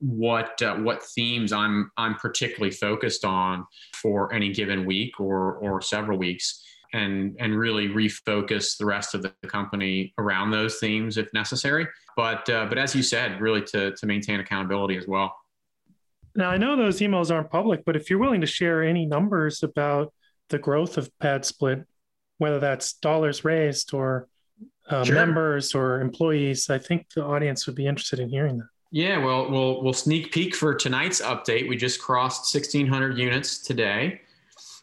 what 0.01 0.61
uh, 0.61 0.77
what 0.77 1.03
themes 1.03 1.51
I'm 1.51 1.91
I'm 1.97 2.15
particularly 2.17 2.73
focused 2.73 3.25
on 3.25 3.67
for 3.95 4.31
any 4.35 4.53
given 4.53 4.85
week 4.85 5.19
or 5.19 5.55
or 5.55 5.81
several 5.81 6.19
weeks 6.19 6.63
and 6.93 7.35
and 7.41 7.59
really 7.59 7.89
refocus 7.89 8.77
the 8.77 8.85
rest 8.85 9.15
of 9.15 9.23
the 9.23 9.33
company 9.47 10.13
around 10.19 10.51
those 10.51 10.79
themes 10.79 11.17
if 11.17 11.33
necessary 11.35 11.87
but 12.17 12.49
uh, 12.49 12.65
but 12.67 12.79
as 12.79 12.95
you 12.95 13.03
said 13.03 13.39
really 13.43 13.61
to 13.61 13.95
to 13.97 14.07
maintain 14.07 14.41
accountability 14.41 14.97
as 14.97 15.07
well 15.07 15.35
now 16.39 16.51
i 16.51 16.57
know 16.57 16.77
those 16.77 17.01
emails 17.01 17.31
aren't 17.31 17.51
public 17.51 17.85
but 17.85 17.97
if 17.97 18.09
you're 18.09 18.19
willing 18.19 18.41
to 18.41 18.47
share 18.47 18.83
any 18.83 19.05
numbers 19.05 19.63
about 19.63 20.13
the 20.49 20.59
growth 20.59 20.97
of 20.97 21.11
PadSplit 21.19 21.85
whether 22.39 22.59
that's 22.59 22.95
dollars 22.95 23.45
raised 23.45 23.93
or 23.93 24.29
uh, 24.89 25.05
sure. 25.05 25.15
members 25.15 25.75
or 25.75 26.01
employees. 26.01 26.71
I 26.71 26.79
think 26.79 27.07
the 27.15 27.25
audience 27.25 27.67
would 27.67 27.77
be 27.77 27.87
interested 27.87 28.21
in 28.21 28.29
hearing 28.29 28.59
that. 28.59 28.69
Yeah, 28.91 29.23
well, 29.23 29.51
we'll 29.51 29.83
we'll 29.83 29.93
sneak 29.93 30.33
peek 30.33 30.55
for 30.55 30.75
tonight's 30.75 31.21
update. 31.21 31.69
We 31.69 31.77
just 31.77 32.01
crossed 32.01 32.55
1,600 32.55 33.19
units 33.19 33.59
today, 33.59 34.23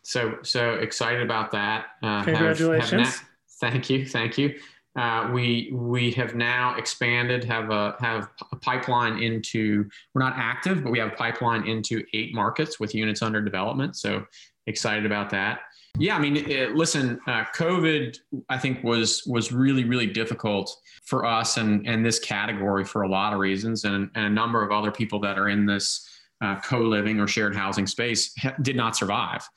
so 0.03 0.37
so 0.43 0.75
excited 0.75 1.23
about 1.23 1.51
that. 1.53 1.87
Uh, 2.03 2.23
Congratulations! 2.23 2.91
Have, 2.91 3.01
have 3.07 3.27
thank 3.59 3.89
you, 3.89 4.05
thank 4.05 4.37
you. 4.37 4.59
Uh, 4.95 5.29
we 5.33 5.69
we 5.73 6.11
have 6.11 6.35
now 6.35 6.75
expanded, 6.75 7.43
have 7.43 7.69
a 7.69 7.95
have 7.99 8.29
a 8.51 8.55
pipeline 8.55 9.21
into. 9.21 9.89
We're 10.13 10.21
not 10.21 10.33
active, 10.37 10.83
but 10.83 10.91
we 10.91 10.99
have 10.99 11.13
a 11.13 11.15
pipeline 11.15 11.67
into 11.67 12.03
eight 12.13 12.33
markets 12.33 12.79
with 12.79 12.95
units 12.95 13.21
under 13.21 13.41
development. 13.41 13.97
So 13.97 14.25
excited 14.67 15.05
about 15.05 15.29
that. 15.31 15.59
Yeah, 15.97 16.15
I 16.15 16.19
mean, 16.19 16.35
it, 16.35 16.75
listen, 16.75 17.19
uh, 17.27 17.45
COVID, 17.55 18.17
I 18.49 18.57
think 18.57 18.83
was 18.83 19.23
was 19.25 19.51
really 19.51 19.83
really 19.83 20.07
difficult 20.07 20.75
for 21.05 21.25
us 21.25 21.57
and 21.57 21.87
and 21.87 22.05
this 22.05 22.19
category 22.19 22.85
for 22.85 23.03
a 23.03 23.09
lot 23.09 23.33
of 23.33 23.39
reasons, 23.39 23.83
and, 23.85 24.09
and 24.15 24.25
a 24.25 24.29
number 24.29 24.63
of 24.63 24.71
other 24.71 24.91
people 24.91 25.19
that 25.21 25.37
are 25.37 25.49
in 25.49 25.65
this 25.65 26.07
uh, 26.41 26.59
co 26.61 26.79
living 26.79 27.19
or 27.19 27.27
shared 27.27 27.55
housing 27.55 27.87
space 27.87 28.33
ha- 28.39 28.55
did 28.61 28.75
not 28.75 28.95
survive. 28.95 29.47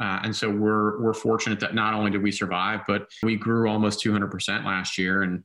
Uh, 0.00 0.20
and 0.22 0.34
so 0.34 0.48
we're 0.48 1.00
we're 1.00 1.14
fortunate 1.14 1.58
that 1.60 1.74
not 1.74 1.94
only 1.94 2.10
did 2.10 2.22
we 2.22 2.30
survive, 2.30 2.80
but 2.86 3.08
we 3.22 3.36
grew 3.36 3.68
almost 3.68 4.04
200% 4.04 4.64
last 4.64 4.96
year, 4.96 5.22
and 5.22 5.42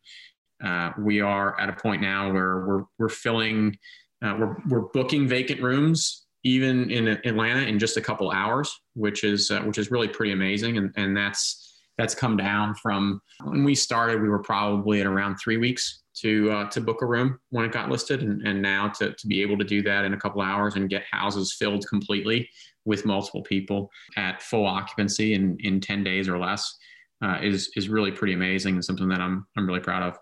uh, 0.64 0.92
we 1.00 1.22
are 1.22 1.60
at 1.60 1.70
a 1.70 1.74
point 1.74 2.02
now 2.02 2.32
where 2.32 2.66
we're 2.66 2.84
we're 3.00 3.10
filling, 3.10 3.76
uh, 4.24 4.36
we're 4.40 4.56
we're 4.70 4.88
booking 4.94 5.28
vacant 5.28 5.62
rooms 5.62 6.24
even 6.44 6.92
in 6.92 7.08
Atlanta 7.08 7.62
in 7.62 7.80
just 7.80 7.98
a 7.98 8.02
couple 8.02 8.30
hours, 8.32 8.82
which 8.96 9.24
is 9.24 9.50
uh, 9.50 9.62
which 9.62 9.78
is 9.78 9.92
really 9.92 10.08
pretty 10.08 10.34
amazing, 10.34 10.78
and 10.78 10.92
and 10.98 11.16
that's 11.16 11.82
that's 11.98 12.16
come 12.16 12.38
down 12.38 12.76
from 12.76 13.22
when 13.44 13.64
we 13.64 13.76
started. 13.76 14.22
We 14.22 14.30
were 14.30 14.42
probably 14.42 15.00
at 15.00 15.08
around 15.08 15.38
three 15.38 15.58
weeks 15.58 16.04
to 16.16 16.52
uh, 16.52 16.70
to 16.70 16.82
book 16.82 17.02
a 17.02 17.06
room 17.06 17.40
when 17.50 17.66
it 17.66 17.72
got 17.72 17.90
listed, 17.90 18.22
and, 18.22 18.46
and 18.46 18.62
now 18.62 18.90
to 18.90 19.14
to 19.14 19.28
be 19.28 19.42
able 19.42 19.58
to 19.58 19.64
do 19.64 19.82
that 19.84 20.06
in 20.06 20.14
a 20.14 20.18
couple 20.18 20.42
hours 20.42 20.76
and 20.76 20.90
get 20.90 21.04
houses 21.10 21.56
filled 21.58 21.88
completely 21.88 22.50
with 22.86 23.06
multiple 23.06 23.42
people 23.42 23.90
at 24.18 24.42
full 24.42 24.66
occupancy 24.66 25.34
in 25.34 25.58
in 25.62 25.80
ten 25.80 26.04
days 26.04 26.28
or 26.28 26.38
less 26.38 26.78
uh, 27.22 27.40
is 27.42 27.72
is 27.76 27.90
really 27.90 28.12
pretty 28.12 28.34
amazing 28.34 28.76
and 28.76 28.86
something 28.86 29.10
that 29.10 29.22
I'm 29.22 29.46
I'm 29.58 29.68
really 29.68 29.80
proud 29.80 30.04
of. 30.04 30.18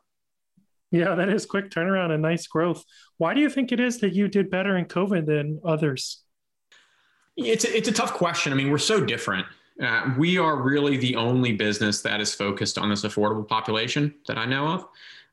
Yeah, 0.91 1.15
that 1.15 1.29
is 1.29 1.45
quick 1.45 1.69
turnaround 1.69 2.11
and 2.11 2.21
nice 2.21 2.47
growth. 2.47 2.83
Why 3.17 3.33
do 3.33 3.39
you 3.39 3.49
think 3.49 3.71
it 3.71 3.79
is 3.79 3.99
that 3.99 4.13
you 4.13 4.27
did 4.27 4.49
better 4.49 4.77
in 4.77 4.85
COVID 4.85 5.25
than 5.25 5.61
others? 5.63 6.23
It's 7.37 7.63
a, 7.63 7.75
it's 7.75 7.87
a 7.87 7.93
tough 7.93 8.13
question. 8.13 8.51
I 8.51 8.57
mean, 8.57 8.69
we're 8.69 8.77
so 8.77 9.03
different. 9.03 9.45
Uh, 9.81 10.13
we 10.17 10.37
are 10.37 10.61
really 10.61 10.97
the 10.97 11.15
only 11.15 11.53
business 11.53 12.01
that 12.01 12.19
is 12.19 12.35
focused 12.35 12.77
on 12.77 12.89
this 12.89 13.03
affordable 13.03 13.47
population 13.47 14.13
that 14.27 14.37
I 14.37 14.45
know 14.45 14.67
of. 14.67 14.85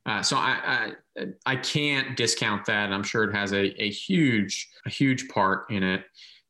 Uh, 0.07 0.22
so 0.22 0.37
I, 0.37 0.93
I, 1.18 1.26
I 1.45 1.57
can't 1.57 2.16
discount 2.16 2.64
that. 2.66 2.85
And 2.87 2.95
I'm 2.95 3.03
sure 3.03 3.24
it 3.24 3.35
has 3.35 3.53
a, 3.53 3.83
a 3.83 3.91
huge 3.91 4.68
a 4.87 4.91
huge 4.91 5.29
part 5.29 5.70
in 5.70 5.83
it. 5.83 6.05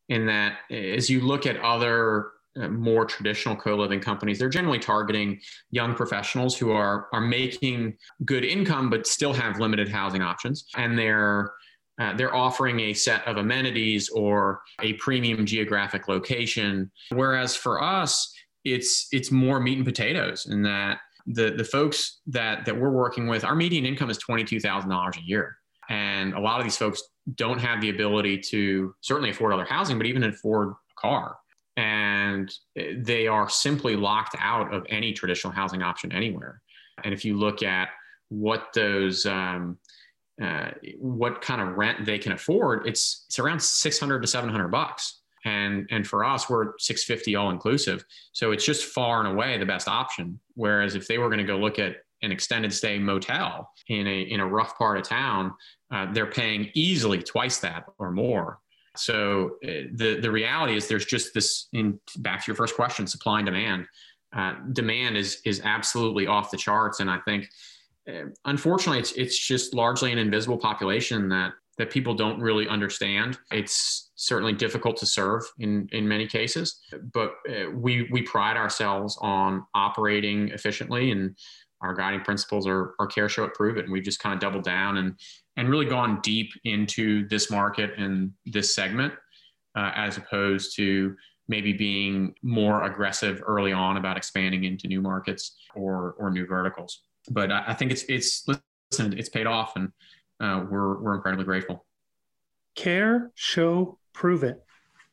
In 0.09 0.27
that, 0.27 0.59
as 0.71 1.11
you 1.11 1.21
look 1.21 1.45
at 1.45 1.59
other 1.61 2.31
uh, 2.59 2.69
more 2.69 3.05
traditional 3.05 3.55
co-living 3.55 4.01
companies, 4.01 4.39
they're 4.39 4.49
generally 4.49 4.79
targeting 4.79 5.39
young 5.71 5.95
professionals 5.95 6.57
who 6.57 6.71
are 6.71 7.09
are 7.13 7.21
making 7.21 7.97
good 8.25 8.45
income 8.45 8.91
but 8.91 9.07
still 9.07 9.33
have 9.33 9.61
limited 9.61 9.89
housing 9.89 10.23
options, 10.23 10.67
and 10.77 10.99
they're 10.99 11.53
uh, 12.01 12.15
they're 12.17 12.35
offering 12.35 12.81
a 12.81 12.95
set 12.95 13.27
of 13.27 13.37
amenities 13.37 14.09
or 14.09 14.63
a 14.81 14.95
premium 14.95 15.45
geographic 15.45 16.09
location. 16.09 16.91
Whereas 17.11 17.55
for 17.55 17.83
us, 17.83 18.33
it's 18.65 19.09
it's 19.13 19.31
more 19.31 19.61
meat 19.61 19.77
and 19.77 19.87
potatoes 19.87 20.47
in 20.47 20.63
that 20.63 20.99
the 21.27 21.51
the 21.51 21.65
folks 21.65 22.21
that 22.27 22.65
that 22.65 22.77
we're 22.77 22.91
working 22.91 23.27
with, 23.27 23.45
our 23.45 23.55
median 23.55 23.85
income 23.85 24.11
is 24.11 24.19
twenty 24.19 24.45
two 24.45 24.61
thousand 24.61 24.91
dollars 24.91 25.17
a 25.17 25.23
year, 25.23 25.59
and 25.89 26.35
a 26.35 26.41
lot 26.41 26.59
of 26.61 26.65
these 26.65 26.77
folks 26.77 27.03
don't 27.35 27.59
have 27.59 27.81
the 27.81 27.91
ability 27.91 28.39
to 28.39 28.95
certainly 29.01 29.31
afford 29.31 29.53
other 29.53 29.64
housing, 29.64 29.99
but 29.99 30.07
even 30.07 30.24
afford 30.24 30.70
a 30.70 31.01
car. 31.01 31.37
And 31.76 32.53
they 32.74 33.29
are 33.29 33.49
simply 33.49 33.95
locked 33.97 34.35
out 34.41 34.74
of 34.74 34.85
any 34.89 35.12
traditional 35.12 35.53
housing 35.53 35.83
option 35.83 36.11
anywhere. 36.12 36.61
And 37.05 37.14
if 37.14 37.24
you 37.24 37.37
look 37.37 37.62
at 37.62 37.91
what 38.31 38.68
those 38.74 39.26
um, 39.26 39.79
uh, 40.43 40.70
what 40.99 41.41
kind 41.41 41.61
of 41.61 41.76
rent 41.76 42.05
they 42.05 42.18
can 42.18 42.33
afford, 42.33 42.87
it's 42.87 43.24
it's 43.29 43.39
around 43.39 43.61
600 43.62 44.20
to 44.20 44.26
700 44.26 44.68
bucks. 44.68 45.20
And 45.45 45.87
and 45.91 46.07
for 46.07 46.24
us, 46.24 46.51
we're 46.51 46.72
650 46.79 47.37
all 47.37 47.51
inclusive. 47.51 48.05
So 48.33 48.51
it's 48.51 48.64
just 48.64 48.87
far 48.87 49.20
and 49.20 49.29
away 49.29 49.57
the 49.59 49.66
best 49.66 49.87
option. 49.87 50.41
Whereas 50.55 50.95
if 50.97 51.07
they 51.07 51.18
were 51.18 51.29
going 51.29 51.39
to 51.39 51.45
go 51.45 51.59
look 51.59 51.79
at 51.79 51.97
an 52.23 52.33
extended 52.33 52.73
stay 52.73 52.99
motel 52.99 53.71
in 53.89 54.07
a 54.07 54.21
in 54.23 54.41
a 54.41 54.47
rough 54.47 54.77
part 54.77 54.99
of 54.99 55.05
town, 55.05 55.53
uh, 55.93 56.12
they're 56.12 56.27
paying 56.27 56.71
easily 56.75 57.23
twice 57.23 57.59
that 57.59 57.85
or 57.99 58.11
more. 58.11 58.59
So 58.97 59.57
uh, 59.64 59.89
the 59.95 60.19
the 60.21 60.31
reality 60.31 60.77
is 60.77 60.89
there's 60.89 61.07
just 61.07 61.35
this 61.35 61.69
in 61.73 61.99
back 62.19 62.45
to 62.45 62.49
your 62.49 62.57
first 62.57 62.75
question, 62.75 63.07
supply 63.07 63.39
and 63.39 63.47
demand. 63.47 63.87
Uh, 64.37 64.55
demand 64.73 65.16
is 65.16 65.41
is 65.45 65.61
absolutely 65.64 66.27
off 66.27 66.51
the 66.51 66.57
charts, 66.57 67.01
and 67.01 67.11
I 67.11 67.19
think 67.19 67.49
unfortunately, 68.45 68.99
it's 68.99 69.12
it's 69.12 69.39
just 69.39 69.75
largely 69.75 70.12
an 70.12 70.19
invisible 70.19 70.59
population 70.59 71.29
that 71.29 71.53
that 71.79 71.91
people 71.91 72.14
don't 72.14 72.41
really 72.41 72.66
understand. 72.66 73.39
It's 73.53 74.11
certainly 74.16 74.53
difficult 74.53 74.97
to 74.99 75.07
serve 75.07 75.43
in 75.59 75.89
in 75.93 76.09
many 76.09 76.27
cases, 76.27 76.81
but 77.12 77.35
uh, 77.49 77.71
we 77.73 78.09
we 78.11 78.23
pride 78.23 78.57
ourselves 78.57 79.19
on 79.21 79.66
operating 79.75 80.49
efficiently, 80.49 81.11
and 81.11 81.37
our 81.81 81.95
guiding 81.95 82.20
principles 82.20 82.66
are, 82.66 82.95
are 82.99 83.07
care, 83.07 83.29
show 83.29 83.45
it, 83.45 83.55
prove 83.55 83.76
it. 83.76 83.85
And 83.85 83.93
we've 83.93 84.03
just 84.03 84.20
kind 84.20 84.35
of 84.35 84.41
doubled 84.41 84.64
down 84.64 84.99
and 84.99 85.14
and 85.57 85.68
really 85.68 85.87
gone 85.87 86.20
deep 86.22 86.53
into 86.64 87.26
this 87.29 87.51
market 87.51 87.99
and 87.99 88.33
this 88.47 88.74
segment, 88.74 89.12
uh, 89.76 89.93
as 89.95 90.16
opposed 90.16 90.76
to 90.76 91.16
maybe 91.49 91.72
being 91.72 92.35
more 92.43 92.85
aggressive 92.85 93.43
early 93.47 93.72
on 93.72 93.97
about 93.97 94.16
expanding 94.16 94.64
into 94.64 94.87
new 94.87 95.01
markets 95.01 95.57
or 95.74 96.14
or 96.18 96.31
new 96.31 96.47
verticals 96.47 97.03
but 97.31 97.53
I, 97.53 97.64
I 97.68 97.74
think 97.74 97.93
it's 97.93 98.05
it's 98.05 98.47
listen, 98.47 99.18
it's 99.18 99.29
paid 99.29 99.47
off, 99.47 99.76
and 99.76 99.93
uh, 100.41 100.64
we're 100.68 100.99
we're 101.01 101.14
incredibly 101.14 101.45
grateful. 101.45 101.85
Care, 102.74 103.31
show, 103.35 103.99
prove 104.12 104.45
it. 104.45 104.62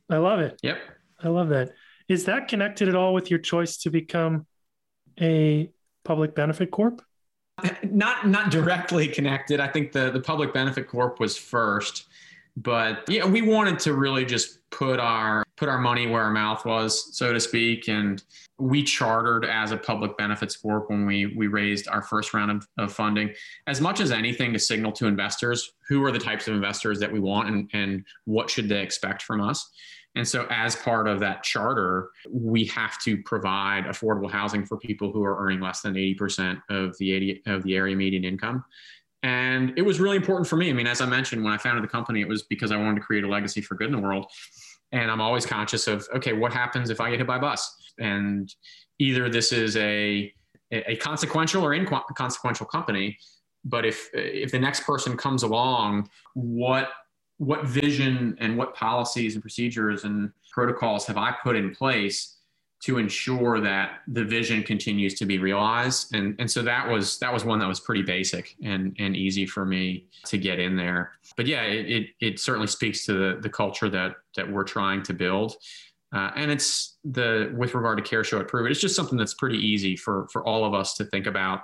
I 0.09 0.17
love 0.17 0.39
it. 0.39 0.59
Yep, 0.63 0.77
I 1.21 1.27
love 1.29 1.49
that. 1.49 1.71
Is 2.07 2.25
that 2.25 2.47
connected 2.47 2.87
at 2.87 2.95
all 2.95 3.13
with 3.13 3.29
your 3.29 3.39
choice 3.39 3.77
to 3.77 3.89
become 3.89 4.45
a 5.19 5.71
public 6.05 6.35
benefit 6.35 6.71
corp? 6.71 7.01
Not 7.83 8.27
not 8.27 8.51
directly 8.51 9.07
connected. 9.07 9.59
I 9.59 9.67
think 9.67 9.91
the 9.91 10.11
the 10.11 10.19
public 10.19 10.53
benefit 10.53 10.87
corp 10.87 11.19
was 11.19 11.37
first, 11.37 12.05
but 12.57 13.03
yeah, 13.07 13.25
we 13.25 13.41
wanted 13.41 13.79
to 13.79 13.93
really 13.93 14.25
just 14.25 14.59
put 14.71 14.99
our 14.99 15.45
put 15.55 15.69
our 15.69 15.79
money 15.79 16.05
where 16.05 16.21
our 16.21 16.31
mouth 16.31 16.65
was, 16.65 17.15
so 17.17 17.31
to 17.31 17.39
speak. 17.39 17.87
And 17.87 18.21
we 18.59 18.83
chartered 18.83 19.45
as 19.45 19.71
a 19.71 19.77
public 19.77 20.17
benefits 20.17 20.57
corp 20.57 20.89
when 20.89 21.05
we 21.05 21.27
we 21.27 21.47
raised 21.47 21.87
our 21.87 22.01
first 22.01 22.33
round 22.33 22.51
of, 22.51 22.67
of 22.77 22.93
funding, 22.93 23.33
as 23.67 23.79
much 23.79 24.01
as 24.01 24.11
anything 24.11 24.51
to 24.51 24.59
signal 24.59 24.91
to 24.93 25.07
investors 25.07 25.73
who 25.87 26.03
are 26.03 26.11
the 26.11 26.19
types 26.19 26.49
of 26.49 26.55
investors 26.55 26.99
that 26.99 27.11
we 27.11 27.19
want 27.21 27.47
and, 27.47 27.69
and 27.73 28.05
what 28.25 28.49
should 28.49 28.67
they 28.67 28.81
expect 28.81 29.21
from 29.21 29.39
us. 29.39 29.71
And 30.15 30.27
so, 30.27 30.47
as 30.49 30.75
part 30.75 31.07
of 31.07 31.19
that 31.19 31.43
charter, 31.43 32.09
we 32.29 32.65
have 32.65 33.01
to 33.03 33.17
provide 33.23 33.85
affordable 33.85 34.31
housing 34.31 34.65
for 34.65 34.77
people 34.77 35.11
who 35.11 35.23
are 35.23 35.37
earning 35.43 35.59
less 35.59 35.81
than 35.81 35.95
80% 35.95 36.61
of 36.69 36.97
the 36.97 37.11
80, 37.11 37.43
of 37.47 37.63
the 37.63 37.75
area 37.75 37.95
median 37.95 38.23
income. 38.23 38.63
And 39.23 39.73
it 39.75 39.81
was 39.81 39.99
really 39.99 40.17
important 40.17 40.47
for 40.47 40.55
me. 40.55 40.69
I 40.69 40.73
mean, 40.73 40.87
as 40.87 41.01
I 41.01 41.05
mentioned, 41.05 41.43
when 41.43 41.51
I 41.51 41.57
founded 41.57 41.83
the 41.83 41.87
company, 41.87 42.21
it 42.21 42.27
was 42.27 42.43
because 42.43 42.71
I 42.71 42.77
wanted 42.77 42.99
to 42.99 43.01
create 43.01 43.23
a 43.23 43.27
legacy 43.27 43.59
for 43.59 43.75
good 43.75 43.87
in 43.87 43.91
the 43.93 43.99
world. 43.99 44.27
And 44.91 45.09
I'm 45.09 45.19
always 45.19 45.45
conscious 45.45 45.87
of, 45.87 46.07
okay, 46.15 46.33
what 46.33 46.53
happens 46.53 46.89
if 46.89 47.01
I 47.01 47.09
get 47.09 47.19
hit 47.19 47.27
by 47.27 47.37
a 47.37 47.39
bus? 47.39 47.75
And 47.97 48.53
either 48.99 49.29
this 49.29 49.51
is 49.51 49.75
a, 49.77 50.31
a 50.71 50.95
consequential 50.97 51.63
or 51.63 51.73
inconsequential 51.73 52.67
company, 52.67 53.17
but 53.65 53.83
if 53.83 54.09
if 54.13 54.51
the 54.51 54.59
next 54.59 54.83
person 54.83 55.17
comes 55.17 55.43
along, 55.43 56.09
what 56.35 56.89
what 57.37 57.65
vision 57.65 58.37
and 58.39 58.57
what 58.57 58.75
policies 58.75 59.33
and 59.33 59.41
procedures 59.41 60.03
and 60.03 60.31
protocols 60.51 61.05
have 61.05 61.17
I 61.17 61.33
put 61.43 61.55
in 61.55 61.75
place 61.75 62.37
to 62.83 62.97
ensure 62.97 63.59
that 63.61 64.01
the 64.07 64.23
vision 64.23 64.61
continues 64.63 65.15
to 65.15 65.25
be 65.25 65.39
realized? 65.39 66.13
And 66.13 66.35
and 66.39 66.49
so 66.49 66.61
that 66.61 66.87
was 66.87 67.19
that 67.19 67.33
was 67.33 67.43
one 67.43 67.59
that 67.59 67.67
was 67.67 67.79
pretty 67.79 68.03
basic 68.03 68.55
and 68.63 68.95
and 68.99 69.15
easy 69.15 69.45
for 69.45 69.65
me 69.65 70.05
to 70.25 70.37
get 70.37 70.59
in 70.59 70.75
there. 70.75 71.13
But 71.35 71.47
yeah 71.47 71.63
it 71.63 71.89
it, 71.89 72.09
it 72.19 72.39
certainly 72.39 72.67
speaks 72.67 73.05
to 73.05 73.13
the 73.13 73.39
the 73.41 73.49
culture 73.49 73.89
that 73.89 74.15
that 74.35 74.49
we're 74.49 74.63
trying 74.63 75.03
to 75.03 75.13
build. 75.13 75.55
Uh, 76.13 76.31
and 76.35 76.49
it's 76.49 76.95
the 77.03 77.53
with 77.57 77.73
regard 77.73 77.97
to 77.97 78.03
care 78.03 78.23
show 78.23 78.39
it 78.39 78.47
prove 78.47 78.65
it 78.65 78.71
it's 78.71 78.79
just 78.79 78.95
something 78.95 79.17
that's 79.17 79.33
pretty 79.33 79.57
easy 79.57 79.97
for 79.97 80.27
for 80.31 80.45
all 80.45 80.63
of 80.63 80.73
us 80.73 80.93
to 80.93 81.03
think 81.03 81.25
about 81.25 81.61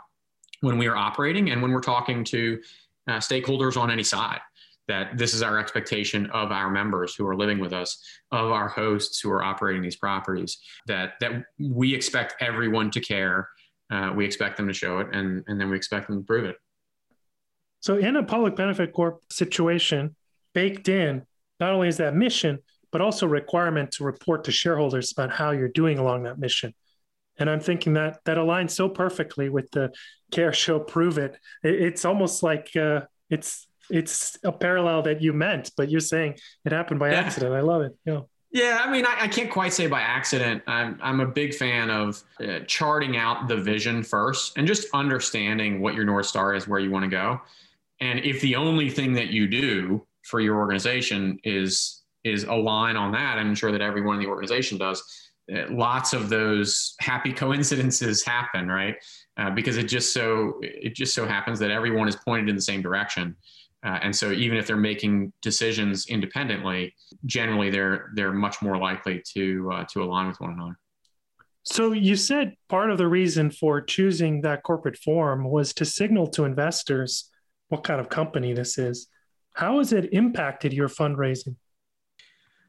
when 0.60 0.78
we 0.78 0.88
are 0.88 0.96
operating 0.96 1.52
and 1.52 1.62
when 1.62 1.72
we're 1.72 1.80
talking 1.80 2.24
to 2.24 2.60
uh, 3.08 3.18
stakeholders 3.18 3.78
on 3.78 3.90
any 3.90 4.04
side 4.04 4.42
that 4.92 5.18
this 5.18 5.34
is 5.34 5.42
our 5.42 5.58
expectation 5.58 6.26
of 6.32 6.52
our 6.52 6.70
members 6.70 7.16
who 7.16 7.26
are 7.26 7.36
living 7.36 7.60
with 7.60 7.72
us, 7.72 7.98
of 8.34 8.52
our 8.52 8.68
hosts 8.68 9.22
who 9.22 9.32
are 9.32 9.42
operating 9.42 9.82
these 9.82 9.96
properties, 9.96 10.58
that 10.86 11.14
that 11.22 11.44
we 11.58 11.96
expect 11.96 12.36
everyone 12.42 12.92
to 12.92 13.00
care. 13.00 13.48
Uh, 13.90 14.12
we 14.14 14.26
expect 14.26 14.58
them 14.58 14.68
to 14.68 14.74
show 14.74 15.00
it, 15.00 15.08
and 15.14 15.44
and 15.48 15.60
then 15.60 15.70
we 15.70 15.78
expect 15.78 16.08
them 16.08 16.18
to 16.18 16.26
prove 16.26 16.44
it. 16.44 16.58
So, 17.80 17.98
in 17.98 18.18
a 18.18 18.24
public 18.24 18.58
benefit 18.58 18.92
corp 18.92 19.22
situation, 19.32 20.14
baked 20.54 20.90
in, 20.90 21.24
not 21.62 21.72
only 21.72 21.88
is 21.88 21.98
that 21.98 22.14
mission, 22.14 22.60
but 22.92 23.00
also 23.00 23.26
requirement 23.26 23.94
to 23.94 24.04
report 24.04 24.44
to 24.44 24.52
shareholders 24.52 25.14
about 25.14 25.32
how 25.32 25.52
you're 25.52 25.70
doing 25.70 26.00
along 26.00 26.24
that 26.24 26.38
mission. 26.38 26.74
And 27.40 27.50
I'm 27.50 27.62
thinking 27.62 27.94
that 27.94 28.20
that 28.26 28.38
aligns 28.38 28.72
so 28.72 28.90
perfectly 28.90 29.48
with 29.48 29.72
the 29.72 29.94
care 30.32 30.52
show 30.52 30.82
prove 30.82 31.18
it. 31.18 31.38
It's 31.64 32.04
almost 32.04 32.44
like 32.44 32.76
uh, 32.76 33.04
it's 33.30 33.68
it's 33.90 34.38
a 34.44 34.52
parallel 34.52 35.02
that 35.04 35.22
you 35.22 35.34
meant, 35.34 35.72
but 35.76 35.90
you're 35.90 36.00
saying 36.00 36.36
it 36.66 36.72
happened 36.72 37.00
by 37.00 37.12
yeah. 37.12 37.20
accident. 37.20 37.54
I 37.54 37.62
love 37.62 37.82
it. 37.82 37.96
Yeah. 38.06 38.22
Yeah, 38.54 38.82
I 38.84 38.92
mean, 38.92 39.06
I, 39.06 39.16
I, 39.22 39.28
can't 39.30 39.50
quite 39.50 39.72
say 39.72 39.88
by 39.88 40.02
accident. 40.02 40.62
I'm, 40.68 41.00
I'm 41.02 41.22
a 41.22 41.26
big 41.26 41.54
fan 41.54 41.90
of 41.90 42.22
uh, 42.44 42.60
charting 42.68 43.16
out 43.16 43.48
the 43.48 43.56
vision 43.56 44.04
first 44.04 44.58
and 44.58 44.68
just 44.68 44.88
understanding 44.94 45.80
what 45.80 45.96
your 45.96 46.04
North 46.04 46.26
Star 46.26 46.54
is, 46.54 46.68
where 46.68 46.82
you 46.82 46.92
want 46.92 47.04
to 47.04 47.10
go. 47.10 47.40
And 48.02 48.20
if 48.20 48.42
the 48.42 48.58
only 48.58 48.90
thing 48.90 49.14
that 49.14 49.28
you 49.28 49.48
do 49.48 50.06
for 50.24 50.42
your 50.42 50.58
organization 50.58 51.40
is 51.44 52.02
is 52.24 52.44
align 52.44 52.98
on 52.98 53.12
that 53.14 53.38
and 53.38 53.48
ensure 53.48 53.72
that 53.72 53.82
everyone 53.82 54.16
in 54.16 54.22
the 54.22 54.28
organization 54.28 54.78
does, 54.78 55.32
uh, 55.56 55.64
lots 55.72 56.14
of 56.14 56.30
those 56.30 56.96
happy 57.00 57.34
coincidences 57.44 58.24
happen, 58.24 58.68
right? 58.68 58.96
Uh, 59.38 59.50
because 59.50 59.78
it 59.78 59.84
just 59.84 60.14
so 60.14 60.60
it 60.62 60.94
just 60.94 61.16
so 61.16 61.26
happens 61.26 61.58
that 61.60 61.72
everyone 61.72 62.08
is 62.08 62.18
pointed 62.18 62.50
in 62.50 62.56
the 62.56 62.62
same 62.62 62.82
direction. 62.82 63.36
Uh, 63.84 64.00
and 64.04 64.16
so 64.16 64.32
even 64.32 64.58
if 64.58 64.68
they're 64.68 64.78
making 64.78 65.34
decisions 65.42 66.06
independently, 66.08 66.94
generally 67.26 67.70
they're 67.70 68.12
they're 68.16 68.32
much 68.32 68.62
more 68.62 68.78
likely 68.78 69.22
to 69.34 69.72
uh, 69.74 69.86
to 69.86 70.04
align 70.04 70.28
with 70.28 70.40
one 70.40 70.54
another. 70.54 70.78
So 71.64 71.92
you 71.92 72.16
said 72.16 72.56
part 72.70 72.92
of 72.92 72.98
the 72.98 73.08
reason 73.08 73.52
for 73.52 73.82
choosing 73.82 74.42
that 74.42 74.64
corporate 74.64 74.98
form 74.98 75.44
was 75.44 75.74
to 75.76 75.86
signal 75.86 76.28
to 76.28 76.46
investors 76.46 77.30
what 77.70 77.84
kind 77.84 78.00
of 78.00 78.10
company 78.10 78.54
this 78.54 78.78
is. 78.78 79.08
How 79.54 79.78
has 79.80 79.94
it 79.94 80.14
impacted 80.14 80.74
your 80.74 80.90
fundraising? 80.90 81.56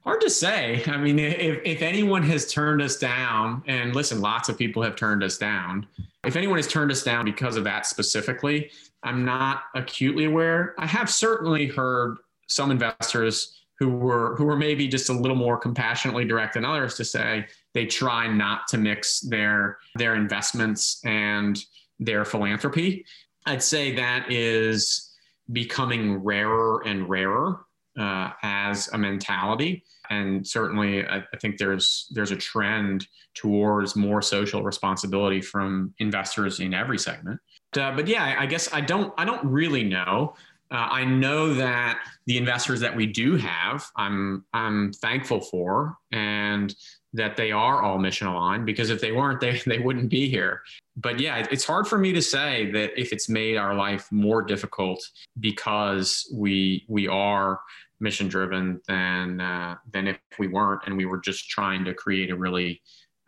Hard 0.05 0.21
to 0.23 0.31
say. 0.31 0.83
I 0.89 0.97
mean, 0.97 1.19
if, 1.19 1.61
if 1.65 1.81
anyone 1.81 2.25
has 2.25 2.51
turned 2.51 2.83
us 2.83 2.97
down, 2.97 3.63
and 3.69 3.95
listen, 3.95 4.21
lots 4.21 4.49
of 4.49 4.59
people 4.59 4.83
have 4.83 4.97
turned 4.97 5.23
us 5.23 5.39
down. 5.39 5.87
If 6.25 6.35
anyone 6.35 6.59
has 6.59 6.67
turned 6.67 6.91
us 6.91 7.05
down 7.05 7.25
because 7.25 7.57
of 7.57 7.63
that 7.65 7.87
specifically, 7.87 8.71
I'm 9.03 9.25
not 9.25 9.65
acutely 9.75 10.25
aware. 10.25 10.75
I 10.79 10.87
have 10.87 11.11
certainly 11.11 11.67
heard 11.67 12.19
some 12.47 12.71
investors 12.71 13.63
who 13.79 13.89
were 13.89 14.37
who 14.37 14.45
were 14.45 14.57
maybe 14.57 14.87
just 14.87 15.09
a 15.09 15.13
little 15.13 15.37
more 15.37 15.59
compassionately 15.59 16.25
direct 16.25 16.55
than 16.55 16.65
others 16.65 16.95
to 16.95 17.05
say 17.05 17.47
they 17.75 17.87
try 17.87 18.29
not 18.29 18.69
to 18.69 18.79
mix 18.79 19.21
their 19.21 19.79
their 19.97 20.15
investments 20.15 21.01
and 21.05 21.65
their 21.99 22.25
philanthropy. 22.25 23.05
I'd 23.47 23.63
say 23.63 23.95
that 23.97 24.31
is 24.31 25.17
becoming 25.51 26.23
rarer 26.23 26.83
and 26.87 27.09
rarer 27.09 27.65
uh, 27.99 28.31
as 28.43 28.89
a 28.93 28.99
mentality, 28.99 29.83
and 30.11 30.47
certainly 30.47 31.05
I, 31.05 31.17
I 31.17 31.37
think 31.41 31.59
there's 31.59 32.07
there's 32.13 32.31
a 32.31 32.37
trend 32.37 33.09
towards 33.35 33.97
more 33.97 34.23
social 34.23 34.63
responsibility 34.63 35.41
from 35.41 35.93
investors 35.99 36.61
in 36.61 36.73
every 36.73 36.99
segment. 36.99 37.41
Uh, 37.77 37.95
but 37.95 38.07
yeah, 38.07 38.37
I 38.39 38.47
guess 38.47 38.73
I 38.73 38.81
don't 38.81 39.13
I 39.17 39.25
don't 39.25 39.45
really 39.45 39.85
know. 39.85 40.35
Uh, 40.71 40.89
I 40.91 41.05
know 41.05 41.53
that 41.55 41.99
the 42.27 42.39
investors 42.39 42.81
that 42.81 42.95
we 42.97 43.07
do 43.07 43.37
have, 43.37 43.87
I'm 43.97 44.45
I'm 44.55 44.93
thankful 44.95 45.41
for, 45.41 45.97
and 46.13 46.75
that 47.15 47.37
they 47.37 47.53
are 47.53 47.83
all 47.83 47.99
mission 47.99 48.27
aligned. 48.27 48.65
Because 48.65 48.89
if 48.89 49.01
they 49.01 49.13
weren't, 49.13 49.41
they 49.45 49.61
they 49.67 49.79
wouldn't 49.79 50.09
be 50.09 50.29
here. 50.29 50.63
But 50.97 51.21
yeah, 51.21 51.47
it's 51.51 51.65
hard 51.65 51.87
for 51.87 51.99
me 51.99 52.13
to 52.13 52.23
say 52.23 52.71
that 52.73 52.99
if 53.01 53.13
it's 53.13 53.29
made 53.29 53.57
our 53.57 53.75
life 53.75 54.11
more 54.11 54.43
difficult 54.43 55.03
because 55.41 56.31
we 56.35 56.85
we 56.89 57.09
are 57.09 57.61
mission 58.01 58.29
driven 58.29 58.81
than 58.89 59.41
uh, 59.41 59.77
than 59.93 60.09
if 60.09 60.19
we 60.39 60.49
weren't 60.49 60.83
and 60.87 60.97
we 60.97 61.07
were 61.07 61.21
just 61.21 61.49
trying 61.49 61.85
to 61.85 61.95
create 61.95 62.31
a 62.31 62.37
really 62.37 62.83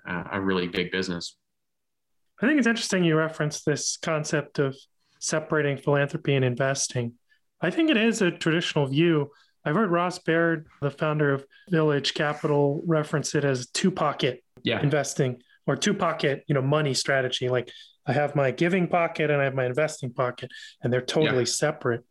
uh, 0.06 0.24
a 0.32 0.40
really 0.40 0.68
big 0.68 0.90
business. 0.90 1.36
I 2.40 2.46
think 2.46 2.58
it's 2.58 2.66
interesting 2.66 3.04
you 3.04 3.16
referenced 3.16 3.64
this 3.64 3.96
concept 3.96 4.58
of 4.58 4.76
separating 5.20 5.76
philanthropy 5.76 6.34
and 6.34 6.44
investing. 6.44 7.14
I 7.60 7.70
think 7.70 7.90
it 7.90 7.96
is 7.96 8.22
a 8.22 8.30
traditional 8.30 8.86
view. 8.86 9.30
I've 9.64 9.76
heard 9.76 9.90
Ross 9.90 10.18
Baird, 10.18 10.66
the 10.82 10.90
founder 10.90 11.32
of 11.32 11.46
Village 11.70 12.12
Capital, 12.12 12.82
reference 12.86 13.34
it 13.34 13.44
as 13.44 13.68
two 13.70 13.90
pocket 13.90 14.42
yeah. 14.62 14.82
investing 14.82 15.42
or 15.66 15.76
two 15.76 15.94
pocket, 15.94 16.44
you 16.46 16.54
know, 16.54 16.60
money 16.60 16.92
strategy. 16.92 17.48
Like 17.48 17.70
I 18.06 18.12
have 18.12 18.36
my 18.36 18.50
giving 18.50 18.88
pocket 18.88 19.30
and 19.30 19.40
I 19.40 19.44
have 19.44 19.54
my 19.54 19.64
investing 19.64 20.12
pocket, 20.12 20.50
and 20.82 20.92
they're 20.92 21.00
totally 21.00 21.38
yeah. 21.38 21.44
separate. 21.44 22.04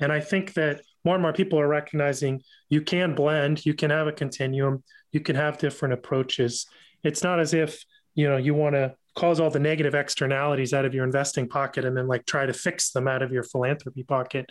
And 0.00 0.10
I 0.10 0.20
think 0.20 0.54
that 0.54 0.82
more 1.04 1.14
and 1.14 1.22
more 1.22 1.32
people 1.32 1.60
are 1.60 1.68
recognizing 1.68 2.42
you 2.68 2.80
can 2.82 3.14
blend, 3.14 3.64
you 3.64 3.74
can 3.74 3.90
have 3.90 4.08
a 4.08 4.12
continuum, 4.12 4.82
you 5.12 5.20
can 5.20 5.36
have 5.36 5.58
different 5.58 5.94
approaches. 5.94 6.66
It's 7.04 7.22
not 7.22 7.38
as 7.38 7.54
if, 7.54 7.84
you 8.14 8.28
know, 8.28 8.36
you 8.36 8.54
want 8.54 8.74
to 8.74 8.96
cause 9.16 9.40
all 9.40 9.50
the 9.50 9.58
negative 9.58 9.94
externalities 9.94 10.72
out 10.72 10.84
of 10.84 10.94
your 10.94 11.04
investing 11.04 11.48
pocket 11.48 11.84
and 11.84 11.96
then 11.96 12.06
like 12.06 12.24
try 12.26 12.46
to 12.46 12.52
fix 12.52 12.90
them 12.90 13.08
out 13.08 13.22
of 13.22 13.32
your 13.32 13.42
philanthropy 13.42 14.04
pocket. 14.04 14.46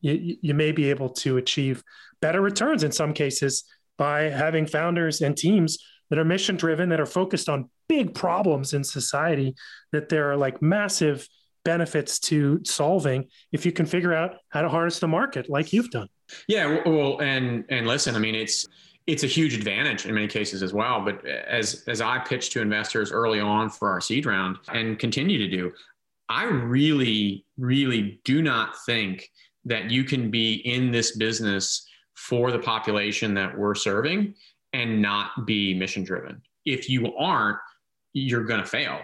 You, 0.00 0.36
you 0.42 0.54
may 0.54 0.72
be 0.72 0.90
able 0.90 1.08
to 1.10 1.38
achieve 1.38 1.82
better 2.20 2.40
returns 2.40 2.82
in 2.82 2.92
some 2.92 3.14
cases 3.14 3.64
by 3.96 4.22
having 4.22 4.66
founders 4.66 5.20
and 5.20 5.36
teams 5.36 5.78
that 6.10 6.18
are 6.18 6.24
mission 6.24 6.56
driven, 6.56 6.88
that 6.88 7.00
are 7.00 7.06
focused 7.06 7.48
on 7.48 7.70
big 7.88 8.14
problems 8.14 8.74
in 8.74 8.84
society, 8.84 9.54
that 9.92 10.08
there 10.08 10.30
are 10.30 10.36
like 10.36 10.60
massive 10.60 11.28
benefits 11.64 12.18
to 12.18 12.60
solving 12.64 13.26
if 13.52 13.66
you 13.66 13.72
can 13.72 13.86
figure 13.86 14.14
out 14.14 14.36
how 14.48 14.62
to 14.62 14.68
harness 14.68 14.98
the 15.00 15.08
market 15.08 15.48
like 15.48 15.72
you've 15.72 15.90
done. 15.90 16.08
Yeah, 16.46 16.82
well, 16.86 17.20
and 17.20 17.64
and 17.68 17.86
listen, 17.86 18.14
I 18.14 18.18
mean, 18.18 18.34
it's 18.34 18.66
it's 19.08 19.24
a 19.24 19.26
huge 19.26 19.54
advantage 19.54 20.04
in 20.04 20.14
many 20.14 20.28
cases 20.28 20.62
as 20.62 20.74
well. 20.74 21.00
But 21.00 21.24
as 21.24 21.82
as 21.88 22.00
I 22.02 22.18
pitched 22.18 22.52
to 22.52 22.60
investors 22.60 23.10
early 23.10 23.40
on 23.40 23.70
for 23.70 23.90
our 23.90 24.02
seed 24.02 24.26
round 24.26 24.58
and 24.68 24.98
continue 24.98 25.38
to 25.38 25.48
do, 25.48 25.72
I 26.28 26.44
really, 26.44 27.46
really 27.56 28.20
do 28.24 28.42
not 28.42 28.76
think 28.84 29.30
that 29.64 29.90
you 29.90 30.04
can 30.04 30.30
be 30.30 30.56
in 30.56 30.90
this 30.90 31.16
business 31.16 31.86
for 32.14 32.52
the 32.52 32.58
population 32.58 33.32
that 33.34 33.56
we're 33.56 33.74
serving 33.74 34.34
and 34.74 35.00
not 35.00 35.46
be 35.46 35.72
mission 35.72 36.04
driven. 36.04 36.42
If 36.66 36.90
you 36.90 37.16
aren't, 37.16 37.58
you're 38.12 38.44
going 38.44 38.60
to 38.60 38.66
fail 38.66 39.00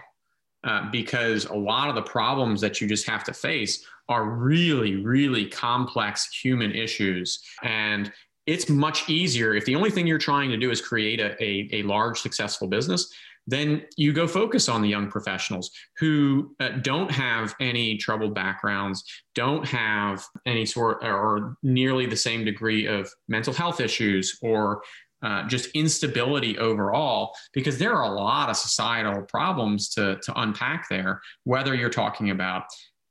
uh, 0.65 0.91
because 0.91 1.47
a 1.47 1.55
lot 1.55 1.89
of 1.89 1.95
the 1.95 2.03
problems 2.03 2.61
that 2.61 2.79
you 2.79 2.87
just 2.87 3.07
have 3.07 3.25
to 3.25 3.33
face 3.33 3.87
are 4.11 4.29
really, 4.29 4.97
really 4.97 5.47
complex 5.47 6.31
human 6.31 6.73
issues. 6.73 7.43
And 7.63 8.13
it's 8.47 8.69
much 8.69 9.09
easier 9.09 9.55
if 9.55 9.65
the 9.65 9.75
only 9.75 9.91
thing 9.91 10.07
you're 10.07 10.19
trying 10.19 10.51
to 10.51 10.57
do 10.57 10.71
is 10.71 10.81
create 10.81 11.21
a, 11.21 11.43
a, 11.43 11.69
a 11.73 11.83
large, 11.83 12.21
successful 12.21 12.69
business. 12.69 13.13
Then 13.47 13.85
you 13.97 14.13
go 14.13 14.27
focus 14.27 14.71
on 14.71 14.81
the 14.81 14.89
young 14.89 15.11
professionals 15.11 15.71
who 15.99 16.55
uh, 16.61 16.71
don't 16.83 17.11
have 17.11 17.55
any 17.61 17.99
troubled 17.99 18.35
backgrounds, 18.35 19.05
don't 19.35 19.67
have 19.67 20.25
any 20.47 20.65
sort 20.65 21.05
or 21.05 21.57
nearly 21.63 22.07
the 22.07 22.17
same 22.17 22.45
degree 22.45 22.87
of 22.87 23.11
mental 23.29 23.53
health 23.53 23.81
issues 23.81 24.39
or 24.41 24.83
uh, 25.23 25.47
just 25.47 25.71
instability 25.75 26.59
overall, 26.59 27.35
because 27.53 27.79
there 27.79 27.95
are 27.95 28.05
a 28.05 28.15
lot 28.15 28.51
of 28.51 28.57
societal 28.57 29.23
problems 29.23 29.89
to, 29.91 30.19
to 30.23 30.41
unpack 30.41 30.87
there, 30.91 31.21
whether 31.45 31.75
you're 31.75 31.91
talking 31.91 32.31
about 32.31 32.65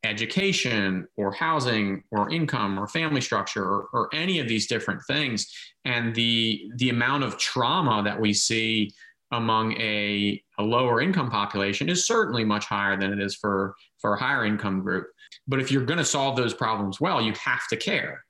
education 0.04 1.08
or 1.16 1.32
housing 1.32 2.04
or 2.12 2.30
income 2.30 2.78
or 2.78 2.88
family 2.88 3.22
structure 3.22 3.64
or, 3.64 3.88
or, 3.94 4.10
any 4.14 4.40
of 4.40 4.48
these 4.50 4.68
different 4.68 5.02
things 5.08 5.48
and 5.86 6.14
the 6.14 6.70
the 6.76 6.90
amount 6.90 7.24
of 7.24 7.38
trauma 7.38 8.04
that 8.04 8.20
we 8.20 8.34
see 8.34 8.92
among 9.32 9.72
a, 9.74 10.44
a 10.60 10.64
lower 10.64 11.02
income 11.02 11.32
population 11.32 11.90
is 11.90 12.06
certainly 12.06 12.44
much 12.44 12.66
higher 12.66 12.98
than 12.98 13.14
it 13.14 13.20
is 13.20 13.34
for 13.36 13.76
for 14.00 14.14
a 14.14 14.20
higher 14.20 14.46
income 14.46 14.82
group 14.82 15.08
but 15.48 15.62
if 15.62 15.72
you're 15.72 15.86
going 15.86 15.98
to 15.98 16.06
solve 16.06 16.36
those 16.36 16.54
problems 16.54 17.00
well 17.00 17.22
you 17.22 17.34
have 17.42 17.66
to 17.70 17.78
care 17.78 18.24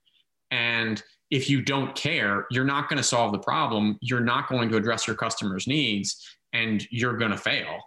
and 0.51 1.01
if 1.33 1.49
you 1.49 1.63
don't 1.63 1.95
care, 1.95 2.45
you're 2.51 2.63
not 2.63 2.87
going 2.87 2.97
to 2.97 3.03
solve 3.03 3.31
the 3.31 3.39
problem. 3.39 3.97
You're 4.01 4.19
not 4.19 4.47
going 4.47 4.69
to 4.69 4.77
address 4.77 5.07
your 5.07 5.15
customers' 5.15 5.65
needs, 5.65 6.23
and 6.53 6.85
you're 6.91 7.17
going 7.17 7.31
to 7.31 7.37
fail. 7.37 7.79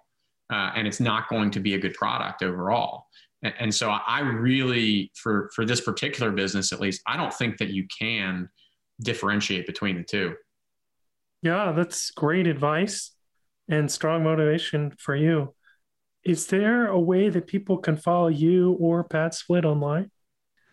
Uh, 0.53 0.73
and 0.75 0.87
it's 0.87 0.99
not 0.99 1.29
going 1.29 1.53
to 1.53 1.61
be 1.61 1.75
a 1.75 1.79
good 1.79 1.95
product 1.95 2.43
overall. 2.43 3.06
And, 3.43 3.55
and 3.59 3.75
so 3.75 3.91
I 3.91 4.21
really, 4.21 5.11
for 5.15 5.51
for 5.55 5.65
this 5.65 5.81
particular 5.81 6.31
business 6.31 6.73
at 6.73 6.81
least, 6.81 7.03
I 7.07 7.17
don't 7.17 7.33
think 7.33 7.59
that 7.59 7.71
you 7.71 7.87
can 7.99 8.49
differentiate 9.03 9.67
between 9.67 9.97
the 9.97 10.05
two. 10.05 10.35
Yeah, 11.43 11.73
that's 11.73 12.11
great 12.11 12.47
advice 12.47 13.13
and 13.69 13.91
strong 13.91 14.25
motivation 14.25 14.95
for 14.99 15.15
you. 15.15 15.55
Is 16.25 16.47
there 16.49 16.89
a 16.89 16.99
way 16.99 17.29
that 17.29 17.47
people 17.47 17.79
can 17.79 17.97
follow 17.97 18.29
you 18.29 18.77
or 18.81 19.05
PadSplit 19.05 19.65
online? 19.65 20.11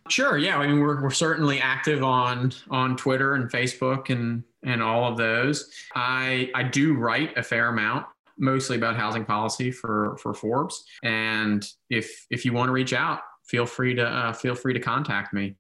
Sure. 0.10 0.38
Yeah. 0.38 0.58
I 0.58 0.68
mean, 0.68 0.80
we're, 0.80 1.02
we're 1.02 1.12
certainly 1.12 1.62
active 1.62 2.04
on 2.04 2.54
on 2.70 2.98
Twitter 2.98 3.36
and 3.36 3.50
Facebook 3.52 4.10
and 4.10 4.44
and 4.64 4.82
all 4.82 5.10
of 5.10 5.18
those. 5.18 5.72
I 5.96 6.50
I 6.56 6.64
do 6.64 6.96
write 6.96 7.38
a 7.38 7.44
fair 7.44 7.70
amount, 7.70 8.06
mostly 8.38 8.78
about 8.78 8.96
housing 8.96 9.26
policy 9.26 9.72
for 9.72 10.18
for 10.22 10.34
Forbes. 10.34 10.84
And 11.04 11.66
if 11.90 12.26
if 12.30 12.46
you 12.46 12.54
want 12.54 12.70
to 12.70 12.74
reach 12.74 12.94
out, 12.94 13.20
feel 13.46 13.66
free 13.66 13.96
to 13.96 14.06
uh, 14.06 14.34
feel 14.34 14.56
free 14.56 14.74
to 14.74 14.80
contact 14.80 15.34
me. 15.34 15.56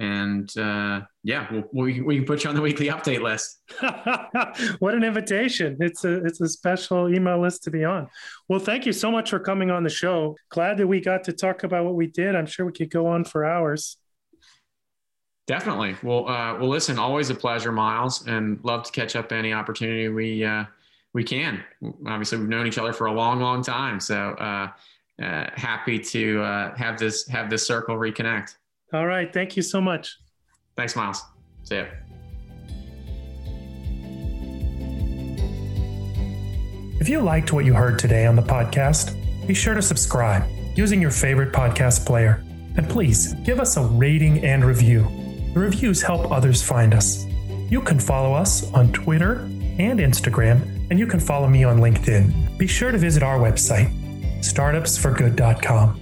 And 0.00 0.48
uh, 0.56 1.00
yeah, 1.24 1.48
we'll, 1.50 1.64
we 1.72 2.00
we 2.00 2.16
can 2.16 2.24
put 2.24 2.44
you 2.44 2.50
on 2.50 2.56
the 2.56 2.62
weekly 2.62 2.86
update 2.86 3.20
list. 3.20 3.60
what 4.78 4.94
an 4.94 5.02
invitation! 5.02 5.76
It's 5.80 6.04
a 6.04 6.24
it's 6.24 6.40
a 6.40 6.48
special 6.48 7.12
email 7.12 7.40
list 7.40 7.64
to 7.64 7.70
be 7.70 7.84
on. 7.84 8.08
Well, 8.48 8.60
thank 8.60 8.86
you 8.86 8.92
so 8.92 9.10
much 9.10 9.30
for 9.30 9.40
coming 9.40 9.70
on 9.70 9.82
the 9.82 9.90
show. 9.90 10.36
Glad 10.50 10.78
that 10.78 10.86
we 10.86 11.00
got 11.00 11.24
to 11.24 11.32
talk 11.32 11.64
about 11.64 11.84
what 11.84 11.94
we 11.94 12.06
did. 12.06 12.36
I'm 12.36 12.46
sure 12.46 12.64
we 12.64 12.72
could 12.72 12.90
go 12.90 13.08
on 13.08 13.24
for 13.24 13.44
hours. 13.44 13.96
Definitely. 15.48 15.96
Well, 16.02 16.28
uh, 16.28 16.58
well, 16.58 16.68
listen, 16.68 16.98
always 16.98 17.30
a 17.30 17.34
pleasure, 17.34 17.72
Miles, 17.72 18.26
and 18.26 18.60
love 18.62 18.84
to 18.84 18.92
catch 18.92 19.16
up 19.16 19.32
any 19.32 19.54
opportunity 19.54 20.08
we 20.10 20.44
uh, 20.44 20.64
we 21.14 21.24
can. 21.24 21.62
Obviously, 22.06 22.38
we've 22.38 22.48
known 22.48 22.66
each 22.66 22.78
other 22.78 22.92
for 22.92 23.06
a 23.06 23.12
long, 23.12 23.40
long 23.40 23.62
time, 23.62 24.00
so 24.00 24.30
uh, 24.32 24.68
uh 25.22 25.50
happy 25.54 25.98
to 25.98 26.40
uh, 26.42 26.76
have 26.76 26.98
this 26.98 27.26
have 27.28 27.50
this 27.50 27.66
circle 27.66 27.96
reconnect. 27.96 28.56
All 28.92 29.06
right. 29.06 29.32
Thank 29.32 29.56
you 29.56 29.62
so 29.62 29.80
much. 29.80 30.16
Thanks, 30.76 30.96
Miles. 30.96 31.22
See 31.64 31.76
ya. 31.76 31.84
If 37.00 37.08
you 37.08 37.20
liked 37.20 37.52
what 37.52 37.64
you 37.64 37.74
heard 37.74 37.98
today 37.98 38.26
on 38.26 38.34
the 38.34 38.42
podcast, 38.42 39.14
be 39.46 39.54
sure 39.54 39.74
to 39.74 39.82
subscribe 39.82 40.44
using 40.74 41.00
your 41.00 41.10
favorite 41.10 41.52
podcast 41.52 42.06
player. 42.06 42.44
And 42.76 42.88
please 42.88 43.34
give 43.44 43.60
us 43.60 43.76
a 43.76 43.82
rating 43.82 44.44
and 44.44 44.64
review. 44.64 45.02
The 45.54 45.60
reviews 45.60 46.02
help 46.02 46.30
others 46.30 46.62
find 46.62 46.94
us. 46.94 47.24
You 47.68 47.80
can 47.80 47.98
follow 47.98 48.34
us 48.34 48.72
on 48.72 48.92
Twitter 48.92 49.40
and 49.78 50.00
Instagram, 50.00 50.60
and 50.90 50.98
you 50.98 51.06
can 51.06 51.20
follow 51.20 51.48
me 51.48 51.64
on 51.64 51.78
LinkedIn. 51.78 52.56
Be 52.58 52.66
sure 52.66 52.90
to 52.90 52.98
visit 52.98 53.22
our 53.22 53.38
website, 53.38 53.92
startupsforgood.com. 54.40 56.00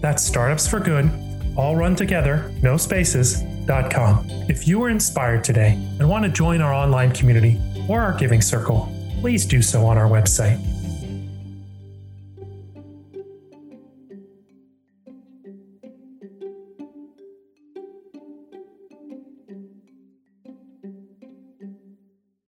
That's 0.00 0.28
startupsforgood, 0.28 1.56
all 1.56 1.76
run 1.76 1.96
together, 1.96 2.52
no 2.62 2.76
spaces, 2.76 3.42
com. 3.66 4.26
If 4.48 4.66
you 4.66 4.78
were 4.78 4.90
inspired 4.90 5.44
today 5.44 5.72
and 5.98 6.08
want 6.08 6.24
to 6.24 6.30
join 6.30 6.60
our 6.60 6.72
online 6.72 7.12
community 7.12 7.60
or 7.88 8.00
our 8.00 8.12
giving 8.12 8.40
circle, 8.40 8.92
please 9.20 9.46
do 9.46 9.62
so 9.62 9.86
on 9.86 9.98
our 9.98 10.08
website 10.08 10.60